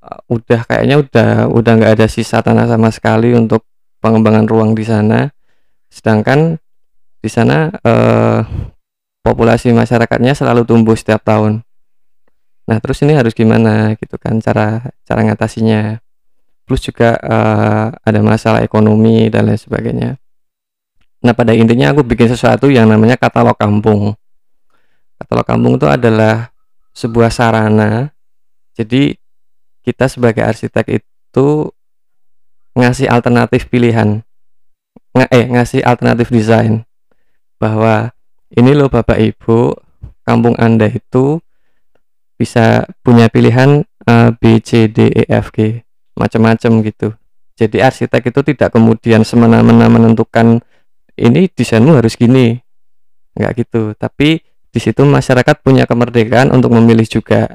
uh, 0.00 0.20
udah 0.30 0.64
kayaknya 0.64 0.96
udah 1.02 1.30
udah 1.50 1.72
nggak 1.76 1.92
ada 2.00 2.06
sisa 2.08 2.40
tanah 2.40 2.64
sama 2.70 2.88
sekali 2.88 3.36
untuk 3.36 3.66
pengembangan 4.00 4.48
ruang 4.48 4.72
di 4.72 4.84
sana. 4.86 5.28
Sedangkan 5.90 6.56
di 7.20 7.28
sana 7.28 7.68
eh, 7.68 8.40
populasi 9.30 9.70
masyarakatnya 9.70 10.34
selalu 10.34 10.66
tumbuh 10.66 10.98
setiap 10.98 11.22
tahun. 11.22 11.62
Nah 12.66 12.82
terus 12.82 12.98
ini 13.06 13.14
harus 13.14 13.30
gimana 13.30 13.94
gitu 13.94 14.18
kan 14.18 14.42
cara 14.42 14.90
cara 15.06 15.20
ngatasinya. 15.22 16.02
Plus 16.66 16.82
juga 16.82 17.14
eh, 17.22 17.86
ada 17.94 18.20
masalah 18.26 18.66
ekonomi 18.66 19.30
dan 19.30 19.46
lain 19.46 19.58
sebagainya. 19.58 20.18
Nah 21.22 21.32
pada 21.34 21.54
intinya 21.54 21.94
aku 21.94 22.02
bikin 22.02 22.26
sesuatu 22.26 22.66
yang 22.66 22.90
namanya 22.90 23.14
katalog 23.14 23.54
kampung. 23.54 24.18
Katalog 25.22 25.46
kampung 25.46 25.72
itu 25.78 25.86
adalah 25.86 26.50
sebuah 26.90 27.30
sarana. 27.30 28.10
Jadi 28.74 29.14
kita 29.86 30.10
sebagai 30.10 30.42
arsitek 30.42 31.00
itu 31.02 31.46
ngasih 32.74 33.06
alternatif 33.10 33.68
pilihan. 33.68 34.22
Nga, 35.10 35.26
eh 35.30 35.46
ngasih 35.50 35.80
alternatif 35.82 36.30
desain. 36.30 36.86
Bahwa 37.60 38.14
ini 38.54 38.70
loh 38.74 38.90
Bapak 38.90 39.18
Ibu 39.18 39.74
kampung 40.26 40.58
Anda 40.58 40.90
itu 40.90 41.38
bisa 42.34 42.88
punya 43.04 43.28
pilihan 43.28 43.84
A 44.08 44.32
B 44.32 44.58
C 44.64 44.88
D 44.88 45.12
E 45.12 45.24
F 45.28 45.52
G 45.54 45.84
macam-macam 46.16 46.84
gitu. 46.84 47.14
Jadi 47.56 47.84
arsitek 47.84 48.32
itu 48.32 48.40
tidak 48.54 48.72
kemudian 48.72 49.20
semena-mena 49.20 49.86
menentukan 49.92 50.64
ini 51.20 51.48
desainmu 51.52 51.92
harus 51.96 52.16
gini. 52.16 52.56
Nggak 53.36 53.52
gitu. 53.64 53.92
Tapi 53.96 54.40
di 54.70 54.80
situ 54.80 55.04
masyarakat 55.04 55.60
punya 55.60 55.84
kemerdekaan 55.84 56.48
untuk 56.54 56.72
memilih 56.72 57.04
juga. 57.04 57.52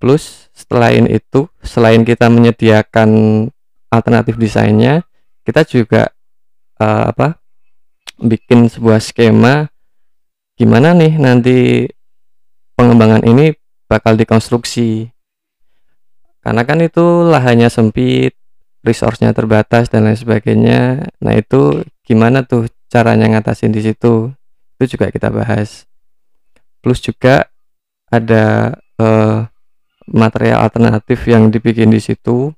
Plus 0.00 0.48
selain 0.56 1.04
itu, 1.04 1.44
selain 1.60 2.00
kita 2.08 2.32
menyediakan 2.32 3.10
alternatif 3.92 4.40
desainnya, 4.40 5.04
kita 5.44 5.60
juga 5.68 6.08
eh, 6.80 7.04
apa? 7.12 7.39
Bikin 8.20 8.68
sebuah 8.68 9.00
skema 9.00 9.72
gimana 10.60 10.92
nih 10.92 11.16
nanti 11.16 11.88
pengembangan 12.76 13.24
ini 13.24 13.56
bakal 13.88 14.14
dikonstruksi. 14.14 15.08
Karena 16.40 16.64
kan 16.64 16.80
itu 16.80 17.28
lahannya 17.28 17.68
sempit, 17.68 18.32
resource-nya 18.80 19.36
terbatas 19.36 19.92
dan 19.92 20.08
lain 20.08 20.16
sebagainya. 20.16 21.10
Nah, 21.20 21.32
itu 21.36 21.84
gimana 22.04 22.44
tuh 22.44 22.68
caranya 22.88 23.28
ngatasin 23.28 23.72
di 23.72 23.84
situ? 23.84 24.32
Itu 24.80 24.96
juga 24.96 25.12
kita 25.12 25.28
bahas. 25.28 25.84
Plus 26.80 27.04
juga 27.04 27.52
ada 28.08 28.76
eh, 28.96 29.38
material 30.08 30.64
alternatif 30.64 31.28
yang 31.28 31.52
dibikin 31.52 31.92
di 31.92 32.00
situ 32.00 32.56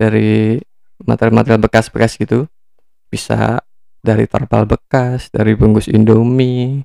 dari 0.00 0.56
material-material 1.04 1.60
bekas-bekas 1.60 2.16
gitu 2.16 2.48
bisa 3.12 3.60
dari 4.00 4.24
terpal 4.24 4.64
bekas 4.64 5.28
dari 5.28 5.52
bungkus 5.54 5.88
indomie 5.88 6.82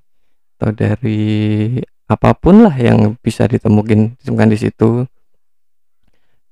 atau 0.56 0.72
dari 0.72 1.76
apa 2.06 2.38
pun 2.38 2.68
lah 2.68 2.76
yang 2.78 3.18
bisa 3.20 3.50
ditemukan 3.50 4.20
ditemukan 4.22 4.50
di 4.52 4.58
situ 4.60 4.92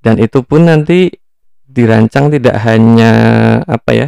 dan 0.03 0.19
itu 0.19 0.43
pun 0.43 0.67
nanti 0.67 1.13
dirancang 1.63 2.33
tidak 2.33 2.59
hanya 2.63 3.13
apa 3.63 3.91
ya 3.93 4.07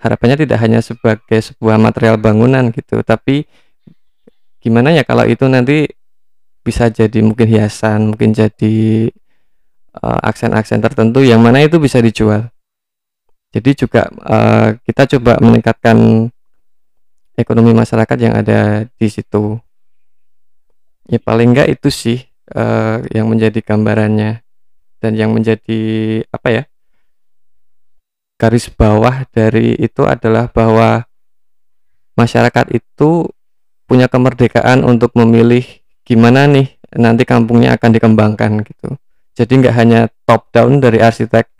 harapannya 0.00 0.44
tidak 0.44 0.58
hanya 0.60 0.80
sebagai 0.84 1.40
sebuah 1.40 1.80
material 1.80 2.16
bangunan 2.20 2.70
gitu 2.72 3.00
tapi 3.04 3.48
gimana 4.64 4.96
ya 4.96 5.04
kalau 5.04 5.28
itu 5.28 5.44
nanti 5.44 5.84
bisa 6.64 6.88
jadi 6.88 7.20
mungkin 7.20 7.44
hiasan, 7.44 8.16
mungkin 8.16 8.32
jadi 8.32 9.12
uh, 10.00 10.20
aksen-aksen 10.24 10.80
tertentu 10.80 11.20
yang 11.20 11.44
mana 11.44 11.60
itu 11.60 11.76
bisa 11.76 12.00
dijual. 12.00 12.48
Jadi 13.54 13.70
juga 13.86 14.10
uh, 14.10 14.74
kita 14.82 15.06
coba 15.14 15.38
meningkatkan 15.38 16.26
ekonomi 17.38 17.70
masyarakat 17.70 18.18
yang 18.18 18.34
ada 18.34 18.90
di 18.98 19.06
situ. 19.06 19.62
Ya 21.06 21.22
paling 21.22 21.54
enggak 21.54 21.70
itu 21.70 21.86
sih 21.86 22.18
uh, 22.50 22.98
yang 23.14 23.30
menjadi 23.30 23.62
gambarannya 23.62 24.42
dan 24.98 25.12
yang 25.14 25.30
menjadi 25.30 25.80
apa 26.34 26.48
ya 26.50 26.62
garis 28.42 28.66
bawah 28.74 29.22
dari 29.30 29.78
itu 29.78 30.02
adalah 30.02 30.50
bahwa 30.50 31.06
masyarakat 32.18 32.74
itu 32.74 33.30
punya 33.86 34.10
kemerdekaan 34.10 34.82
untuk 34.82 35.14
memilih 35.14 35.62
gimana 36.02 36.50
nih 36.50 36.74
nanti 36.98 37.22
kampungnya 37.22 37.78
akan 37.78 37.90
dikembangkan 37.94 38.66
gitu. 38.66 38.98
Jadi 39.38 39.52
nggak 39.62 39.76
hanya 39.78 40.00
top 40.26 40.50
down 40.50 40.82
dari 40.82 40.98
arsitek 40.98 41.53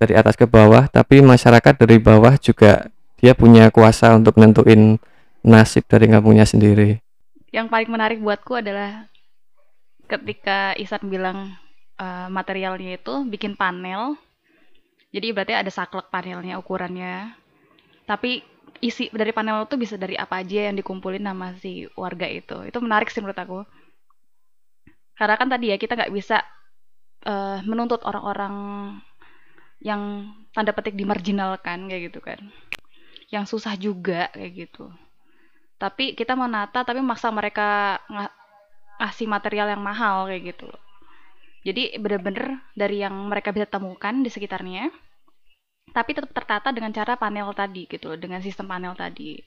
dari 0.00 0.16
atas 0.16 0.32
ke 0.32 0.48
bawah, 0.48 0.88
tapi 0.88 1.20
masyarakat 1.20 1.76
dari 1.76 2.00
bawah 2.00 2.40
juga 2.40 2.88
dia 3.20 3.36
punya 3.36 3.68
kuasa 3.68 4.16
untuk 4.16 4.40
nentuin 4.40 4.96
nasib 5.44 5.84
dari 5.84 6.08
kampungnya 6.08 6.48
sendiri. 6.48 7.04
Yang 7.52 7.68
paling 7.68 7.90
menarik 7.92 8.18
buatku 8.24 8.64
adalah 8.64 9.04
ketika 10.08 10.72
Isan 10.80 11.12
bilang 11.12 11.52
uh, 12.00 12.32
materialnya 12.32 12.96
itu 12.96 13.28
bikin 13.28 13.60
panel. 13.60 14.16
Jadi 15.12 15.36
berarti 15.36 15.54
ada 15.58 15.68
saklek 15.68 16.08
panelnya 16.08 16.56
ukurannya. 16.56 17.36
Tapi 18.08 18.40
isi 18.80 19.12
dari 19.12 19.36
panel 19.36 19.68
itu 19.68 19.76
bisa 19.76 20.00
dari 20.00 20.16
apa 20.16 20.40
aja 20.40 20.72
yang 20.72 20.80
dikumpulin 20.80 21.20
sama 21.20 21.52
si 21.60 21.84
warga 21.92 22.24
itu. 22.24 22.64
Itu 22.64 22.80
menarik 22.80 23.12
sih 23.12 23.20
menurut 23.20 23.36
aku. 23.36 23.60
Karena 25.18 25.36
kan 25.36 25.52
tadi 25.52 25.74
ya 25.74 25.76
kita 25.76 25.98
nggak 25.98 26.14
bisa 26.14 26.40
uh, 27.28 27.60
menuntut 27.66 28.00
orang-orang 28.06 28.54
yang 29.80 30.32
tanda 30.52 30.76
petik 30.76 30.96
dimarginalkan 30.96 31.88
kayak 31.88 32.12
gitu 32.12 32.20
kan. 32.20 32.40
Yang 33.32 33.44
susah 33.56 33.74
juga 33.80 34.28
kayak 34.32 34.52
gitu. 34.68 34.92
Tapi 35.80 36.12
kita 36.12 36.36
menata 36.36 36.84
tapi 36.84 37.00
maksa 37.00 37.32
mereka 37.32 38.00
ng 38.12 38.28
ngasih 39.00 39.24
material 39.24 39.72
yang 39.72 39.80
mahal 39.80 40.28
kayak 40.28 40.52
gitu 40.52 40.68
loh. 40.68 40.82
Jadi 41.64 41.96
bener-bener 41.96 42.60
dari 42.76 43.00
yang 43.00 43.16
mereka 43.28 43.52
bisa 43.52 43.64
temukan 43.64 44.20
di 44.20 44.28
sekitarnya 44.28 44.92
tapi 45.90 46.14
tetap 46.14 46.30
tertata 46.30 46.70
dengan 46.70 46.94
cara 46.94 47.18
panel 47.18 47.50
tadi 47.50 47.88
gitu 47.90 48.14
loh 48.14 48.18
dengan 48.20 48.38
sistem 48.44 48.70
panel 48.70 48.94
tadi. 48.94 49.40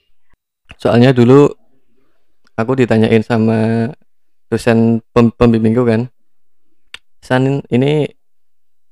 Soalnya 0.76 1.16
dulu 1.16 1.48
aku 2.58 2.72
ditanyain 2.78 3.24
sama 3.24 3.90
dosen 4.52 5.02
pem 5.14 5.34
pembimbingku 5.34 5.86
kan 5.88 6.10
San 7.24 7.64
ini 7.72 8.06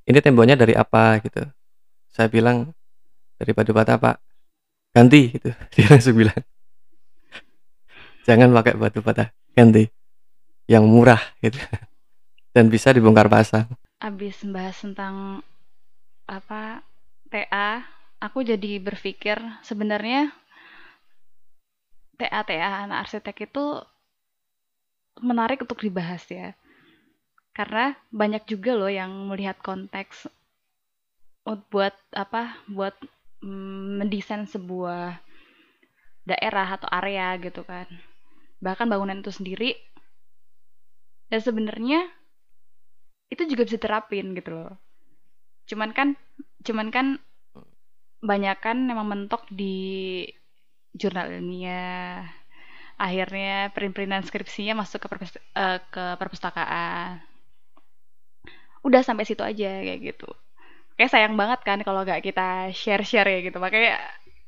ini 0.05 0.19
temboknya 0.21 0.57
dari 0.57 0.73
apa 0.73 1.21
gitu. 1.21 1.45
Saya 2.11 2.27
bilang 2.27 2.73
dari 3.37 3.51
batu 3.53 3.71
bata 3.71 3.97
pak. 3.97 4.17
Ganti 4.91 5.31
gitu. 5.37 5.49
Dia 5.73 5.85
langsung 5.91 6.17
bilang 6.17 6.41
jangan 8.25 8.53
pakai 8.53 8.77
batu 8.77 8.99
bata 9.01 9.33
ganti. 9.57 9.87
Yang 10.69 10.83
murah 10.87 11.21
gitu. 11.41 11.57
Dan 12.55 12.67
bisa 12.67 12.91
dibongkar 12.91 13.31
pasang. 13.31 13.67
Abis 14.01 14.43
membahas 14.43 14.77
tentang 14.81 15.45
apa 16.25 16.83
TA 17.31 17.83
aku 18.21 18.43
jadi 18.45 18.79
berpikir 18.79 19.39
sebenarnya 19.65 20.31
TA 22.15 22.45
TA 22.45 22.85
anak 22.87 23.07
arsitek 23.07 23.49
itu 23.49 23.81
menarik 25.19 25.63
untuk 25.65 25.81
dibahas 25.81 26.23
ya 26.29 26.53
karena 27.61 27.93
banyak 28.09 28.49
juga 28.49 28.73
loh 28.73 28.89
yang 28.89 29.29
melihat 29.29 29.53
konteks 29.61 30.25
buat 31.69 31.93
apa 32.09 32.57
buat 32.65 32.97
mm, 33.45 34.01
mendesain 34.01 34.49
sebuah 34.49 35.21
daerah 36.25 36.73
atau 36.73 36.89
area 36.89 37.37
gitu 37.37 37.61
kan. 37.61 37.85
Bahkan 38.65 38.89
bangunan 38.89 39.21
itu 39.21 39.29
sendiri 39.29 39.77
dan 41.29 41.37
sebenarnya 41.37 42.09
itu 43.29 43.45
juga 43.45 43.69
bisa 43.69 43.77
terapin 43.77 44.33
gitu 44.33 44.57
loh. 44.57 44.73
Cuman 45.69 45.93
kan 45.93 46.17
cuman 46.65 46.89
kan 46.89 47.21
banyak 48.25 48.57
kan 48.57 48.89
memang 48.89 49.05
mentok 49.05 49.45
di 49.53 50.25
jurnal 50.97 51.29
ilmiah. 51.29 52.25
Akhirnya 52.97 53.69
print-printan 53.69 54.25
skripsinya 54.25 54.81
masuk 54.81 55.05
ke, 55.05 55.07
perpust 55.13 55.37
uh, 55.53 55.77
ke 55.93 56.17
perpustakaan 56.17 57.30
udah 58.81 59.01
sampai 59.05 59.25
situ 59.25 59.41
aja 59.45 59.81
kayak 59.81 59.99
gitu. 60.01 60.29
Kayak 60.97 61.11
sayang 61.13 61.35
banget 61.37 61.59
kan 61.65 61.79
kalau 61.81 62.05
nggak 62.05 62.21
kita 62.25 62.73
share-share 62.73 63.29
ya 63.29 63.39
gitu. 63.45 63.57
Makanya 63.61 63.97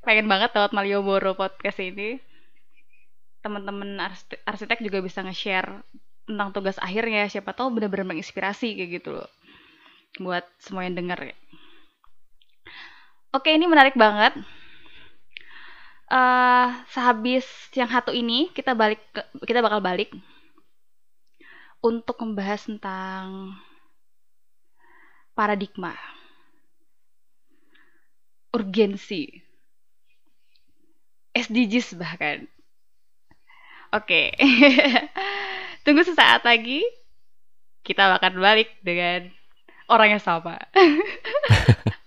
pengen 0.05 0.27
banget 0.29 0.53
lewat 0.53 0.71
Malioboro 0.73 1.38
podcast 1.38 1.79
ini. 1.81 2.17
Teman-teman 3.45 3.99
arsitek 4.47 4.79
juga 4.79 5.03
bisa 5.03 5.19
nge-share 5.21 5.84
tentang 6.25 6.49
tugas 6.55 6.77
akhirnya. 6.79 7.29
Siapa 7.29 7.53
tahu 7.53 7.77
benar-benar 7.77 8.15
menginspirasi 8.15 8.77
kayak 8.77 8.89
gitu 9.01 9.09
loh. 9.21 9.29
Buat 10.21 10.45
semua 10.61 10.86
yang 10.86 10.97
denger 10.97 11.34
ya. 11.34 11.36
Oke 13.34 13.49
ini 13.49 13.65
menarik 13.65 13.97
banget. 13.97 14.38
Uh, 16.13 16.69
sehabis 16.93 17.49
yang 17.73 17.89
satu 17.89 18.13
ini 18.13 18.53
kita 18.53 18.77
balik 18.77 19.01
ke, 19.09 19.21
kita 19.49 19.65
bakal 19.65 19.81
balik 19.81 20.13
untuk 21.81 22.21
membahas 22.21 22.69
tentang 22.69 23.57
paradigma, 25.34 25.93
urgensi, 28.53 29.29
SDGs 31.34 31.97
bahkan. 31.97 32.45
Oke, 33.93 34.34
tunggu 35.86 36.01
sesaat 36.01 36.45
lagi. 36.45 36.81
Kita 37.84 38.15
akan 38.15 38.39
balik 38.39 38.73
dengan 38.81 39.29
orang 39.91 40.17
yang 40.17 40.23
sama. 40.23 40.57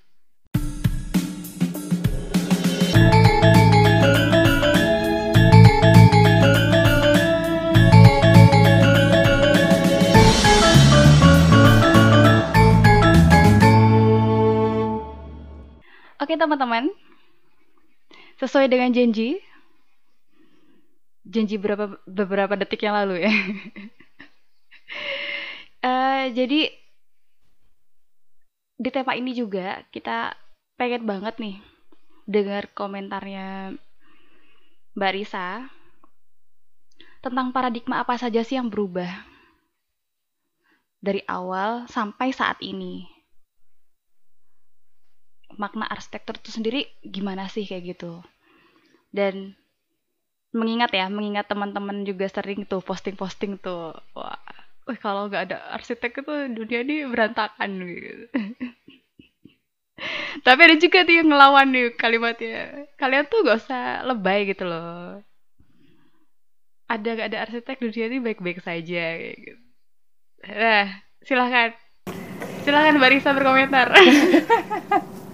Oke 16.27 16.35
teman-teman, 16.35 16.91
sesuai 18.43 18.67
dengan 18.67 18.91
janji, 18.91 19.39
janji 21.23 21.55
berapa 21.55 22.03
beberapa 22.03 22.59
detik 22.59 22.83
yang 22.83 22.99
lalu 22.99 23.23
ya. 23.23 23.31
uh, 25.87 26.27
jadi 26.43 26.75
di 28.75 28.91
tema 28.91 29.15
ini 29.15 29.39
juga 29.39 29.87
kita 29.95 30.35
pengen 30.75 31.07
banget 31.07 31.39
nih 31.39 31.63
dengar 32.27 32.75
komentarnya 32.75 33.79
Mbak 34.99 35.13
Risa 35.15 35.71
tentang 37.23 37.55
paradigma 37.55 38.03
apa 38.03 38.19
saja 38.19 38.43
sih 38.43 38.59
yang 38.59 38.67
berubah 38.67 39.15
dari 40.99 41.23
awal 41.31 41.87
sampai 41.87 42.35
saat 42.35 42.59
ini 42.67 43.15
makna 45.57 45.89
arsitektur 45.89 46.37
itu 46.41 46.51
sendiri 46.53 46.89
gimana 47.03 47.49
sih 47.51 47.67
kayak 47.69 47.97
gitu 47.97 48.23
dan 49.13 49.57
mengingat 50.57 50.91
ya 50.93 51.07
mengingat 51.13 51.49
teman-teman 51.51 52.05
juga 52.07 52.29
sering 52.31 52.65
tuh 52.65 52.81
posting-posting 52.81 53.61
tuh 53.61 53.93
wah 54.17 54.41
Wih, 54.87 55.03
kalau 55.03 55.27
nggak 55.27 55.51
ada 55.51 55.59
arsitek 55.75 56.23
itu 56.23 56.33
dunia 56.55 56.87
ini 56.87 57.03
berantakan 57.11 57.75
gitu. 57.91 58.31
Tapi 60.47 60.61
ada 60.63 60.77
juga 60.79 61.03
tuh 61.03 61.15
yang 61.19 61.27
ngelawan 61.27 61.75
nih 61.75 61.91
kalimatnya. 61.99 62.87
Kalian 62.95 63.27
tuh 63.27 63.43
gak 63.43 63.67
usah 63.67 64.07
lebay 64.07 64.47
gitu 64.47 64.63
loh. 64.63 65.19
Ada 66.87 67.19
gak 67.19 67.29
ada 67.35 67.51
arsitek 67.51 67.83
dunia 67.83 68.07
ini 68.07 68.23
baik-baik 68.23 68.63
saja 68.63 69.19
gitu. 69.19 69.59
Nah, 70.47 71.03
silahkan. 71.27 71.75
Silahkan 72.63 72.95
Mbak 72.95 73.11
Risa 73.11 73.35
berkomentar. 73.35 73.91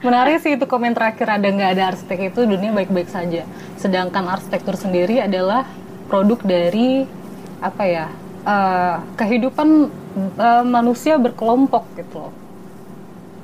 menarik 0.00 0.40
sih 0.42 0.56
itu 0.56 0.64
komen 0.64 0.92
terakhir 0.96 1.28
ada 1.28 1.48
nggak 1.48 1.70
ada 1.76 1.84
arsitek 1.94 2.32
itu 2.34 2.40
dunia 2.46 2.70
baik-baik 2.72 3.08
saja. 3.08 3.44
Sedangkan 3.76 4.26
arsitektur 4.28 4.74
sendiri 4.76 5.22
adalah 5.22 5.66
produk 6.10 6.40
dari 6.42 7.06
apa 7.60 7.82
ya 7.84 8.06
uh, 8.44 9.04
kehidupan 9.14 9.92
uh, 10.40 10.64
manusia 10.64 11.20
berkelompok 11.20 11.84
gitu 11.96 12.28
loh. 12.28 12.34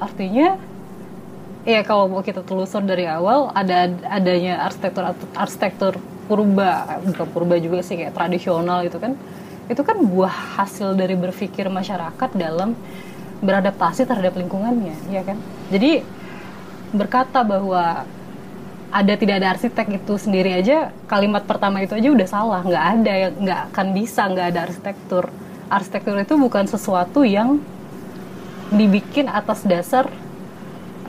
Artinya 0.03 0.59
ya 1.66 1.83
kalau 1.83 2.07
mau 2.07 2.22
kita 2.22 2.47
telusur 2.47 2.83
dari 2.83 3.07
awal 3.11 3.51
ada 3.53 3.91
adanya 4.11 4.62
arsitektur 4.66 5.14
arsitektur 5.35 5.93
purba 6.27 6.99
bukan 7.07 7.27
purba 7.31 7.55
juga 7.62 7.83
sih 7.87 7.97
kayak 8.01 8.16
tradisional 8.16 8.83
itu 8.83 8.99
kan. 8.99 9.14
Itu 9.66 9.83
kan 9.83 9.99
buah 9.99 10.62
hasil 10.62 10.95
dari 10.95 11.18
berpikir 11.18 11.66
masyarakat 11.66 12.31
dalam 12.39 12.79
beradaptasi 13.45 14.09
terhadap 14.09 14.37
lingkungannya 14.37 14.97
ya 15.12 15.22
kan? 15.26 15.37
Jadi 15.68 16.01
berkata 16.95 17.43
bahwa 17.45 18.07
ada 18.87 19.14
tidak 19.18 19.43
ada 19.43 19.49
arsitek 19.53 20.01
itu 20.01 20.14
sendiri 20.16 20.57
aja 20.57 20.95
kalimat 21.11 21.43
pertama 21.43 21.82
itu 21.82 21.93
aja 21.93 22.09
udah 22.09 22.28
salah. 22.28 22.61
Nggak 22.62 22.84
ada 22.97 23.12
yang 23.12 23.32
nggak 23.43 23.61
akan 23.72 23.87
bisa 23.93 24.22
nggak 24.30 24.47
ada 24.55 24.61
arsitektur. 24.70 25.24
Arsitektur 25.66 26.16
itu 26.22 26.34
bukan 26.39 26.64
sesuatu 26.70 27.26
yang 27.26 27.59
dibikin 28.70 29.26
atas 29.26 29.62
dasar 29.66 30.07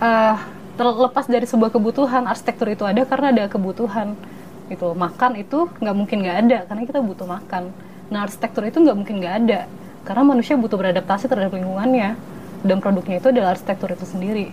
uh, 0.01 0.37
terlepas 0.75 1.25
dari 1.29 1.45
sebuah 1.45 1.71
kebutuhan. 1.71 2.25
Arsitektur 2.25 2.73
itu 2.73 2.83
ada 2.83 3.05
karena 3.05 3.27
ada 3.33 3.43
kebutuhan 3.47 4.17
gitu 4.67 4.91
makan 4.91 5.39
itu 5.39 5.71
nggak 5.79 5.95
mungkin 5.95 6.17
nggak 6.27 6.37
ada 6.43 6.57
karena 6.67 6.81
kita 6.83 6.99
butuh 6.99 7.27
makan. 7.29 7.71
Nah 8.11 8.25
arsitektur 8.25 8.67
itu 8.67 8.83
nggak 8.83 8.97
mungkin 8.97 9.15
nggak 9.21 9.35
ada 9.45 9.59
karena 10.07 10.23
manusia 10.23 10.55
butuh 10.55 10.79
beradaptasi 10.79 11.27
terhadap 11.27 11.51
lingkungannya. 11.51 12.15
Dan 12.63 12.79
produknya 12.79 13.19
itu 13.19 13.27
adalah 13.29 13.53
arsitektur 13.53 13.91
itu 13.91 14.07
sendiri. 14.07 14.47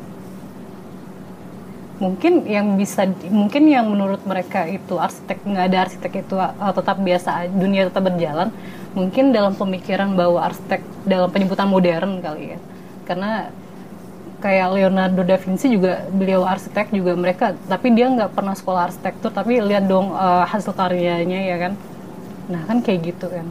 Mungkin 2.03 2.45
yang 2.51 2.75
bisa 2.75 3.07
mungkin 3.31 3.71
yang 3.71 3.87
menurut 3.87 4.21
mereka 4.27 4.67
itu 4.67 4.99
arsitek 4.99 5.47
nggak 5.47 5.65
ada 5.71 5.79
arsitek 5.89 6.13
itu 6.27 6.35
uh, 6.37 6.75
tetap 6.75 6.99
biasa 6.99 7.49
dunia 7.55 7.87
tetap 7.87 8.03
berjalan 8.11 8.51
mungkin 8.99 9.31
dalam 9.31 9.55
pemikiran 9.55 10.13
bahwa 10.19 10.43
arsitek 10.43 10.83
dalam 11.07 11.31
penyebutan 11.31 11.71
modern 11.71 12.19
kali 12.19 12.59
ya. 12.59 12.59
Karena 13.09 13.49
kayak 14.43 14.69
Leonardo 14.75 15.23
da 15.25 15.39
Vinci 15.41 15.71
juga 15.71 16.05
beliau 16.13 16.45
arsitek 16.45 16.93
juga 16.93 17.17
mereka 17.17 17.57
tapi 17.71 17.95
dia 17.95 18.11
nggak 18.11 18.37
pernah 18.37 18.53
sekolah 18.53 18.91
arsitektur 18.91 19.31
tapi 19.33 19.63
lihat 19.63 19.89
dong 19.89 20.13
uh, 20.13 20.45
hasil 20.45 20.75
karyanya 20.77 21.41
ya 21.47 21.57
kan. 21.57 21.73
Nah 22.53 22.61
kan 22.69 22.85
kayak 22.85 23.15
gitu 23.15 23.31
kan 23.33 23.49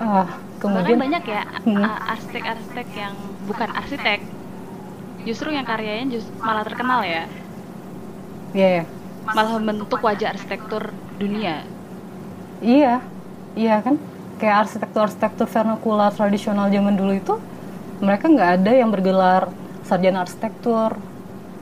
uh, 0.00 0.26
kemudian? 0.58 0.98
banyak 0.98 1.24
ya 1.24 1.42
hmm. 1.66 1.84
arsitek-arsitek 1.84 2.88
yang 2.96 3.14
bukan 3.46 3.68
arsitek. 3.72 4.20
Justru 5.26 5.50
yang 5.50 5.66
karyanya 5.66 6.18
just 6.18 6.30
malah 6.38 6.62
terkenal 6.62 7.02
ya. 7.02 7.26
Iya 8.54 8.82
yeah. 8.82 8.84
malah 9.26 9.58
membentuk 9.58 9.98
wajah 9.98 10.32
arsitektur 10.32 10.94
dunia. 11.18 11.66
Iya 12.62 13.02
iya 13.58 13.82
kan? 13.82 13.98
Kayak 14.36 14.68
arsitektur-arsitektur 14.68 15.48
vernakular 15.48 16.12
tradisional 16.12 16.68
zaman 16.68 16.94
dulu 16.94 17.12
itu 17.16 17.34
mereka 17.98 18.28
nggak 18.28 18.50
ada 18.62 18.72
yang 18.76 18.92
bergelar 18.92 19.50
sarjana 19.82 20.22
arsitektur. 20.22 20.94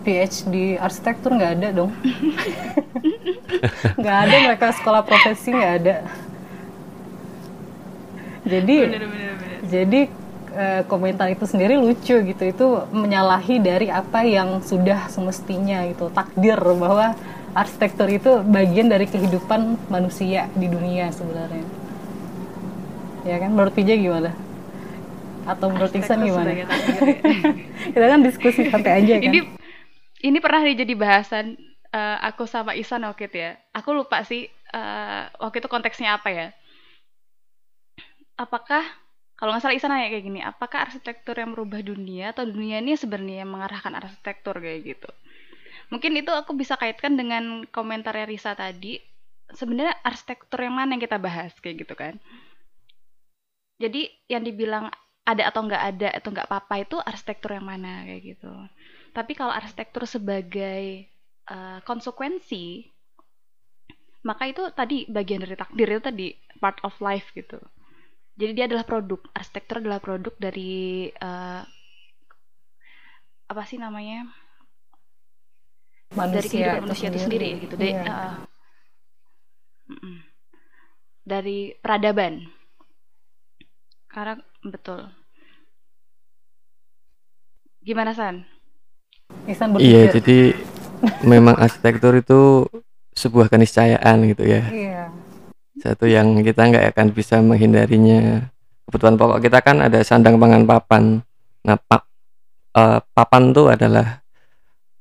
PhD 0.04 0.76
arsitektur 0.76 1.32
nggak 1.32 1.52
ada 1.56 1.68
dong. 1.72 1.90
Nggak 4.00 4.16
ada 4.28 4.36
mereka 4.44 4.66
sekolah 4.76 5.02
profesi 5.04 5.50
nggak 5.54 5.74
ada 5.80 5.94
jadi 8.44 8.76
bener, 8.92 9.04
bener, 9.08 9.32
bener. 9.40 9.58
jadi 9.72 10.00
uh, 10.54 10.82
komentar 10.86 11.28
itu 11.32 11.44
sendiri 11.44 11.80
lucu 11.80 12.16
gitu. 12.20 12.42
Itu 12.44 12.66
menyalahi 12.92 13.56
dari 13.60 13.88
apa 13.90 14.22
yang 14.24 14.60
sudah 14.60 15.10
semestinya 15.10 15.84
gitu. 15.90 16.08
Takdir 16.12 16.60
bahwa 16.60 17.16
arsitektur 17.54 18.08
itu 18.10 18.42
bagian 18.44 18.90
dari 18.90 19.06
kehidupan 19.08 19.90
manusia 19.90 20.50
di 20.54 20.68
dunia 20.68 21.10
sebenarnya. 21.10 21.64
Ya 23.24 23.36
kan? 23.40 23.50
Menurut 23.56 23.72
PJ 23.72 23.90
gimana? 23.96 24.30
Atau 25.44 25.72
menurut 25.72 25.92
Iksan 25.92 26.24
gimana? 26.24 26.50
kita 27.94 28.06
kan 28.06 28.20
diskusi 28.24 28.68
santai 28.68 29.04
aja 29.04 29.14
kan? 29.20 29.32
Ini 29.32 29.40
ini 30.24 30.38
pernah 30.40 30.64
jadi 30.64 30.94
bahasan 30.96 31.56
uh, 31.92 32.16
aku 32.24 32.48
sama 32.48 32.72
Isan 32.76 33.04
waktu 33.04 33.28
itu 33.28 33.38
ya. 33.40 33.56
Aku 33.76 33.92
lupa 33.92 34.24
sih 34.24 34.48
uh, 34.72 35.28
waktu 35.40 35.64
itu 35.64 35.68
konteksnya 35.68 36.16
apa 36.16 36.28
ya 36.32 36.48
apakah 38.34 38.82
kalau 39.34 39.50
nggak 39.50 39.62
salah 39.66 39.76
Isa 39.76 39.90
nanya 39.90 40.14
kayak 40.14 40.24
gini, 40.24 40.40
apakah 40.40 40.86
arsitektur 40.86 41.34
yang 41.34 41.52
merubah 41.52 41.82
dunia 41.82 42.30
atau 42.30 42.46
dunia 42.46 42.78
ini 42.78 42.94
sebenarnya 42.94 43.42
yang 43.42 43.50
mengarahkan 43.50 43.92
arsitektur 43.98 44.54
kayak 44.62 44.94
gitu? 44.94 45.10
Mungkin 45.90 46.14
itu 46.16 46.30
aku 46.30 46.54
bisa 46.54 46.78
kaitkan 46.78 47.18
dengan 47.18 47.66
komentar 47.68 48.14
Risa 48.30 48.54
tadi. 48.54 49.02
Sebenarnya 49.50 50.00
arsitektur 50.06 50.64
yang 50.64 50.78
mana 50.78 50.96
yang 50.96 51.02
kita 51.02 51.18
bahas 51.18 51.52
kayak 51.58 51.84
gitu 51.84 51.94
kan? 51.98 52.16
Jadi 53.82 54.06
yang 54.30 54.46
dibilang 54.46 54.88
ada 55.26 55.50
atau 55.50 55.60
nggak 55.66 55.82
ada 55.82 56.08
atau 56.14 56.28
nggak 56.30 56.48
apa-apa 56.48 56.74
itu 56.80 56.96
arsitektur 57.02 57.58
yang 57.58 57.66
mana 57.66 58.06
kayak 58.06 58.38
gitu. 58.38 58.52
Tapi 59.12 59.32
kalau 59.34 59.50
arsitektur 59.50 60.06
sebagai 60.06 61.10
uh, 61.50 61.82
konsekuensi, 61.82 62.86
maka 64.24 64.48
itu 64.48 64.62
tadi 64.72 65.04
bagian 65.10 65.42
dari 65.44 65.58
takdir 65.58 65.86
itu 65.90 66.02
tadi 66.02 66.26
part 66.62 66.80
of 66.80 66.96
life 67.04 67.28
gitu 67.36 67.60
jadi 68.34 68.52
dia 68.52 68.64
adalah 68.66 68.82
produk 68.82 69.22
arsitektur 69.30 69.78
adalah 69.78 70.02
produk 70.02 70.34
dari 70.42 71.06
uh, 71.22 71.62
apa 73.46 73.62
sih 73.62 73.78
namanya? 73.78 74.26
Manusia 76.14 76.34
dari 76.38 76.48
kehidupan 76.50 76.82
manusia 76.82 77.08
itu 77.10 77.20
sendiri, 77.22 77.48
sendiri 77.58 77.62
gitu 77.62 77.74
yeah. 77.78 78.06
uh, 78.10 78.34
dari 81.22 81.78
peradaban. 81.78 82.50
Karena 84.10 84.42
betul. 84.66 85.10
Gimana 87.86 88.18
san? 88.18 88.42
Iya 89.78 90.10
jadi 90.10 90.58
memang 91.22 91.54
arsitektur 91.54 92.18
itu 92.18 92.66
sebuah 93.14 93.46
keniscayaan 93.46 94.26
gitu 94.26 94.42
ya. 94.42 94.62
Iya 94.74 95.23
satu 95.74 96.06
yang 96.06 96.38
kita 96.42 96.70
nggak 96.70 96.86
akan 96.94 97.06
bisa 97.10 97.42
menghindarinya. 97.42 98.50
Kebutuhan 98.86 99.16
pokok 99.18 99.40
kita 99.42 99.58
kan 99.64 99.82
ada 99.82 100.04
sandang 100.06 100.38
pangan 100.38 100.62
papan. 100.68 101.24
Nah 101.66 101.76
pa, 101.80 102.04
uh, 102.76 103.00
papan 103.16 103.50
itu 103.50 103.62
adalah 103.66 104.22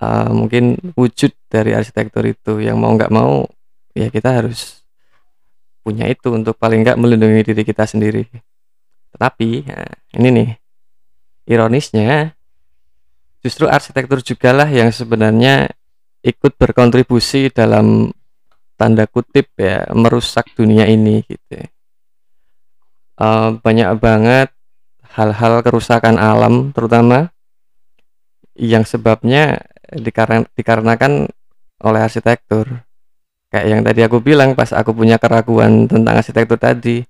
uh, 0.01 0.31
mungkin 0.33 0.79
wujud 0.97 1.29
dari 1.51 1.77
arsitektur 1.77 2.25
itu. 2.25 2.57
Yang 2.63 2.77
mau 2.79 2.91
nggak 2.95 3.13
mau 3.13 3.45
ya 3.93 4.09
kita 4.09 4.41
harus 4.41 4.81
punya 5.85 6.09
itu 6.09 6.31
untuk 6.33 6.57
paling 6.57 6.81
nggak 6.81 6.97
melindungi 6.97 7.53
diri 7.53 7.63
kita 7.67 7.85
sendiri. 7.85 8.25
Tetapi 9.13 9.49
nah, 9.69 9.93
ini 10.17 10.29
nih 10.31 10.49
ironisnya 11.53 12.33
justru 13.43 13.67
arsitektur 13.67 14.23
juga 14.23 14.55
lah 14.55 14.69
yang 14.71 14.89
sebenarnya 14.89 15.69
ikut 16.23 16.55
berkontribusi 16.55 17.51
dalam 17.51 18.15
tanda 18.75 19.05
kutip 19.05 19.53
ya 19.57 19.87
merusak 19.93 20.49
dunia 20.57 20.89
ini 20.89 21.21
gitu 21.25 21.63
uh, 23.19 23.57
banyak 23.59 23.89
banget 24.01 24.49
hal-hal 25.13 25.61
kerusakan 25.61 26.17
alam 26.17 26.73
terutama 26.73 27.29
yang 28.57 28.85
sebabnya 28.85 29.61
dikarena, 29.93 30.45
dikarenakan 30.53 31.29
oleh 31.83 31.99
arsitektur. 32.01 32.69
Kayak 33.53 33.67
yang 33.69 33.81
tadi 33.85 34.01
aku 34.01 34.17
bilang 34.17 34.57
pas 34.57 34.73
aku 34.73 34.97
punya 34.97 35.21
keraguan 35.21 35.85
tentang 35.85 36.17
arsitektur 36.17 36.57
tadi 36.57 37.05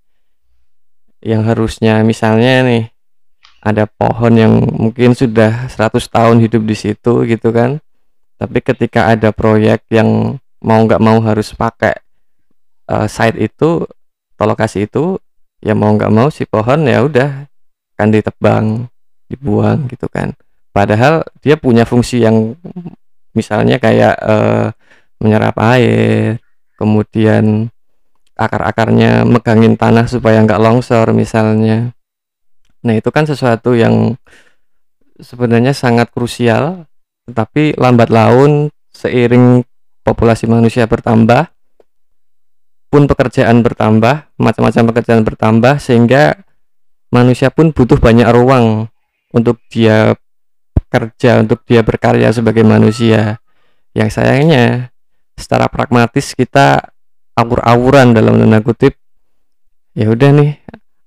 yang 1.24 1.47
harusnya 1.47 2.03
misalnya 2.03 2.68
nih 2.68 2.84
ada 3.64 3.88
pohon 3.88 4.34
yang 4.36 4.53
mungkin 4.59 5.16
sudah 5.16 5.72
100 5.72 6.03
tahun 6.11 6.43
hidup 6.43 6.68
di 6.68 6.76
situ 6.76 7.24
gitu 7.24 7.55
kan 7.55 7.80
tapi 8.36 8.59
ketika 8.59 9.07
ada 9.07 9.32
proyek 9.32 9.88
yang 9.88 10.36
mau 10.64 10.80
nggak 10.88 11.03
mau 11.03 11.20
harus 11.20 11.51
pakai 11.51 11.99
uh, 12.88 13.05
site 13.05 13.38
itu 13.38 13.84
atau 14.34 14.45
lokasi 14.47 14.88
itu 14.88 15.20
ya 15.59 15.76
mau 15.76 15.91
nggak 15.93 16.11
mau 16.11 16.28
si 16.32 16.47
pohon 16.47 16.88
ya 16.88 17.03
udah 17.03 17.47
kan 17.99 18.09
ditebang 18.09 18.88
dibuang 19.28 19.86
gitu 19.91 20.07
kan. 20.07 20.34
Padahal 20.74 21.22
dia 21.43 21.53
punya 21.59 21.86
fungsi 21.86 22.26
yang 22.26 22.57
misalnya 23.38 23.78
kayak 23.78 24.16
uh, 24.24 24.74
menyerap 25.22 25.53
air 25.61 26.41
kemudian 26.80 27.70
akar-akarnya 28.34 29.24
megangin 29.24 29.78
tanah 29.78 30.09
supaya 30.09 30.41
nggak 30.41 30.61
longsor 30.61 31.14
misalnya. 31.14 31.93
Nah 32.84 32.93
itu 32.97 33.14
kan 33.14 33.30
sesuatu 33.30 33.78
yang 33.78 34.18
sebenarnya 35.22 35.72
sangat 35.78 36.09
krusial 36.09 36.89
tetapi 37.30 37.80
lambat 37.80 38.11
laun 38.11 38.68
seiring 38.91 39.64
populasi 40.03 40.45
manusia 40.45 40.85
bertambah 40.85 41.49
pun 42.93 43.09
pekerjaan 43.09 43.65
bertambah 43.65 44.29
macam-macam 44.37 44.83
pekerjaan 44.93 45.25
bertambah 45.25 45.81
sehingga 45.81 46.37
manusia 47.09 47.49
pun 47.49 47.73
butuh 47.73 47.97
banyak 47.97 48.29
ruang 48.29 48.85
untuk 49.33 49.57
dia 49.73 50.13
bekerja 50.77 51.41
untuk 51.41 51.65
dia 51.65 51.81
berkarya 51.81 52.29
sebagai 52.29 52.61
manusia. 52.61 53.41
Yang 53.97 54.21
sayangnya 54.21 54.93
secara 55.33 55.65
pragmatis 55.69 56.37
kita 56.37 56.93
awur-awuran 57.33 58.13
dalam 58.13 58.37
tanda 58.37 58.61
kutip 58.61 58.93
ya 59.97 60.09
udah 60.09 60.29
nih 60.33 60.51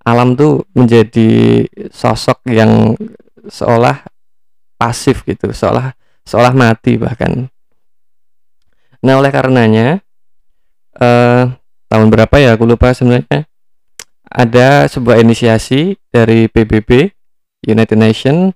alam 0.06 0.34
tuh 0.38 0.66
menjadi 0.74 1.62
sosok 1.90 2.46
yang 2.50 2.94
seolah 3.46 4.06
pasif 4.78 5.22
gitu 5.26 5.50
seolah 5.50 5.94
seolah 6.26 6.54
mati 6.54 6.98
bahkan 6.98 7.50
Nah, 9.04 9.20
oleh 9.20 9.30
karenanya 9.32 10.00
eh, 10.96 11.44
tahun 11.88 12.08
berapa 12.08 12.34
ya 12.40 12.56
aku 12.56 12.64
lupa 12.64 12.92
sebenarnya 12.92 13.46
ada 14.26 14.90
sebuah 14.90 15.22
inisiasi 15.22 15.96
dari 16.10 16.50
PBB 16.50 17.14
United 17.64 17.96
Nations 17.96 18.52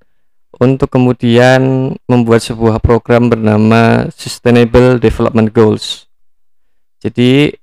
untuk 0.59 0.91
kemudian 0.93 1.95
membuat 2.05 2.43
sebuah 2.43 2.83
program 2.83 3.31
bernama 3.31 4.11
Sustainable 4.13 4.99
Development 4.99 5.49
Goals. 5.49 6.11
Jadi 7.01 7.55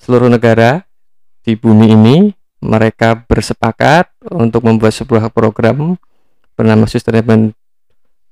seluruh 0.00 0.26
negara 0.26 0.82
di 1.44 1.54
bumi 1.54 1.94
ini 1.94 2.16
mereka 2.62 3.22
bersepakat 3.22 4.08
untuk 4.32 4.64
membuat 4.66 4.96
sebuah 4.96 5.30
program 5.30 5.94
bernama 6.56 6.88
Sustainable 6.88 7.54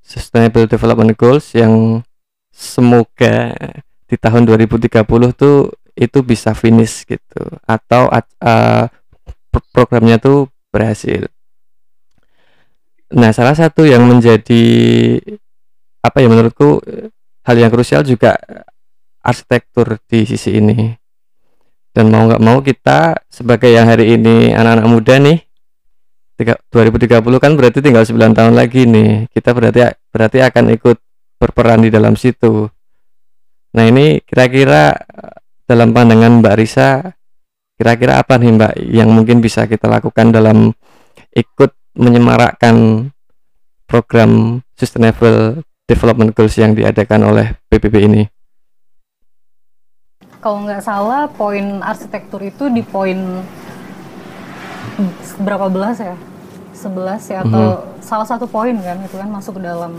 Sustainable 0.01 0.65
Development 0.65 1.13
Goals 1.13 1.53
yang 1.53 2.03
semoga 2.51 3.55
di 4.05 4.15
tahun 4.19 4.43
2030 4.43 5.07
tuh 5.33 5.71
itu 5.95 6.19
bisa 6.23 6.51
finish 6.51 7.07
gitu 7.07 7.41
atau 7.63 8.11
uh, 8.11 8.85
programnya 9.71 10.19
tuh 10.19 10.47
berhasil. 10.71 11.27
Nah, 13.11 13.35
salah 13.35 13.55
satu 13.55 13.83
yang 13.83 14.07
menjadi 14.07 14.63
apa 15.99 16.23
ya 16.23 16.27
menurutku 16.31 16.79
hal 17.43 17.55
yang 17.59 17.67
krusial 17.67 18.07
juga 18.07 18.39
arsitektur 19.19 19.99
di 20.07 20.23
sisi 20.23 20.55
ini. 20.59 20.95
Dan 21.91 22.07
mau 22.07 22.23
nggak 22.23 22.39
mau 22.39 22.63
kita 22.63 23.19
sebagai 23.27 23.67
yang 23.67 23.83
hari 23.83 24.15
ini 24.15 24.55
anak-anak 24.55 24.87
muda 24.87 25.19
nih 25.19 25.43
2030 26.71 27.19
kan 27.37 27.51
berarti 27.53 27.83
tinggal 27.83 28.07
9 28.07 28.31
tahun 28.31 28.53
lagi 28.55 28.87
nih. 28.87 29.27
Kita 29.27 29.51
berarti 29.51 29.91
berarti 30.09 30.39
akan 30.39 30.71
ikut 30.79 30.97
berperan 31.41 31.81
di 31.81 31.89
dalam 31.89 32.13
situ. 32.13 32.69
Nah, 33.73 33.83
ini 33.89 34.21
kira-kira 34.21 34.93
dalam 35.65 35.89
pandangan 35.89 36.37
Mbak 36.37 36.55
Risa 36.61 37.01
kira-kira 37.81 38.21
apa 38.21 38.37
nih 38.37 38.53
Mbak 38.53 38.73
yang 38.93 39.09
mungkin 39.09 39.41
bisa 39.41 39.65
kita 39.65 39.89
lakukan 39.89 40.29
dalam 40.29 40.69
ikut 41.33 41.73
menyemarakkan 41.97 43.09
program 43.89 44.61
Sustainable 44.77 45.65
Development 45.89 46.29
Goals 46.37 46.61
yang 46.61 46.77
diadakan 46.77 47.33
oleh 47.33 47.57
PBB 47.73 47.95
ini? 48.05 48.23
Kalau 50.37 50.61
nggak 50.61 50.85
salah, 50.85 51.25
poin 51.25 51.81
arsitektur 51.81 52.45
itu 52.45 52.69
di 52.69 52.85
poin 52.85 53.41
berapa 55.41 55.65
belas 55.73 55.97
ya? 55.97 56.13
11 56.81 57.33
ya 57.33 57.39
atau 57.45 57.65
mm 57.65 57.77
-hmm. 57.77 58.01
salah 58.01 58.25
satu 58.25 58.49
poin 58.49 58.73
kan 58.81 58.97
itu 59.05 59.13
kan 59.13 59.29
masuk 59.29 59.61
ke 59.61 59.69
dalam 59.69 59.93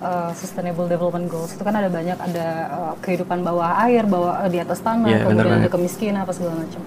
uh, 0.00 0.32
Sustainable 0.36 0.88
Development 0.88 1.26
Goals 1.28 1.54
itu 1.54 1.62
kan 1.62 1.74
ada 1.76 1.88
banyak 1.88 2.18
ada 2.18 2.46
uh, 2.72 2.94
kehidupan 3.00 3.40
bawah 3.44 3.84
air, 3.86 4.04
bawah 4.04 4.44
uh, 4.44 4.50
di 4.50 4.58
atas 4.60 4.80
tanah, 4.80 5.08
yeah, 5.08 5.22
kemudian 5.24 5.62
ada 5.62 5.70
kemiskinan 5.70 6.24
apa 6.24 6.32
segala 6.36 6.64
macam. 6.64 6.82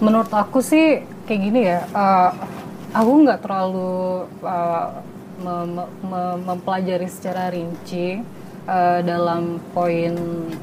Menurut 0.00 0.30
aku 0.32 0.60
sih 0.60 1.00
kayak 1.24 1.40
gini 1.40 1.60
ya, 1.66 1.84
uh, 1.92 2.30
aku 2.92 3.12
nggak 3.24 3.40
terlalu 3.44 4.28
uh, 4.44 4.88
mem 5.36 5.84
mem 6.00 6.36
mempelajari 6.48 7.08
secara 7.12 7.52
rinci 7.52 8.24
uh, 8.64 9.00
dalam 9.04 9.60
poin 9.76 10.16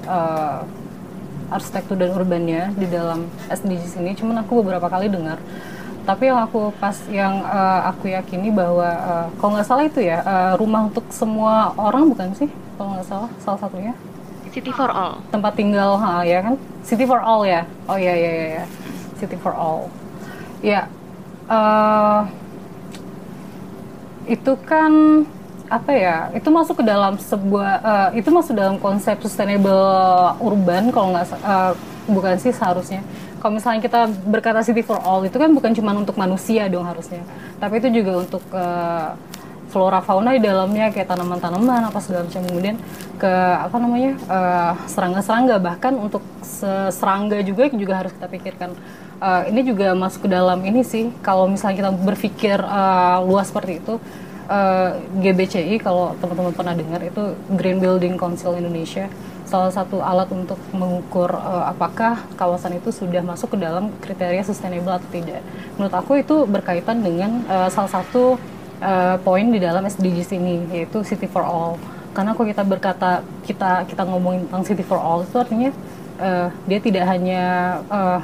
uh, 0.10 0.66
arsitektur 1.54 1.94
dan 2.02 2.10
urbannya 2.18 2.74
di 2.74 2.90
dalam 2.90 3.30
SDGs 3.54 4.02
ini. 4.02 4.18
Cuman 4.18 4.42
aku 4.42 4.66
beberapa 4.66 4.90
kali 4.90 5.14
dengar 5.14 5.38
tapi 6.04 6.28
yang 6.28 6.40
aku 6.44 6.76
pas 6.84 6.96
yang 7.08 7.44
uh, 7.48 7.88
aku 7.88 8.12
yakini 8.12 8.52
bahwa 8.52 8.88
uh, 8.88 9.26
kalau 9.40 9.56
nggak 9.56 9.68
salah 9.68 9.88
itu 9.88 10.04
ya 10.04 10.20
uh, 10.24 10.54
rumah 10.60 10.92
untuk 10.92 11.08
semua 11.16 11.72
orang 11.80 12.12
bukan 12.12 12.36
sih? 12.36 12.52
Kalau 12.76 12.96
nggak 12.96 13.08
salah 13.08 13.30
salah 13.40 13.60
satunya. 13.64 13.96
City 14.52 14.70
for 14.70 14.92
all. 14.92 15.18
Tempat 15.34 15.58
tinggal 15.58 15.98
ha, 15.98 16.22
ya 16.22 16.46
kan? 16.46 16.56
City 16.86 17.08
for 17.08 17.18
all 17.24 17.42
ya? 17.48 17.66
Oh 17.90 17.98
ya 17.98 18.14
ya 18.14 18.32
ya, 18.32 18.48
ya. 18.62 18.66
City 19.18 19.40
for 19.40 19.56
all. 19.56 19.88
Ya 20.60 20.92
uh, 21.48 22.28
itu 24.28 24.54
kan 24.64 25.24
apa 25.68 25.92
ya 25.96 26.18
itu 26.38 26.48
masuk 26.54 26.84
ke 26.84 26.86
dalam 26.86 27.18
sebuah 27.18 27.72
uh, 27.82 28.10
itu 28.14 28.30
masuk 28.30 28.54
dalam 28.54 28.78
konsep 28.78 29.18
sustainable 29.24 30.38
urban 30.44 30.94
kalau 30.94 31.18
nggak 31.18 31.34
uh, 31.42 31.74
bukan 32.06 32.36
sih 32.38 32.52
seharusnya 32.52 33.02
kalau 33.44 33.60
misalnya 33.60 33.84
kita 33.84 34.08
berkata 34.24 34.64
city 34.64 34.88
for 34.88 34.96
all 35.04 35.20
itu 35.28 35.36
kan 35.36 35.52
bukan 35.52 35.76
cuma 35.76 35.92
untuk 35.92 36.16
manusia 36.16 36.72
dong 36.72 36.88
harusnya. 36.88 37.20
Tapi 37.60 37.84
itu 37.84 38.00
juga 38.00 38.24
untuk 38.24 38.40
uh, 38.56 39.20
flora 39.68 40.00
fauna 40.00 40.32
di 40.32 40.40
dalamnya 40.40 40.88
kayak 40.96 41.12
tanaman-tanaman 41.12 41.92
apa 41.92 42.00
segala 42.00 42.24
macam. 42.24 42.40
Kemudian 42.40 42.80
ke 43.20 43.28
apa 43.60 43.76
namanya 43.84 44.16
uh, 44.32 44.74
serangga-serangga. 44.88 45.60
Bahkan 45.60 45.94
untuk 46.00 46.24
serangga 46.96 47.44
juga 47.44 47.68
juga 47.68 48.00
harus 48.00 48.16
kita 48.16 48.32
pikirkan. 48.32 48.80
Uh, 49.20 49.44
ini 49.52 49.68
juga 49.68 49.92
masuk 49.92 50.24
ke 50.24 50.30
dalam 50.32 50.64
ini 50.64 50.80
sih. 50.88 51.12
Kalau 51.20 51.52
misalnya 51.52 51.84
kita 51.84 51.92
berpikir 52.00 52.64
uh, 52.64 53.28
luas 53.28 53.52
seperti 53.52 53.84
itu 53.84 54.00
uh, 54.48 54.90
GBCI 55.20 55.84
kalau 55.84 56.16
teman-teman 56.20 56.56
pernah 56.56 56.76
dengar 56.80 57.04
itu 57.04 57.36
Green 57.60 57.84
Building 57.84 58.16
Council 58.16 58.56
Indonesia 58.56 59.12
salah 59.54 59.70
satu 59.70 60.02
alat 60.02 60.26
untuk 60.34 60.58
mengukur 60.74 61.30
uh, 61.30 61.70
apakah 61.70 62.26
kawasan 62.34 62.82
itu 62.82 62.90
sudah 62.90 63.22
masuk 63.22 63.54
ke 63.54 63.58
dalam 63.62 63.94
kriteria 64.02 64.42
sustainable 64.42 64.98
atau 64.98 65.06
tidak. 65.14 65.46
Menurut 65.78 65.94
aku 65.94 66.18
itu 66.18 66.50
berkaitan 66.50 67.06
dengan 67.06 67.46
uh, 67.46 67.70
salah 67.70 68.02
satu 68.02 68.42
uh, 68.82 69.22
poin 69.22 69.46
di 69.54 69.62
dalam 69.62 69.86
SDGs 69.86 70.34
ini 70.34 70.66
yaitu 70.74 71.06
City 71.06 71.30
for 71.30 71.46
All. 71.46 71.78
Karena 72.18 72.34
kalau 72.34 72.50
kita 72.50 72.66
berkata 72.66 73.22
kita 73.46 73.86
kita 73.86 74.02
ngomongin 74.10 74.50
tentang 74.50 74.66
City 74.66 74.82
for 74.82 74.98
All 74.98 75.22
itu 75.22 75.38
artinya 75.38 75.70
uh, 76.18 76.50
dia 76.66 76.80
tidak 76.82 77.06
hanya 77.14 77.44
uh, 77.94 78.20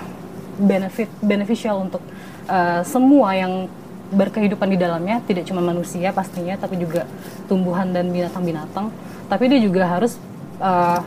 benefit 0.57 1.13
beneficial 1.21 1.85
untuk 1.85 2.01
uh, 2.49 2.81
semua 2.81 3.37
yang 3.37 3.69
berkehidupan 4.09 4.73
di 4.73 4.77
dalamnya, 4.81 5.21
tidak 5.29 5.45
cuma 5.45 5.61
manusia 5.61 6.09
pastinya, 6.09 6.57
tapi 6.57 6.81
juga 6.81 7.05
tumbuhan 7.45 7.93
dan 7.93 8.09
binatang-binatang. 8.09 8.89
Tapi 9.29 9.45
dia 9.45 9.61
juga 9.61 9.85
harus 9.85 10.17
uh, 10.57 10.97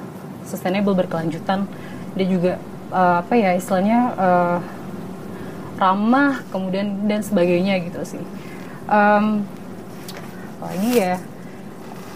sustainable 0.47 0.95
berkelanjutan. 0.97 1.67
Dia 2.15 2.27
juga 2.29 2.53
uh, 2.93 3.25
apa 3.25 3.35
ya 3.35 3.57
istilahnya 3.57 4.01
uh, 4.15 4.59
ramah 5.81 6.45
kemudian 6.53 7.09
dan 7.11 7.25
sebagainya 7.25 7.83
gitu 7.83 8.01
sih. 8.05 8.23
Um, 8.87 9.43
lagi 10.63 10.91
ya. 10.95 11.15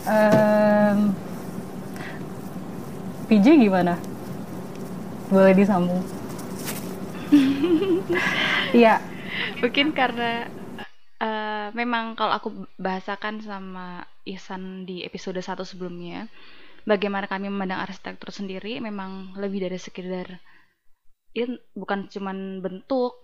Um, 0.07 1.17
PJ 3.27 3.59
gimana? 3.59 3.99
Boleh 5.33 5.55
disambung? 5.57 6.03
Iya. 8.77 9.01
Mungkin 9.63 9.97
karena 9.97 10.47
uh, 11.23 11.69
memang 11.73 12.19
kalau 12.19 12.35
aku 12.35 12.49
bahasakan 12.77 13.41
sama 13.41 14.05
Isan 14.27 14.85
di 14.85 15.07
episode 15.07 15.39
satu 15.39 15.63
sebelumnya 15.63 16.27
bagaimana 16.87 17.27
kami 17.27 17.51
memandang 17.51 17.83
arsitektur 17.83 18.31
sendiri 18.31 18.79
memang 18.79 19.35
lebih 19.37 19.67
dari 19.67 19.77
sekedar 19.77 20.39
ini 21.37 21.61
bukan 21.77 22.09
cuman 22.09 22.65
bentuk 22.65 23.21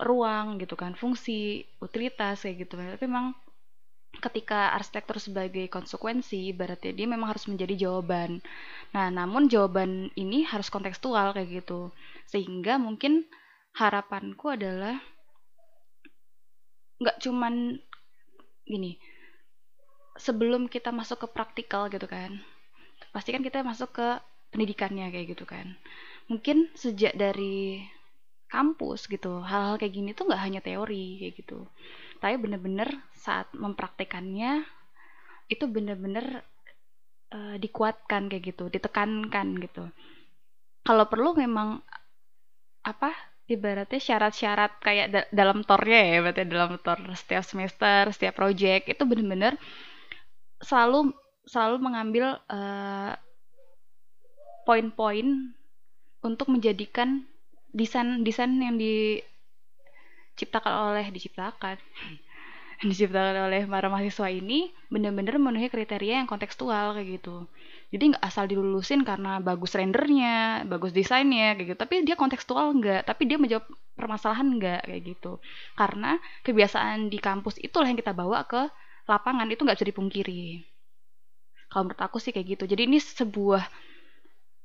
ruang 0.00 0.56
gitu 0.56 0.80
kan 0.80 0.96
fungsi 0.96 1.68
utilitas 1.84 2.40
kayak 2.40 2.64
gitu. 2.64 2.80
Tapi 2.80 3.04
memang 3.04 3.36
ketika 4.24 4.72
arsitektur 4.72 5.20
sebagai 5.20 5.68
konsekuensi 5.68 6.56
berarti 6.56 6.96
dia 6.96 7.04
memang 7.04 7.36
harus 7.36 7.44
menjadi 7.50 7.76
jawaban. 7.88 8.40
Nah 8.96 9.12
namun 9.12 9.52
jawaban 9.52 10.08
ini 10.16 10.48
harus 10.48 10.72
kontekstual 10.72 11.36
kayak 11.36 11.62
gitu. 11.62 11.92
Sehingga 12.32 12.80
mungkin 12.80 13.28
harapanku 13.76 14.56
adalah 14.56 14.96
nggak 17.00 17.16
cuman 17.24 17.80
gini 18.68 19.00
sebelum 20.20 20.68
kita 20.68 20.92
masuk 20.92 21.24
ke 21.24 21.28
praktikal 21.32 21.88
gitu 21.88 22.04
kan 22.04 22.40
pasti 23.10 23.34
kan 23.34 23.42
kita 23.42 23.62
masuk 23.66 23.90
ke 23.94 24.08
pendidikannya 24.50 25.10
kayak 25.10 25.26
gitu 25.36 25.44
kan. 25.46 25.74
Mungkin 26.30 26.70
sejak 26.74 27.14
dari 27.14 27.82
kampus 28.50 29.06
gitu 29.06 29.46
hal-hal 29.46 29.78
kayak 29.78 29.94
gini 29.94 30.10
tuh 30.10 30.26
nggak 30.26 30.42
hanya 30.42 30.60
teori 30.62 31.22
kayak 31.22 31.34
gitu. 31.38 31.58
Tapi 32.18 32.34
bener-bener 32.38 32.90
saat 33.14 33.50
mempraktekannya 33.54 34.66
itu 35.50 35.64
bener-bener 35.66 36.42
uh, 37.34 37.56
dikuatkan 37.58 38.30
kayak 38.30 38.54
gitu 38.54 38.70
ditekankan 38.70 39.58
gitu. 39.62 39.84
Kalau 40.86 41.04
perlu 41.06 41.34
memang 41.38 41.82
apa 42.80 43.12
ibaratnya 43.50 43.98
syarat-syarat 43.98 44.78
kayak 44.78 45.06
da 45.10 45.20
dalam 45.34 45.66
tornya 45.66 46.00
ya 46.00 46.18
berarti 46.22 46.42
dalam 46.46 46.78
tor 46.80 47.02
setiap 47.18 47.42
semester 47.42 48.14
setiap 48.14 48.38
project 48.38 48.86
itu 48.86 49.02
bener-bener 49.02 49.58
selalu 50.62 51.10
selalu 51.48 51.80
mengambil 51.80 52.36
uh, 52.48 53.16
poin-poin 54.68 55.56
untuk 56.20 56.52
menjadikan 56.52 57.24
desain 57.72 58.20
desain 58.26 58.50
yang 58.60 58.76
diciptakan 58.76 60.92
oleh 60.92 61.08
diciptakan 61.10 61.78
diciptakan 62.90 63.36
oleh 63.50 63.66
para 63.68 63.88
mahasiswa 63.92 64.28
ini 64.32 64.72
benar-benar 64.88 65.36
memenuhi 65.36 65.68
kriteria 65.68 66.24
yang 66.24 66.28
kontekstual 66.28 66.96
kayak 66.96 67.20
gitu. 67.20 67.44
Jadi 67.90 68.14
nggak 68.14 68.24
asal 68.24 68.46
dilulusin 68.48 69.04
karena 69.04 69.42
bagus 69.42 69.74
rendernya 69.76 70.64
bagus 70.64 70.92
desainnya 70.94 71.54
kayak 71.58 71.66
gitu. 71.74 71.78
Tapi 71.78 71.94
dia 72.08 72.16
kontekstual 72.16 72.72
enggak 72.72 73.04
tapi 73.04 73.28
dia 73.28 73.36
menjawab 73.36 73.68
permasalahan 73.98 74.48
enggak 74.56 74.80
kayak 74.88 75.02
gitu. 75.12 75.32
Karena 75.76 76.16
kebiasaan 76.46 77.12
di 77.12 77.18
kampus 77.20 77.60
itulah 77.60 77.90
yang 77.90 78.00
kita 78.00 78.16
bawa 78.16 78.48
ke 78.48 78.70
lapangan 79.10 79.50
itu 79.50 79.66
nggak 79.66 79.76
bisa 79.76 79.90
dipungkiri 79.90 80.69
kalau 81.70 81.86
menurut 81.86 82.02
aku 82.02 82.18
sih 82.18 82.34
kayak 82.34 82.58
gitu. 82.58 82.64
Jadi 82.66 82.90
ini 82.90 82.98
sebuah 82.98 83.62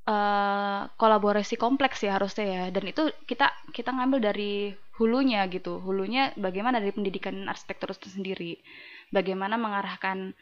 uh, 0.10 0.82
kolaborasi 0.97 1.56
kompleks 1.56 2.01
ya 2.01 2.18
harusnya 2.18 2.45
ya. 2.45 2.64
Dan 2.74 2.89
itu 2.89 3.14
kita 3.30 3.53
kita 3.70 3.93
ngambil 3.93 4.34
dari 4.34 4.74
hulunya 4.97 5.45
gitu. 5.53 5.78
Hulunya 5.78 6.34
bagaimana 6.34 6.82
dari 6.82 6.91
pendidikan 6.91 7.45
arsitektur 7.45 7.93
itu 7.93 8.10
sendiri 8.10 8.58
bagaimana 9.14 9.53
mengarahkan 9.56 10.34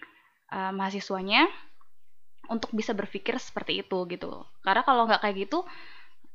uh, 0.55 0.71
mahasiswanya 0.71 1.51
untuk 2.47 2.71
bisa 2.71 2.95
berpikir 2.95 3.35
seperti 3.43 3.83
itu 3.83 4.07
gitu. 4.07 4.47
Karena 4.63 4.87
kalau 4.87 5.03
nggak 5.03 5.19
kayak 5.19 5.35
gitu 5.51 5.67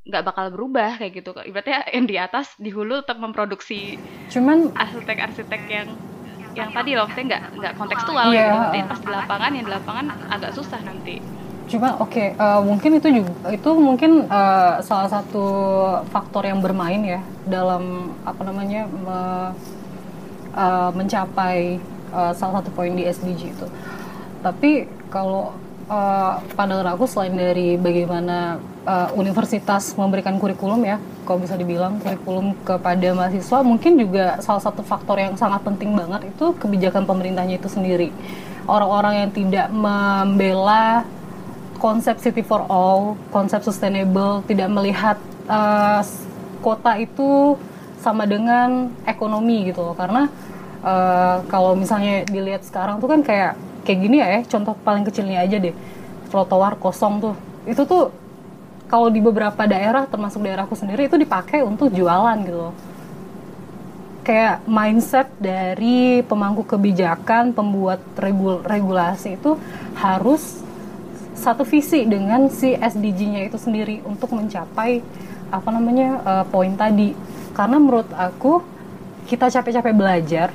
nggak 0.09 0.25
bakal 0.29 0.53
berubah 0.53 1.01
kayak 1.01 1.25
gitu. 1.25 1.33
Ibaratnya 1.33 1.89
yang 1.89 2.05
di 2.05 2.17
atas 2.21 2.53
di 2.61 2.69
hulu 2.69 3.01
tetap 3.01 3.17
memproduksi 3.17 3.97
cuman 4.29 4.77
arsitek-arsitek 4.77 5.63
yang 5.73 5.89
yang 6.59 6.71
tadi 6.71 6.91
loh 6.93 7.05
maksudnya 7.07 7.27
nggak 7.31 7.43
nggak 7.55 7.73
kontekstual 7.75 8.27
Iya. 8.29 8.51
gitu 8.75 8.83
pas 8.85 8.99
di 8.99 9.09
lapangan 9.09 9.51
yang 9.53 9.65
di 9.65 9.73
lapangan 9.73 10.05
agak 10.29 10.51
susah 10.53 10.81
nanti 10.83 11.17
Cuma 11.69 12.01
oke, 12.01 12.33
eh, 12.33 12.61
mungkin 12.65 12.97
itu 12.97 13.09
juga 13.13 13.53
itu 13.53 13.71
mungkin 13.77 14.25
eh, 14.25 14.75
salah 14.81 15.05
satu 15.07 15.45
faktor 16.09 16.41
yang 16.43 16.65
bermain 16.65 17.05
ya 17.05 17.21
dalam 17.45 18.09
apa 18.25 18.41
namanya 18.41 18.89
me- 18.89 19.53
eh, 20.57 20.91
mencapai 20.97 21.77
eh, 22.09 22.33
salah 22.33 22.55
satu 22.59 22.73
poin 22.73 22.97
di 22.97 23.05
SDG 23.05 23.53
itu. 23.53 23.67
Tapi 24.41 24.89
kalau 25.09 25.53
eh, 25.89 26.35
pandangan 26.55 26.95
aku 26.95 27.05
selain 27.09 27.35
dari 27.35 27.81
bagaimana 27.81 28.61
eh, 28.85 29.09
universitas 29.17 29.97
memberikan 29.97 30.37
kurikulum 30.37 30.85
ya, 30.85 31.01
kalau 31.25 31.41
bisa 31.43 31.57
dibilang 31.57 32.01
kurikulum 32.01 32.57
kepada 32.65 33.09
mahasiswa, 33.17 33.59
mungkin 33.65 34.01
juga 34.01 34.41
salah 34.45 34.63
satu 34.63 34.85
faktor 34.85 35.21
yang 35.21 35.35
sangat 35.35 35.65
penting 35.65 35.93
banget 35.97 36.29
itu 36.29 36.55
kebijakan 36.57 37.05
pemerintahnya 37.05 37.61
itu 37.61 37.69
sendiri. 37.69 38.09
Orang-orang 38.69 39.25
yang 39.25 39.31
tidak 39.33 39.69
membela 39.73 41.09
konsep 41.81 42.19
city 42.21 42.45
for 42.45 42.67
all, 42.69 43.17
konsep 43.33 43.65
sustainable, 43.65 44.45
tidak 44.45 44.69
melihat 44.69 45.17
uh, 45.49 46.05
kota 46.61 46.99
itu 47.01 47.57
sama 48.03 48.27
dengan 48.27 48.93
ekonomi 49.07 49.71
gitu 49.71 49.81
loh. 49.83 49.95
Karena 49.97 50.29
uh, 50.85 51.41
kalau 51.49 51.73
misalnya 51.79 52.27
dilihat 52.29 52.67
sekarang 52.67 53.01
tuh 53.01 53.09
kan 53.09 53.21
kayak 53.25 53.55
kayak 53.89 54.01
gini 54.05 54.17
ya, 54.21 54.27
eh, 54.37 54.43
contoh 54.45 54.77
paling 54.85 55.09
kecilnya 55.09 55.41
aja 55.41 55.57
deh, 55.57 55.73
trotoar 56.29 56.77
kosong 56.77 57.25
tuh, 57.25 57.35
itu 57.65 57.81
tuh 57.89 58.13
kalau 58.93 59.09
di 59.09 59.25
beberapa 59.25 59.65
daerah 59.65 60.05
termasuk 60.05 60.45
daerahku 60.45 60.77
sendiri 60.77 61.09
itu 61.09 61.17
dipakai 61.17 61.65
untuk 61.65 61.89
jualan 61.93 62.37
gitu 62.45 62.73
kayak 64.29 64.61
mindset 64.69 65.33
dari 65.41 66.21
pemangku 66.21 66.61
kebijakan, 66.69 67.57
pembuat 67.57 67.97
regul- 68.21 68.61
regulasi 68.61 69.41
itu 69.41 69.57
harus 69.97 70.61
satu 71.33 71.65
visi 71.65 72.05
dengan 72.05 72.53
si 72.53 72.77
SDG-nya 72.77 73.49
itu 73.49 73.57
sendiri 73.57 74.05
untuk 74.05 74.37
mencapai 74.37 75.01
apa 75.49 75.69
namanya 75.73 76.21
eh, 76.21 76.45
poin 76.53 76.77
tadi. 76.77 77.17
Karena 77.57 77.81
menurut 77.81 78.13
aku 78.13 78.61
kita 79.25 79.49
capek-capek 79.49 79.97
belajar 79.97 80.53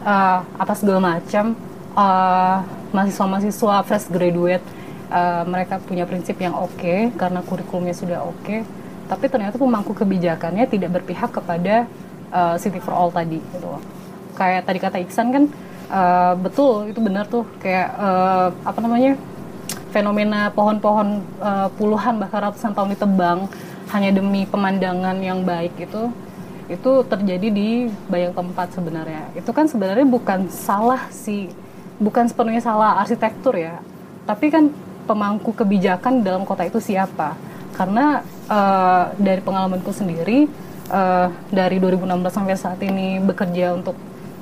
eh, 0.00 0.40
apa 0.40 0.72
segala 0.72 1.20
macam 1.20 1.52
eh, 1.96 2.56
mahasiswa-mahasiswa 2.92 3.76
fresh 3.88 4.06
graduate 4.12 4.64
eh, 5.10 5.42
mereka 5.48 5.80
punya 5.80 6.04
prinsip 6.04 6.36
yang 6.38 6.54
oke 6.54 7.16
karena 7.16 7.40
kurikulumnya 7.42 7.96
sudah 7.96 8.20
oke 8.22 8.86
tapi 9.06 9.30
ternyata 9.30 9.56
pemangku 9.56 9.94
kebijakannya 9.94 10.66
tidak 10.66 10.98
berpihak 10.98 11.30
kepada 11.30 11.86
uh, 12.34 12.56
city 12.58 12.82
for 12.82 12.94
all 12.94 13.10
tadi 13.10 13.38
gitu. 13.38 13.78
Kayak 14.34 14.66
tadi 14.66 14.78
kata 14.82 14.96
Iksan 15.00 15.26
kan 15.32 15.44
uh, 15.88 16.34
betul 16.36 16.90
itu 16.90 16.98
benar 16.98 17.30
tuh 17.30 17.46
kayak 17.62 17.94
uh, 17.96 18.48
apa 18.66 18.78
namanya 18.82 19.14
fenomena 19.94 20.50
pohon-pohon 20.52 21.22
uh, 21.40 21.68
puluhan 21.78 22.20
bahkan 22.20 22.50
ratusan 22.50 22.74
tahun 22.76 22.98
ditebang 22.98 23.38
hanya 23.94 24.10
demi 24.10 24.44
pemandangan 24.44 25.16
yang 25.22 25.46
baik 25.46 25.72
itu 25.78 26.10
itu 26.66 26.90
terjadi 27.06 27.48
di 27.54 27.86
banyak 28.10 28.34
tempat 28.34 28.74
sebenarnya. 28.74 29.30
Itu 29.38 29.54
kan 29.54 29.70
sebenarnya 29.70 30.02
bukan 30.02 30.50
salah 30.50 31.06
si 31.14 31.46
bukan 31.96 32.28
sepenuhnya 32.28 32.62
salah 32.62 33.00
arsitektur 33.00 33.56
ya. 33.56 33.80
Tapi 34.26 34.50
kan 34.52 34.72
pemangku 35.06 35.54
kebijakan 35.54 36.20
dalam 36.20 36.42
kota 36.42 36.66
itu 36.66 36.82
siapa? 36.82 37.38
Karena 37.76 38.20
eh, 38.48 39.04
dari 39.16 39.40
pengalamanku 39.40 39.92
sendiri 39.92 40.48
eh, 40.90 41.28
dari 41.52 41.76
2016 41.78 42.32
sampai 42.32 42.56
saat 42.58 42.80
ini 42.82 43.22
bekerja 43.22 43.76
untuk 43.76 43.96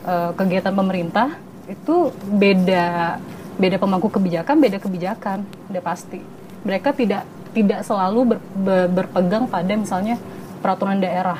eh, 0.07 0.31
kegiatan 0.35 0.75
pemerintah 0.75 1.37
itu 1.65 2.13
beda 2.29 3.17
beda 3.55 3.77
pemangku 3.79 4.11
kebijakan 4.11 4.59
beda 4.59 4.79
kebijakan 4.83 5.47
udah 5.71 5.83
pasti. 5.85 6.21
Mereka 6.65 6.97
tidak 6.97 7.23
tidak 7.55 7.87
selalu 7.87 8.35
ber- 8.35 8.45
ber- 8.57 8.91
berpegang 8.91 9.47
pada 9.47 9.73
misalnya 9.79 10.19
peraturan 10.59 10.99
daerah 10.99 11.39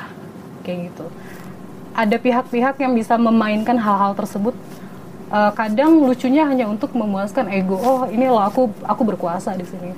kayak 0.63 0.91
gitu. 0.91 1.05
Ada 1.95 2.19
pihak-pihak 2.19 2.75
yang 2.79 2.91
bisa 2.95 3.15
memainkan 3.15 3.79
hal-hal 3.79 4.15
tersebut 4.15 4.55
Eh, 5.35 5.51
kadang 5.51 5.99
lucunya 6.07 6.47
hanya 6.47 6.63
untuk 6.63 6.95
memuaskan 6.95 7.51
ego. 7.51 7.75
Oh 7.75 8.07
ini 8.07 8.23
loh 8.31 8.39
aku 8.39 8.71
aku 8.87 9.03
berkuasa 9.03 9.51
di 9.59 9.67
sini. 9.67 9.91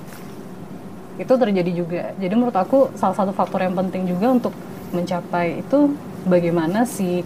Itu 1.22 1.38
terjadi 1.38 1.72
juga. 1.78 2.04
Jadi 2.18 2.34
menurut 2.34 2.58
aku 2.58 2.90
salah 2.98 3.14
satu 3.14 3.30
faktor 3.38 3.62
yang 3.62 3.78
penting 3.78 4.10
juga 4.10 4.34
untuk 4.34 4.54
mencapai 4.90 5.62
itu 5.62 5.94
bagaimana 6.26 6.90
si 6.90 7.22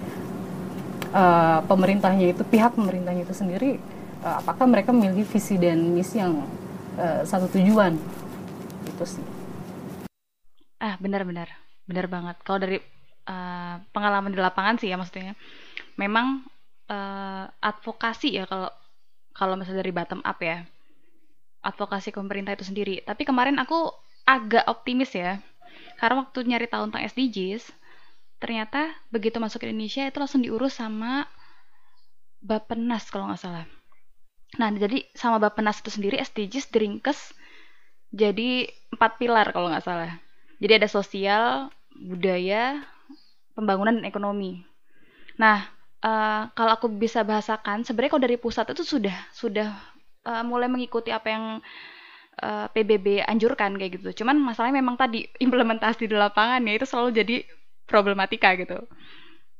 eh, 1.16 1.59
pemerintahnya 1.64 2.36
itu 2.36 2.43
pihak 2.43 2.76
pemerintahnya 2.76 3.24
itu 3.24 3.32
sendiri 3.32 3.80
eh, 4.28 4.36
apakah 4.43 4.68
mereka 4.68 4.91
memiliki 4.91 5.24
visi 5.32 5.55
dan 5.55 5.80
misi 5.95 6.20
yang 6.20 6.43
eh, 6.99 7.24
satu 7.24 7.47
tujuan? 7.47 7.95
Itu 8.91 9.07
sih. 9.07 9.24
Ah 10.84 10.99
benar-benar 10.99 11.47
benar 11.88 12.12
banget. 12.12 12.36
Kalau 12.43 12.59
dari 12.59 12.76
eh, 13.24 13.76
pengalaman 13.95 14.36
di 14.36 14.39
lapangan 14.43 14.76
sih 14.84 14.91
ya 14.91 14.99
maksudnya 14.99 15.32
memang 15.95 16.51
eh, 16.92 17.46
advokasi 17.64 18.36
ya 18.36 18.44
kalau 18.44 18.68
kalau 19.32 19.56
misalnya 19.56 19.88
dari 19.88 19.96
bottom 19.96 20.22
up 20.28 20.39
ya. 20.44 20.68
Advokasi 21.64 22.12
pemerintah 22.12 22.52
itu 22.58 22.68
sendiri. 22.68 23.00
Tapi 23.06 23.24
kemarin 23.24 23.56
aku 23.62 23.88
agak 24.28 24.68
optimis 24.68 25.16
ya. 25.16 25.39
Karena 25.96 26.26
waktu 26.26 26.44
nyari 26.44 26.68
tahu 26.68 26.92
tentang 26.92 27.06
SDGs 27.08 27.64
ternyata 28.42 28.89
begitu 29.14 29.38
masuk 29.38 29.62
ke 29.62 29.70
Indonesia 29.70 30.02
itu 30.10 30.18
langsung 30.18 30.42
diurus 30.42 30.74
sama 30.82 31.30
Bapenas 32.42 33.06
kalau 33.14 33.30
nggak 33.30 33.38
salah. 33.38 33.66
Nah 34.58 34.74
jadi 34.74 35.06
sama 35.14 35.38
Bapenas 35.38 35.78
itu 35.78 35.94
sendiri 35.94 36.18
SDGs 36.18 36.74
diringkes 36.74 37.38
jadi 38.12 38.68
empat 38.92 39.22
pilar 39.22 39.54
kalau 39.56 39.72
nggak 39.72 39.86
salah. 39.86 40.18
Jadi 40.58 40.74
ada 40.78 40.89
sosial, 40.92 41.72
budaya, 41.96 42.82
pembangunan 43.56 43.98
dan 43.98 44.06
ekonomi. 44.06 44.62
Nah, 45.39 45.66
eh, 46.04 46.41
kalau 46.58 46.72
aku 46.78 46.88
bisa 46.91 47.22
bahasakan, 47.26 47.84
sebenarnya 47.86 48.12
kalau 48.14 48.26
dari 48.28 48.38
pusat 48.41 48.66
itu 48.74 48.84
sudah 48.86 49.16
sudah 49.34 49.70
eh, 50.28 50.43
mulai 50.45 50.68
mengikuti 50.72 51.10
apa 51.14 51.28
yang 51.32 51.45
eh, 52.41 52.68
PBB 52.74 53.24
anjurkan 53.26 53.76
kayak 53.80 54.02
gitu. 54.02 54.24
Cuman 54.24 54.38
masalahnya 54.41 54.82
memang 54.82 54.95
tadi 54.99 55.28
implementasi 55.45 56.10
di 56.10 56.16
lapangan 56.18 56.62
ya 56.68 56.74
itu 56.78 56.86
selalu 56.89 57.10
jadi 57.16 57.36
problematika 57.89 58.54
gitu. 58.58 58.80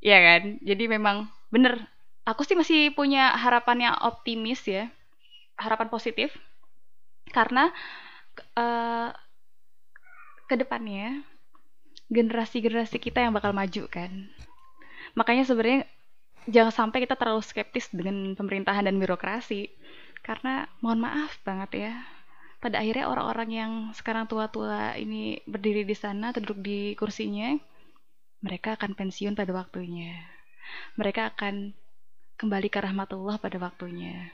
Iya 0.04 0.18
kan? 0.22 0.42
Jadi 0.64 0.84
memang 0.90 1.30
bener. 1.54 1.80
Aku 2.22 2.46
sih 2.46 2.54
masih 2.54 2.94
punya 2.94 3.34
harapan 3.34 3.90
yang 3.92 3.96
optimis 4.06 4.62
ya, 4.70 4.86
harapan 5.58 5.90
positif 5.90 6.30
karena 7.32 7.72
eh, 8.58 9.10
ke 10.50 10.56
depannya 10.60 11.24
generasi-generasi 12.12 13.00
kita 13.00 13.24
yang 13.24 13.32
bakal 13.32 13.56
maju 13.56 13.88
kan. 13.88 14.12
Makanya 15.16 15.48
sebenarnya 15.48 15.88
jangan 16.48 16.74
sampai 16.74 17.04
kita 17.04 17.14
terlalu 17.14 17.42
skeptis 17.42 17.90
dengan 17.92 18.34
pemerintahan 18.34 18.88
dan 18.88 18.98
birokrasi. 18.98 19.70
Karena 20.22 20.70
mohon 20.80 21.02
maaf 21.02 21.38
banget 21.42 21.90
ya. 21.90 21.94
Pada 22.62 22.78
akhirnya 22.78 23.10
orang-orang 23.10 23.50
yang 23.50 23.72
sekarang 23.98 24.30
tua-tua 24.30 24.94
ini 24.94 25.42
berdiri 25.50 25.82
di 25.82 25.98
sana, 25.98 26.30
atau 26.30 26.46
duduk 26.46 26.62
di 26.62 26.94
kursinya, 26.94 27.58
mereka 28.40 28.78
akan 28.78 28.94
pensiun 28.94 29.34
pada 29.34 29.50
waktunya. 29.50 30.14
Mereka 30.94 31.34
akan 31.34 31.74
kembali 32.38 32.70
ke 32.70 32.80
rahmatullah 32.80 33.42
pada 33.42 33.58
waktunya. 33.58 34.30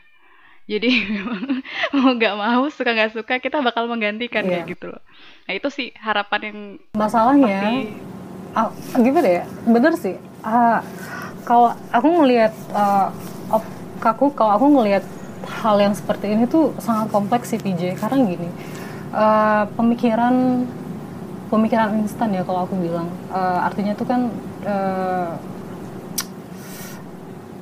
Jadi 0.68 0.92
memang 1.16 1.64
mau 1.96 2.12
nggak 2.12 2.36
mau, 2.36 2.68
suka 2.68 2.92
nggak 2.92 3.16
suka, 3.16 3.40
kita 3.40 3.64
bakal 3.64 3.88
menggantikan 3.88 4.44
Iya. 4.44 4.60
kayak 4.60 4.76
gitu 4.76 4.86
loh. 4.92 5.02
Nah 5.48 5.54
itu 5.56 5.68
sih 5.72 5.96
harapan 5.96 6.42
yang 6.52 6.60
masalahnya 7.00 7.48
pasti 7.48 7.76
ah, 8.52 8.70
gimana 9.00 9.30
ya 9.32 9.44
bener 9.64 9.94
sih 9.96 10.16
Ah, 10.44 10.84
kalau 11.48 11.72
aku 11.96 12.08
ngelihat 12.12 12.52
ah, 12.76 13.08
op- 13.48 13.76
aku 14.04 14.36
kalau 14.36 14.52
aku 14.60 14.66
ngelihat 14.76 15.04
hal 15.64 15.80
yang 15.80 15.96
seperti 15.96 16.36
ini 16.36 16.44
tuh 16.44 16.76
sangat 16.84 17.08
kompleks 17.08 17.56
sih 17.56 17.60
PJ 17.64 17.96
karena 17.96 18.20
gini 18.28 18.50
ah, 19.16 19.64
pemikiran 19.80 20.68
pemikiran 21.48 21.96
instan 22.04 22.36
ya 22.36 22.44
kalau 22.44 22.68
aku 22.68 22.76
bilang. 22.76 23.08
Ah, 23.32 23.72
artinya 23.72 23.96
tuh 23.96 24.04
kan 24.04 24.28
eh, 24.68 25.32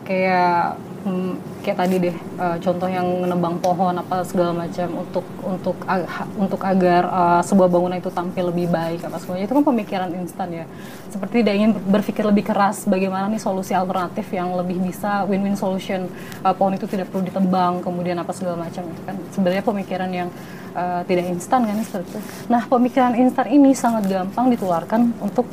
kayak 0.05 0.77
hmm, 1.05 1.61
kayak 1.61 1.77
tadi 1.77 1.95
deh 2.09 2.15
uh, 2.41 2.57
contoh 2.57 2.89
yang 2.89 3.07
menebang 3.21 3.55
pohon 3.61 3.95
apa 4.01 4.25
segala 4.25 4.51
macam 4.51 5.05
untuk 5.05 5.25
untuk 5.45 5.77
ag 5.85 6.03
untuk 6.35 6.61
agar 6.65 7.03
uh, 7.07 7.41
sebuah 7.45 7.69
bangunan 7.69 7.97
itu 8.01 8.09
tampil 8.09 8.49
lebih 8.49 8.67
baik 8.73 9.05
apa 9.05 9.21
semuanya. 9.21 9.45
Itu 9.45 9.53
kan 9.55 9.63
pemikiran 9.63 10.09
instan 10.17 10.49
ya. 10.51 10.65
Seperti 11.13 11.45
tidak 11.45 11.55
ingin 11.55 11.71
berpikir 11.77 12.25
lebih 12.25 12.43
keras 12.49 12.89
bagaimana 12.89 13.29
nih 13.29 13.39
solusi 13.39 13.71
alternatif 13.77 14.25
yang 14.33 14.57
lebih 14.57 14.81
bisa 14.81 15.23
win-win 15.29 15.55
solution 15.55 16.09
uh, 16.41 16.51
pohon 16.51 16.73
itu 16.75 16.89
tidak 16.89 17.13
perlu 17.13 17.23
ditebang 17.29 17.85
kemudian 17.85 18.17
apa 18.17 18.33
segala 18.33 18.65
macam 18.65 18.83
itu 18.89 19.01
kan. 19.05 19.15
Sebenarnya 19.31 19.63
pemikiran 19.63 20.09
yang 20.09 20.29
uh, 20.75 21.01
tidak 21.07 21.25
instan 21.31 21.63
kan 21.63 21.77
seperti 21.79 22.17
itu 22.17 22.19
nah 22.51 22.61
pemikiran 22.67 23.13
instan 23.15 23.47
ini 23.49 23.71
sangat 23.71 24.05
gampang 24.11 24.51
ditularkan 24.51 25.15
untuk 25.23 25.47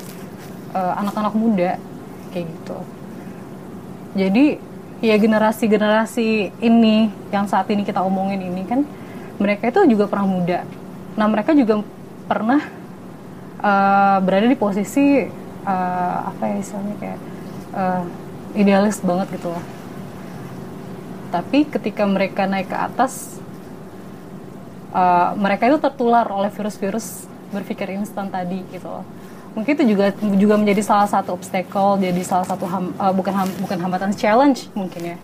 anak-anak 0.73 1.37
uh, 1.37 1.39
muda 1.39 1.71
kayak 2.33 2.49
gitu. 2.49 2.79
Jadi 4.17 4.72
ya 5.03 5.19
generasi-generasi 5.19 6.55
ini 6.63 7.11
yang 7.35 7.51
saat 7.51 7.67
ini 7.75 7.83
kita 7.83 7.99
omongin 8.07 8.39
ini 8.39 8.63
kan 8.63 8.87
mereka 9.43 9.75
itu 9.75 9.99
juga 9.99 10.07
pernah 10.07 10.31
muda. 10.31 10.59
Nah 11.19 11.27
mereka 11.27 11.51
juga 11.59 11.83
pernah 12.31 12.63
uh, 13.59 14.23
berada 14.23 14.47
di 14.47 14.55
posisi 14.55 15.27
uh, 15.67 16.17
apa 16.31 16.43
ya 16.47 16.57
istilahnya 16.63 16.97
kayak 17.03 17.21
uh, 17.75 18.03
idealis 18.55 19.03
banget 19.03 19.35
gitu 19.35 19.51
loh. 19.51 19.65
Tapi 21.35 21.67
ketika 21.67 22.07
mereka 22.07 22.47
naik 22.47 22.71
ke 22.71 22.79
atas, 22.79 23.43
uh, 24.95 25.35
mereka 25.35 25.67
itu 25.67 25.83
tertular 25.83 26.31
oleh 26.31 26.53
virus-virus 26.55 27.27
berpikir 27.51 27.91
instan 27.99 28.31
tadi 28.31 28.63
gitu 28.71 28.87
loh 28.87 29.05
mungkin 29.53 29.73
itu 29.77 29.85
juga 29.97 30.13
juga 30.37 30.55
menjadi 30.57 30.83
salah 30.85 31.09
satu 31.09 31.37
obstacle 31.37 32.01
jadi 32.01 32.23
salah 32.25 32.47
satu 32.49 32.65
ham, 32.65 32.93
uh, 32.97 33.13
bukan 33.13 33.33
ham, 33.33 33.49
bukan 33.61 33.79
hambatan 33.81 34.11
challenge 34.17 34.69
mungkin 34.73 35.17
ya. 35.17 35.19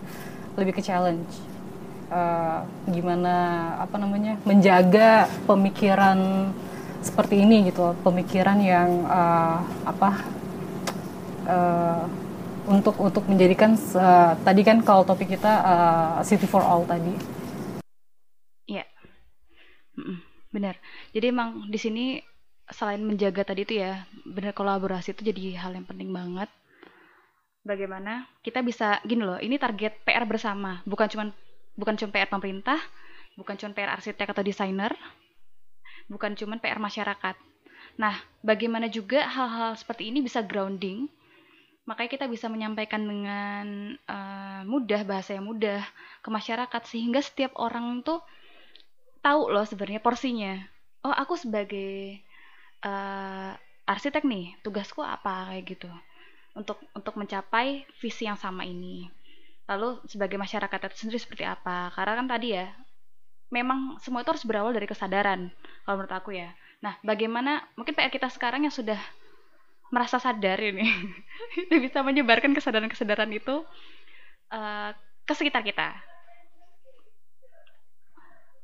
Lebih 0.57 0.77
ke 0.77 0.81
challenge. 0.85 1.29
Uh, 2.09 2.65
gimana 2.89 3.35
apa 3.77 4.01
namanya 4.01 4.33
menjaga 4.41 5.29
pemikiran 5.45 6.49
seperti 7.05 7.45
ini 7.45 7.69
gitu 7.69 7.93
pemikiran 8.01 8.57
yang 8.57 9.05
uh, 9.05 9.61
apa 9.85 10.09
uh, 11.45 12.03
untuk 12.69 12.97
untuk 13.01 13.25
menjadikan 13.29 13.77
uh, 13.97 14.33
tadi 14.45 14.61
kan 14.61 14.81
kalau 14.81 15.05
topik 15.05 15.29
kita 15.37 15.53
uh, 15.61 16.17
city 16.21 16.45
for 16.45 16.61
all 16.61 16.85
tadi. 16.85 17.13
Iya, 18.69 18.85
benar. 20.53 20.77
Jadi 21.09 21.25
emang 21.33 21.65
di 21.65 21.79
sini 21.81 22.05
selain 22.69 23.01
menjaga 23.01 23.41
tadi 23.45 23.65
itu 23.65 23.81
ya 23.81 24.05
benar 24.25 24.53
kolaborasi 24.53 25.17
itu 25.17 25.21
jadi 25.25 25.57
hal 25.61 25.73
yang 25.73 25.85
penting 25.85 26.13
banget. 26.13 26.49
Bagaimana? 27.65 28.25
Kita 28.41 28.63
bisa 28.63 29.01
gini 29.03 29.25
loh 29.25 29.37
ini 29.41 29.59
target 29.59 30.01
PR 30.05 30.25
bersama. 30.25 30.79
Bukan 30.85 31.07
cuma 31.11 31.23
bukan 31.79 31.95
cuma 31.95 32.11
PR 32.11 32.27
pemerintah 32.27 32.79
bukan 33.39 33.55
cuma 33.55 33.71
PR 33.71 33.95
arsitek 33.95 34.35
atau 34.35 34.43
desainer 34.43 34.91
bukan 36.11 36.35
cuma 36.35 36.59
PR 36.59 36.81
masyarakat. 36.81 37.39
Nah 37.95 38.19
bagaimana 38.43 38.91
juga 38.91 39.23
hal-hal 39.23 39.79
seperti 39.79 40.11
ini 40.11 40.19
bisa 40.19 40.43
grounding? 40.43 41.07
Makanya 41.87 42.11
kita 42.19 42.25
bisa 42.29 42.51
menyampaikan 42.51 43.01
dengan 43.01 43.97
uh, 44.05 44.61
mudah 44.67 45.01
bahasa 45.07 45.39
yang 45.39 45.47
mudah 45.47 45.81
ke 46.21 46.29
masyarakat 46.29 46.81
sehingga 46.85 47.23
setiap 47.23 47.55
orang 47.57 48.03
tuh 48.05 48.21
tahu 49.23 49.49
loh 49.49 49.65
sebenarnya 49.65 50.03
porsinya. 50.03 50.53
Oh 51.01 51.15
aku 51.15 51.39
sebagai 51.39 52.19
uh, 52.83 53.51
arsitek 53.89 54.23
nih 54.25 54.53
tugasku 54.61 55.01
apa 55.01 55.53
kayak 55.53 55.77
gitu. 55.77 55.89
Untuk 56.53 56.81
untuk 56.93 57.15
mencapai 57.15 57.87
visi 58.01 58.25
yang 58.27 58.37
sama 58.37 58.65
ini. 58.67 59.07
Lalu 59.69 60.01
sebagai 60.09 60.35
masyarakat 60.41 60.79
itu 60.89 60.95
sendiri 61.05 61.19
seperti 61.21 61.45
apa? 61.45 61.93
Karena 61.93 62.17
kan 62.17 62.27
tadi 62.27 62.57
ya 62.57 62.67
memang 63.49 63.97
semua 64.01 64.21
itu 64.21 64.29
harus 64.29 64.45
berawal 64.45 64.73
dari 64.73 64.85
kesadaran 64.85 65.49
kalau 65.85 65.95
menurut 66.01 66.13
aku 66.13 66.37
ya. 66.37 66.53
Nah 66.85 66.97
bagaimana 67.01 67.65
mungkin 67.73 67.93
PR 67.97 68.13
kita 68.13 68.29
sekarang 68.29 68.65
yang 68.65 68.73
sudah 68.73 68.97
merasa 69.89 70.21
sadar 70.21 70.61
ini 70.61 70.85
bisa 71.83 72.05
menyebarkan 72.05 72.53
kesadaran-kesadaran 72.53 73.29
itu 73.33 73.65
uh, 74.53 74.93
ke 75.25 75.33
sekitar 75.33 75.65
kita 75.65 75.97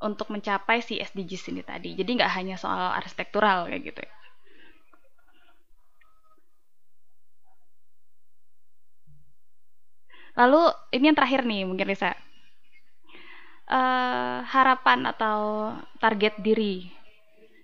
untuk 0.07 0.27
mencapai 0.33 0.77
si 0.87 0.93
SDGs 1.01 1.43
ini 1.51 1.61
tadi. 1.71 1.89
Jadi 1.99 2.09
nggak 2.17 2.33
hanya 2.37 2.55
soal 2.63 2.93
arsitektural 2.99 3.57
kayak 3.69 3.83
gitu 3.89 4.01
ya. 4.07 4.13
Lalu 10.39 10.61
ini 10.95 11.03
yang 11.09 11.17
terakhir 11.17 11.41
nih 11.47 11.61
mungkin 11.67 11.87
Risa. 11.91 12.11
Uh, 13.65 14.45
harapan 14.45 15.09
atau 15.09 15.73
target 15.97 16.37
diri 16.37 16.85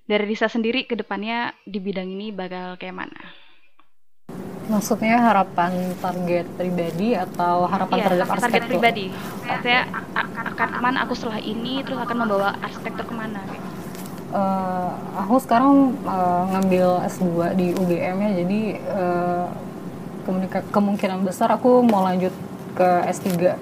dari 0.09 0.23
Risa 0.25 0.49
sendiri 0.49 0.89
ke 0.89 0.97
depannya 0.97 1.53
di 1.63 1.77
bidang 1.77 2.09
ini 2.09 2.33
bakal 2.33 2.75
kayak 2.81 2.97
mana? 3.05 3.21
Maksudnya 4.72 5.19
harapan 5.19 5.72
target 5.99 6.47
pribadi 6.55 7.11
atau 7.11 7.67
harapan 7.67 7.97
iya, 7.99 8.05
terhadap 8.07 8.28
arsitektur? 8.32 8.55
Target 8.55 8.72
pribadi. 8.72 9.05
Saya 9.43 9.82
akan 10.15 10.45
ke 10.55 10.80
mana 10.80 10.97
aku 11.03 11.13
setelah 11.13 11.43
ini, 11.43 11.84
terus 11.84 11.99
akan 11.99 12.15
membawa 12.24 12.55
arsitektur 12.63 13.03
ke 13.03 13.11
mana? 13.11 13.43
Uh, 14.32 14.95
aku 15.19 15.43
sekarang 15.43 15.91
uh, 16.07 16.47
ngambil 16.55 17.03
S2 17.03 17.51
di 17.59 17.76
UGM 17.76 18.15
ya, 18.24 18.32
jadi 18.39 18.61
uh, 18.95 19.45
kemungkinan 20.72 21.19
besar 21.28 21.51
aku 21.51 21.84
mau 21.84 22.07
lanjut 22.07 22.32
ke 22.72 22.89
S3 23.11 23.59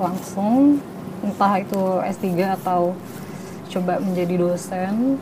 langsung, 0.00 0.80
entah 1.20 1.52
itu 1.60 2.00
S3 2.00 2.56
atau 2.56 2.96
coba 3.68 4.00
menjadi 4.00 4.40
dosen, 4.40 5.20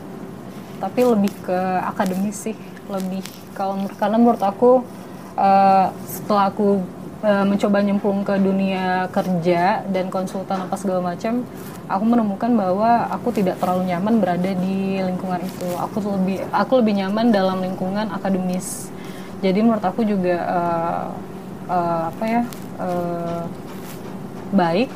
tapi 0.79 1.01
lebih 1.03 1.35
ke 1.43 1.59
akademis 1.83 2.47
sih, 2.47 2.55
lebih 2.87 3.19
kalau 3.53 3.85
karena 3.97 4.17
menurut 4.17 4.41
aku 4.41 4.81
uh, 5.37 5.87
setelah 6.05 6.49
aku 6.49 6.81
uh, 7.23 7.45
mencoba 7.45 7.81
nyemplung 7.81 8.21
ke 8.25 8.35
dunia 8.37 9.07
kerja 9.09 9.85
dan 9.89 10.09
konsultan 10.09 10.65
apa 10.65 10.75
segala 10.77 11.13
macam 11.13 11.45
aku 11.87 12.03
menemukan 12.07 12.51
bahwa 12.55 13.07
aku 13.11 13.29
tidak 13.35 13.59
terlalu 13.59 13.91
nyaman 13.91 14.19
berada 14.23 14.51
di 14.55 14.99
lingkungan 14.99 15.41
itu. 15.43 15.67
Aku 15.79 15.97
lebih 16.15 16.37
aku 16.51 16.73
lebih 16.79 16.93
nyaman 17.03 17.31
dalam 17.33 17.59
lingkungan 17.59 18.07
akademis. 18.11 18.87
Jadi 19.43 19.59
menurut 19.59 19.83
aku 19.83 20.07
juga 20.07 20.37
uh, 20.47 21.05
uh, 21.67 22.01
apa 22.11 22.23
ya 22.23 22.41
uh, 22.79 23.43
baik 24.55 24.87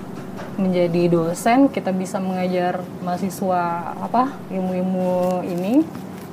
menjadi 0.55 1.11
dosen. 1.11 1.67
Kita 1.67 1.91
bisa 1.91 2.23
mengajar 2.23 2.79
mahasiswa 3.03 3.93
apa 3.99 4.31
ilmu-ilmu 4.47 5.43
ini 5.43 5.83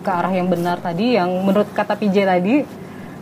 ke 0.04 0.10
arah 0.12 0.28
yang 0.36 0.52
benar 0.52 0.84
tadi 0.84 1.16
yang 1.16 1.32
menurut 1.40 1.72
kata 1.72 1.96
PJ 1.96 2.28
tadi 2.28 2.60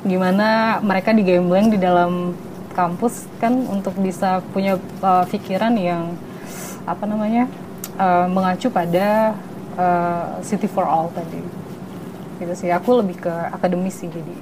gimana 0.03 0.83
mereka 0.83 1.15
digembleng 1.15 1.71
di 1.71 1.79
dalam 1.79 2.35
kampus 2.75 3.31
kan 3.39 3.55
untuk 3.71 3.95
bisa 4.03 4.43
punya 4.51 4.75
uh, 4.99 5.23
pikiran 5.31 5.71
yang 5.79 6.19
apa 6.83 7.07
namanya 7.07 7.47
uh, 8.01 8.27
mengacu 8.27 8.67
pada 8.67 9.39
uh, 9.79 10.43
city 10.43 10.67
for 10.67 10.83
all 10.83 11.07
tadi. 11.15 11.39
Gitu 12.43 12.55
sih 12.59 12.71
aku 12.75 12.99
lebih 12.99 13.23
ke 13.23 13.33
akademis 13.55 14.03
sih 14.03 14.11
jadi. 14.11 14.35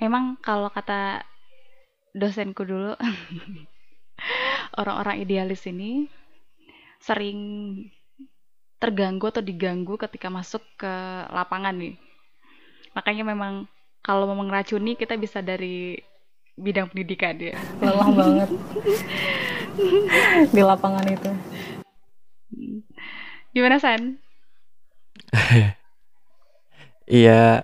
Memang 0.00 0.40
kalau 0.40 0.72
kata 0.72 1.20
dosenku 2.16 2.64
dulu 2.64 2.96
orang-orang 4.80 5.20
idealis 5.20 5.68
ini 5.68 6.08
sering 7.00 7.38
terganggu 8.76 9.32
atau 9.32 9.40
diganggu 9.40 9.96
ketika 9.96 10.28
masuk 10.28 10.60
ke 10.76 10.92
lapangan 11.32 11.72
nih. 11.76 11.96
Makanya 12.92 13.24
memang 13.24 13.68
kalau 14.04 14.28
mau 14.28 14.38
mengeracuni 14.38 14.94
kita 14.94 15.16
bisa 15.16 15.40
dari 15.40 15.96
bidang 16.56 16.88
pendidikan 16.92 17.36
ya. 17.36 17.56
Lelah 17.80 18.08
banget 18.12 18.48
di 20.52 20.62
lapangan 20.62 21.04
itu. 21.08 21.30
Gimana 23.52 23.76
San? 23.80 24.02
Iya, 27.06 27.62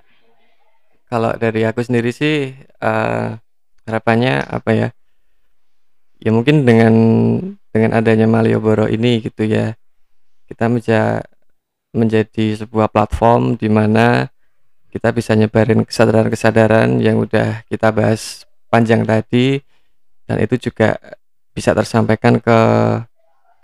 kalau 1.10 1.34
dari 1.34 1.66
aku 1.66 1.82
sendiri 1.82 2.14
sih 2.14 2.54
uh, 2.78 3.34
harapannya 3.82 4.38
apa 4.38 4.70
ya? 4.70 4.88
Ya 6.22 6.30
mungkin 6.30 6.62
dengan 6.62 6.94
dengan 7.74 7.90
adanya 7.98 8.30
Malioboro 8.30 8.86
ini 8.86 9.18
gitu 9.18 9.42
ya 9.42 9.74
kita 10.52 10.68
menja 10.68 11.24
menjadi 11.96 12.60
sebuah 12.60 12.92
platform 12.92 13.56
di 13.56 13.72
mana 13.72 14.28
kita 14.92 15.08
bisa 15.16 15.32
nyebarin 15.32 15.88
kesadaran-kesadaran 15.88 17.00
yang 17.00 17.24
udah 17.24 17.64
kita 17.72 17.88
bahas 17.88 18.44
panjang 18.68 19.08
tadi 19.08 19.64
dan 20.28 20.36
itu 20.44 20.68
juga 20.68 21.00
bisa 21.56 21.72
tersampaikan 21.72 22.36
ke 22.36 22.58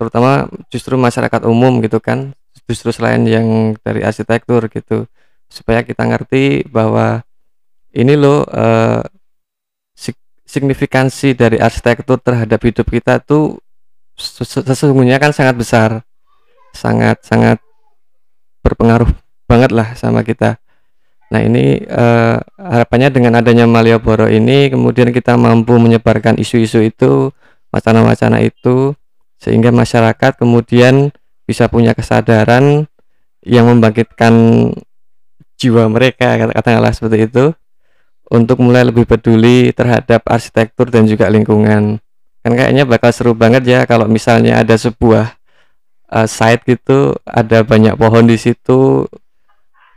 terutama 0.00 0.48
justru 0.72 0.96
masyarakat 0.96 1.44
umum 1.44 1.84
gitu 1.84 2.00
kan 2.00 2.32
justru 2.64 2.92
selain 2.92 3.24
yang 3.28 3.76
dari 3.84 4.00
arsitektur 4.00 4.72
gitu 4.72 5.04
supaya 5.48 5.84
kita 5.84 6.04
ngerti 6.08 6.68
bahwa 6.68 7.24
ini 7.92 8.16
loh 8.16 8.44
uh, 8.48 9.04
signifikansi 10.48 11.36
dari 11.36 11.60
arsitektur 11.60 12.16
terhadap 12.24 12.60
hidup 12.64 12.88
kita 12.88 13.20
tuh 13.20 13.60
sesungguhnya 14.16 15.20
kan 15.20 15.36
sangat 15.36 15.56
besar 15.60 15.90
sangat 16.74 17.22
sangat 17.24 17.58
berpengaruh 18.62 19.08
banget 19.48 19.70
lah 19.72 19.96
sama 19.96 20.20
kita. 20.22 20.60
Nah 21.28 21.44
ini 21.44 21.84
uh, 21.84 22.40
harapannya 22.56 23.08
dengan 23.12 23.36
adanya 23.40 23.68
Malioboro 23.68 24.28
ini 24.28 24.72
kemudian 24.72 25.12
kita 25.12 25.36
mampu 25.36 25.76
menyebarkan 25.76 26.40
isu-isu 26.40 26.80
itu 26.80 27.32
wacana-wacana 27.68 28.40
itu 28.40 28.96
sehingga 29.36 29.68
masyarakat 29.68 30.40
kemudian 30.40 31.12
bisa 31.44 31.68
punya 31.68 31.92
kesadaran 31.92 32.88
yang 33.44 33.68
membangkitkan 33.68 34.32
jiwa 35.56 35.88
mereka 35.88 36.36
katakanlah 36.36 36.92
seperti 36.92 37.28
itu 37.28 37.44
untuk 38.28 38.60
mulai 38.60 38.84
lebih 38.84 39.08
peduli 39.08 39.72
terhadap 39.72 40.24
arsitektur 40.28 40.92
dan 40.92 41.08
juga 41.08 41.32
lingkungan. 41.32 41.96
Kan 42.44 42.52
kayaknya 42.54 42.84
bakal 42.84 43.10
seru 43.12 43.32
banget 43.32 43.64
ya 43.64 43.80
kalau 43.88 44.04
misalnya 44.04 44.60
ada 44.60 44.76
sebuah 44.76 45.37
uh, 46.12 46.26
site 46.28 46.64
gitu 46.64 47.16
ada 47.24 47.64
banyak 47.64 47.94
pohon 47.96 48.28
di 48.28 48.36
situ 48.40 49.04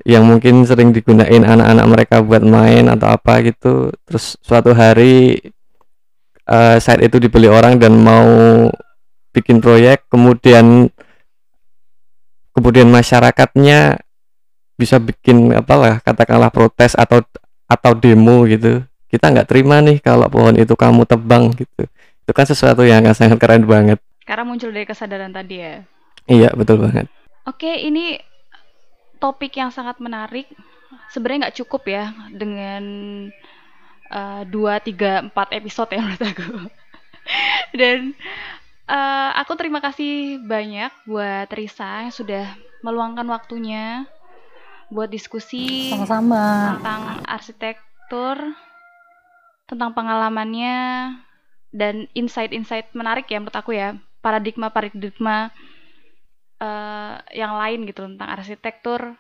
yang 0.01 0.25
mungkin 0.25 0.65
sering 0.65 0.89
digunain 0.89 1.45
anak-anak 1.45 1.85
mereka 1.85 2.15
buat 2.25 2.41
main 2.41 2.89
atau 2.89 3.07
apa 3.13 3.45
gitu. 3.45 3.93
Terus 4.09 4.35
suatu 4.41 4.73
hari 4.73 5.37
uh, 6.49 6.77
site 6.81 7.05
itu 7.05 7.21
dibeli 7.21 7.45
orang 7.45 7.77
dan 7.77 7.93
mau 8.01 8.67
bikin 9.31 9.63
proyek 9.63 10.09
kemudian 10.11 10.89
kemudian 12.51 12.89
masyarakatnya 12.91 14.01
bisa 14.75 14.97
bikin 14.97 15.53
apalah 15.53 16.01
katakanlah 16.01 16.49
protes 16.49 16.97
atau 16.97 17.21
atau 17.69 17.91
demo 17.93 18.43
gitu. 18.49 18.81
Kita 19.07 19.27
nggak 19.27 19.47
terima 19.47 19.83
nih 19.83 19.99
kalau 20.01 20.25
pohon 20.31 20.55
itu 20.57 20.73
kamu 20.73 21.03
tebang 21.05 21.51
gitu. 21.53 21.85
Itu 22.25 22.31
kan 22.31 22.47
sesuatu 22.47 22.81
yang 22.87 23.05
sangat 23.13 23.37
keren 23.37 23.67
banget. 23.67 23.99
Karena 24.23 24.47
muncul 24.47 24.71
dari 24.71 24.87
kesadaran 24.87 25.35
tadi 25.35 25.59
ya 25.59 25.83
iya 26.31 26.49
betul 26.55 26.79
banget. 26.79 27.11
Oke 27.43 27.69
ini 27.83 28.15
topik 29.19 29.53
yang 29.59 29.69
sangat 29.69 29.99
menarik. 29.99 30.47
Sebenarnya 31.11 31.47
nggak 31.47 31.57
cukup 31.63 31.83
ya 31.91 32.15
dengan 32.31 32.83
uh, 34.11 34.43
dua 34.47 34.79
tiga 34.79 35.21
empat 35.21 35.51
episode 35.51 35.91
ya 35.91 36.01
menurut 36.01 36.23
aku. 36.23 36.49
Dan 37.79 38.15
uh, 38.89 39.31
aku 39.37 39.53
terima 39.59 39.83
kasih 39.83 40.41
banyak 40.41 40.91
buat 41.05 41.47
Risa 41.53 42.07
yang 42.07 42.15
sudah 42.15 42.45
meluangkan 42.81 43.27
waktunya 43.29 44.09
buat 44.91 45.07
diskusi 45.07 45.87
sama-sama. 45.87 46.75
tentang 46.75 47.01
arsitektur, 47.23 48.35
tentang 49.71 49.95
pengalamannya 49.95 50.79
dan 51.71 52.11
insight-insight 52.11 52.91
menarik 52.91 53.31
ya 53.31 53.39
menurut 53.39 53.55
aku 53.55 53.71
ya. 53.71 53.95
Paradigma-paradigma 54.21 55.49
uh, 56.61 57.17
yang 57.33 57.57
lain 57.57 57.89
gitu 57.89 58.05
tentang 58.05 58.29
arsitektur. 58.29 59.17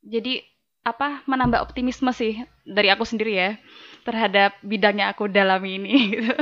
Jadi 0.00 0.40
apa 0.86 1.26
menambah 1.26 1.60
optimisme 1.60 2.14
sih 2.14 2.40
dari 2.62 2.88
aku 2.88 3.02
sendiri 3.02 3.34
ya 3.34 3.50
terhadap 4.06 4.56
bidangnya 4.64 5.12
aku 5.12 5.28
dalami 5.28 5.76
ini. 5.76 5.94
Gitu. 6.16 6.32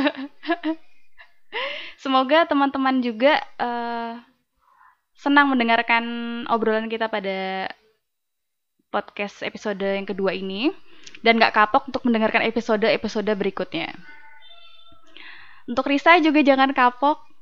Semoga 2.02 2.44
teman-teman 2.44 3.00
juga 3.00 3.40
uh, 3.58 4.20
senang 5.16 5.48
mendengarkan 5.48 6.04
obrolan 6.52 6.92
kita 6.92 7.08
pada 7.08 7.70
podcast 8.92 9.42
episode 9.42 9.82
yang 9.82 10.06
kedua 10.06 10.36
ini 10.36 10.70
dan 11.24 11.40
gak 11.40 11.56
kapok 11.56 11.88
untuk 11.88 12.04
mendengarkan 12.04 12.44
episode-episode 12.44 13.32
berikutnya. 13.32 13.90
Untuk 15.64 15.88
Risa 15.88 16.20
juga 16.20 16.44
jangan 16.44 16.76
kapok 16.76 17.33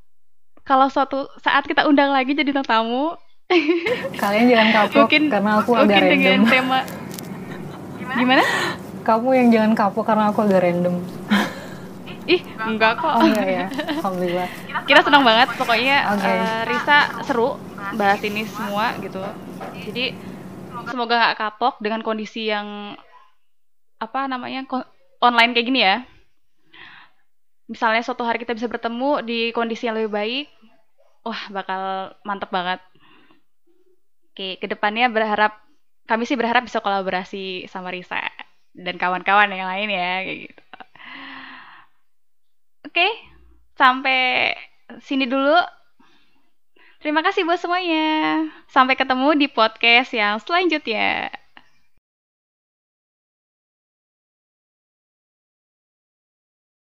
kalau 0.63 0.87
suatu 0.89 1.29
saat 1.43 1.67
kita 1.67 1.87
undang 1.87 2.11
lagi 2.15 2.33
jadi 2.33 2.51
tamu. 2.63 3.15
Kalian 4.23 4.49
jangan 4.49 4.69
kapok 4.73 5.07
mungkin, 5.07 5.23
karena 5.29 5.51
aku 5.61 5.71
agak 5.77 5.85
mungkin 5.85 6.01
random. 6.01 6.19
dengan 6.19 6.41
tema 6.49 6.79
gimana? 8.13 8.45
Kamu 9.03 9.29
yang 9.35 9.49
jangan 9.51 9.73
kapok 9.75 10.05
karena 10.07 10.25
aku 10.31 10.39
agak 10.47 10.61
random. 10.63 10.95
Ih, 12.23 12.41
enggak 12.65 13.03
kok. 13.03 13.13
Oh 13.19 13.23
enggak 13.27 13.49
ya. 13.51 13.67
Alhamdulillah. 13.99 14.49
Kita 14.87 15.01
senang 15.05 15.23
banget 15.27 15.49
pokoknya 15.59 15.97
okay. 16.17 16.33
uh, 16.33 16.39
eh, 16.39 16.61
Risa 16.71 16.99
seru 17.27 17.59
bahas 17.99 18.21
ini 18.23 18.47
semua 18.47 18.95
gitu 19.03 19.21
jadi 19.91 20.15
semoga 20.89 21.15
nggak 21.19 21.39
kapok 21.39 21.75
dengan 21.83 22.01
kondisi 22.01 22.49
yang 22.49 22.97
apa 23.99 24.27
namanya 24.27 24.67
online 25.23 25.53
kayak 25.55 25.67
gini 25.67 25.81
ya 25.83 25.97
misalnya 27.73 28.05
suatu 28.05 28.21
hari 28.29 28.45
kita 28.45 28.53
bisa 28.53 28.69
bertemu 28.69 29.25
di 29.25 29.49
kondisi 29.57 29.89
yang 29.89 29.97
lebih 29.97 30.13
baik 30.13 30.47
wah 31.25 31.43
bakal 31.49 32.13
mantep 32.29 32.53
banget 32.53 32.85
oke 34.29 34.61
ke 34.61 34.67
depannya 34.69 35.09
berharap 35.09 35.57
kami 36.05 36.29
sih 36.29 36.37
berharap 36.37 36.69
bisa 36.69 36.85
kolaborasi 36.85 37.65
sama 37.73 37.89
Risa 37.89 38.21
dan 38.77 39.01
kawan-kawan 39.01 39.49
yang 39.57 39.65
lain 39.65 39.89
ya 39.89 40.11
kayak 40.21 40.39
gitu 40.53 40.63
oke 42.93 43.09
sampai 43.81 44.53
sini 45.01 45.25
dulu 45.25 45.57
Terima 47.03 47.19
kasih 47.19 47.43
buat 47.43 47.59
semuanya. 47.59 48.47
Sampai 48.71 48.95
ketemu 48.95 49.35
di 49.35 49.51
podcast 49.51 50.15
yang 50.15 50.39
selanjutnya. 50.39 51.35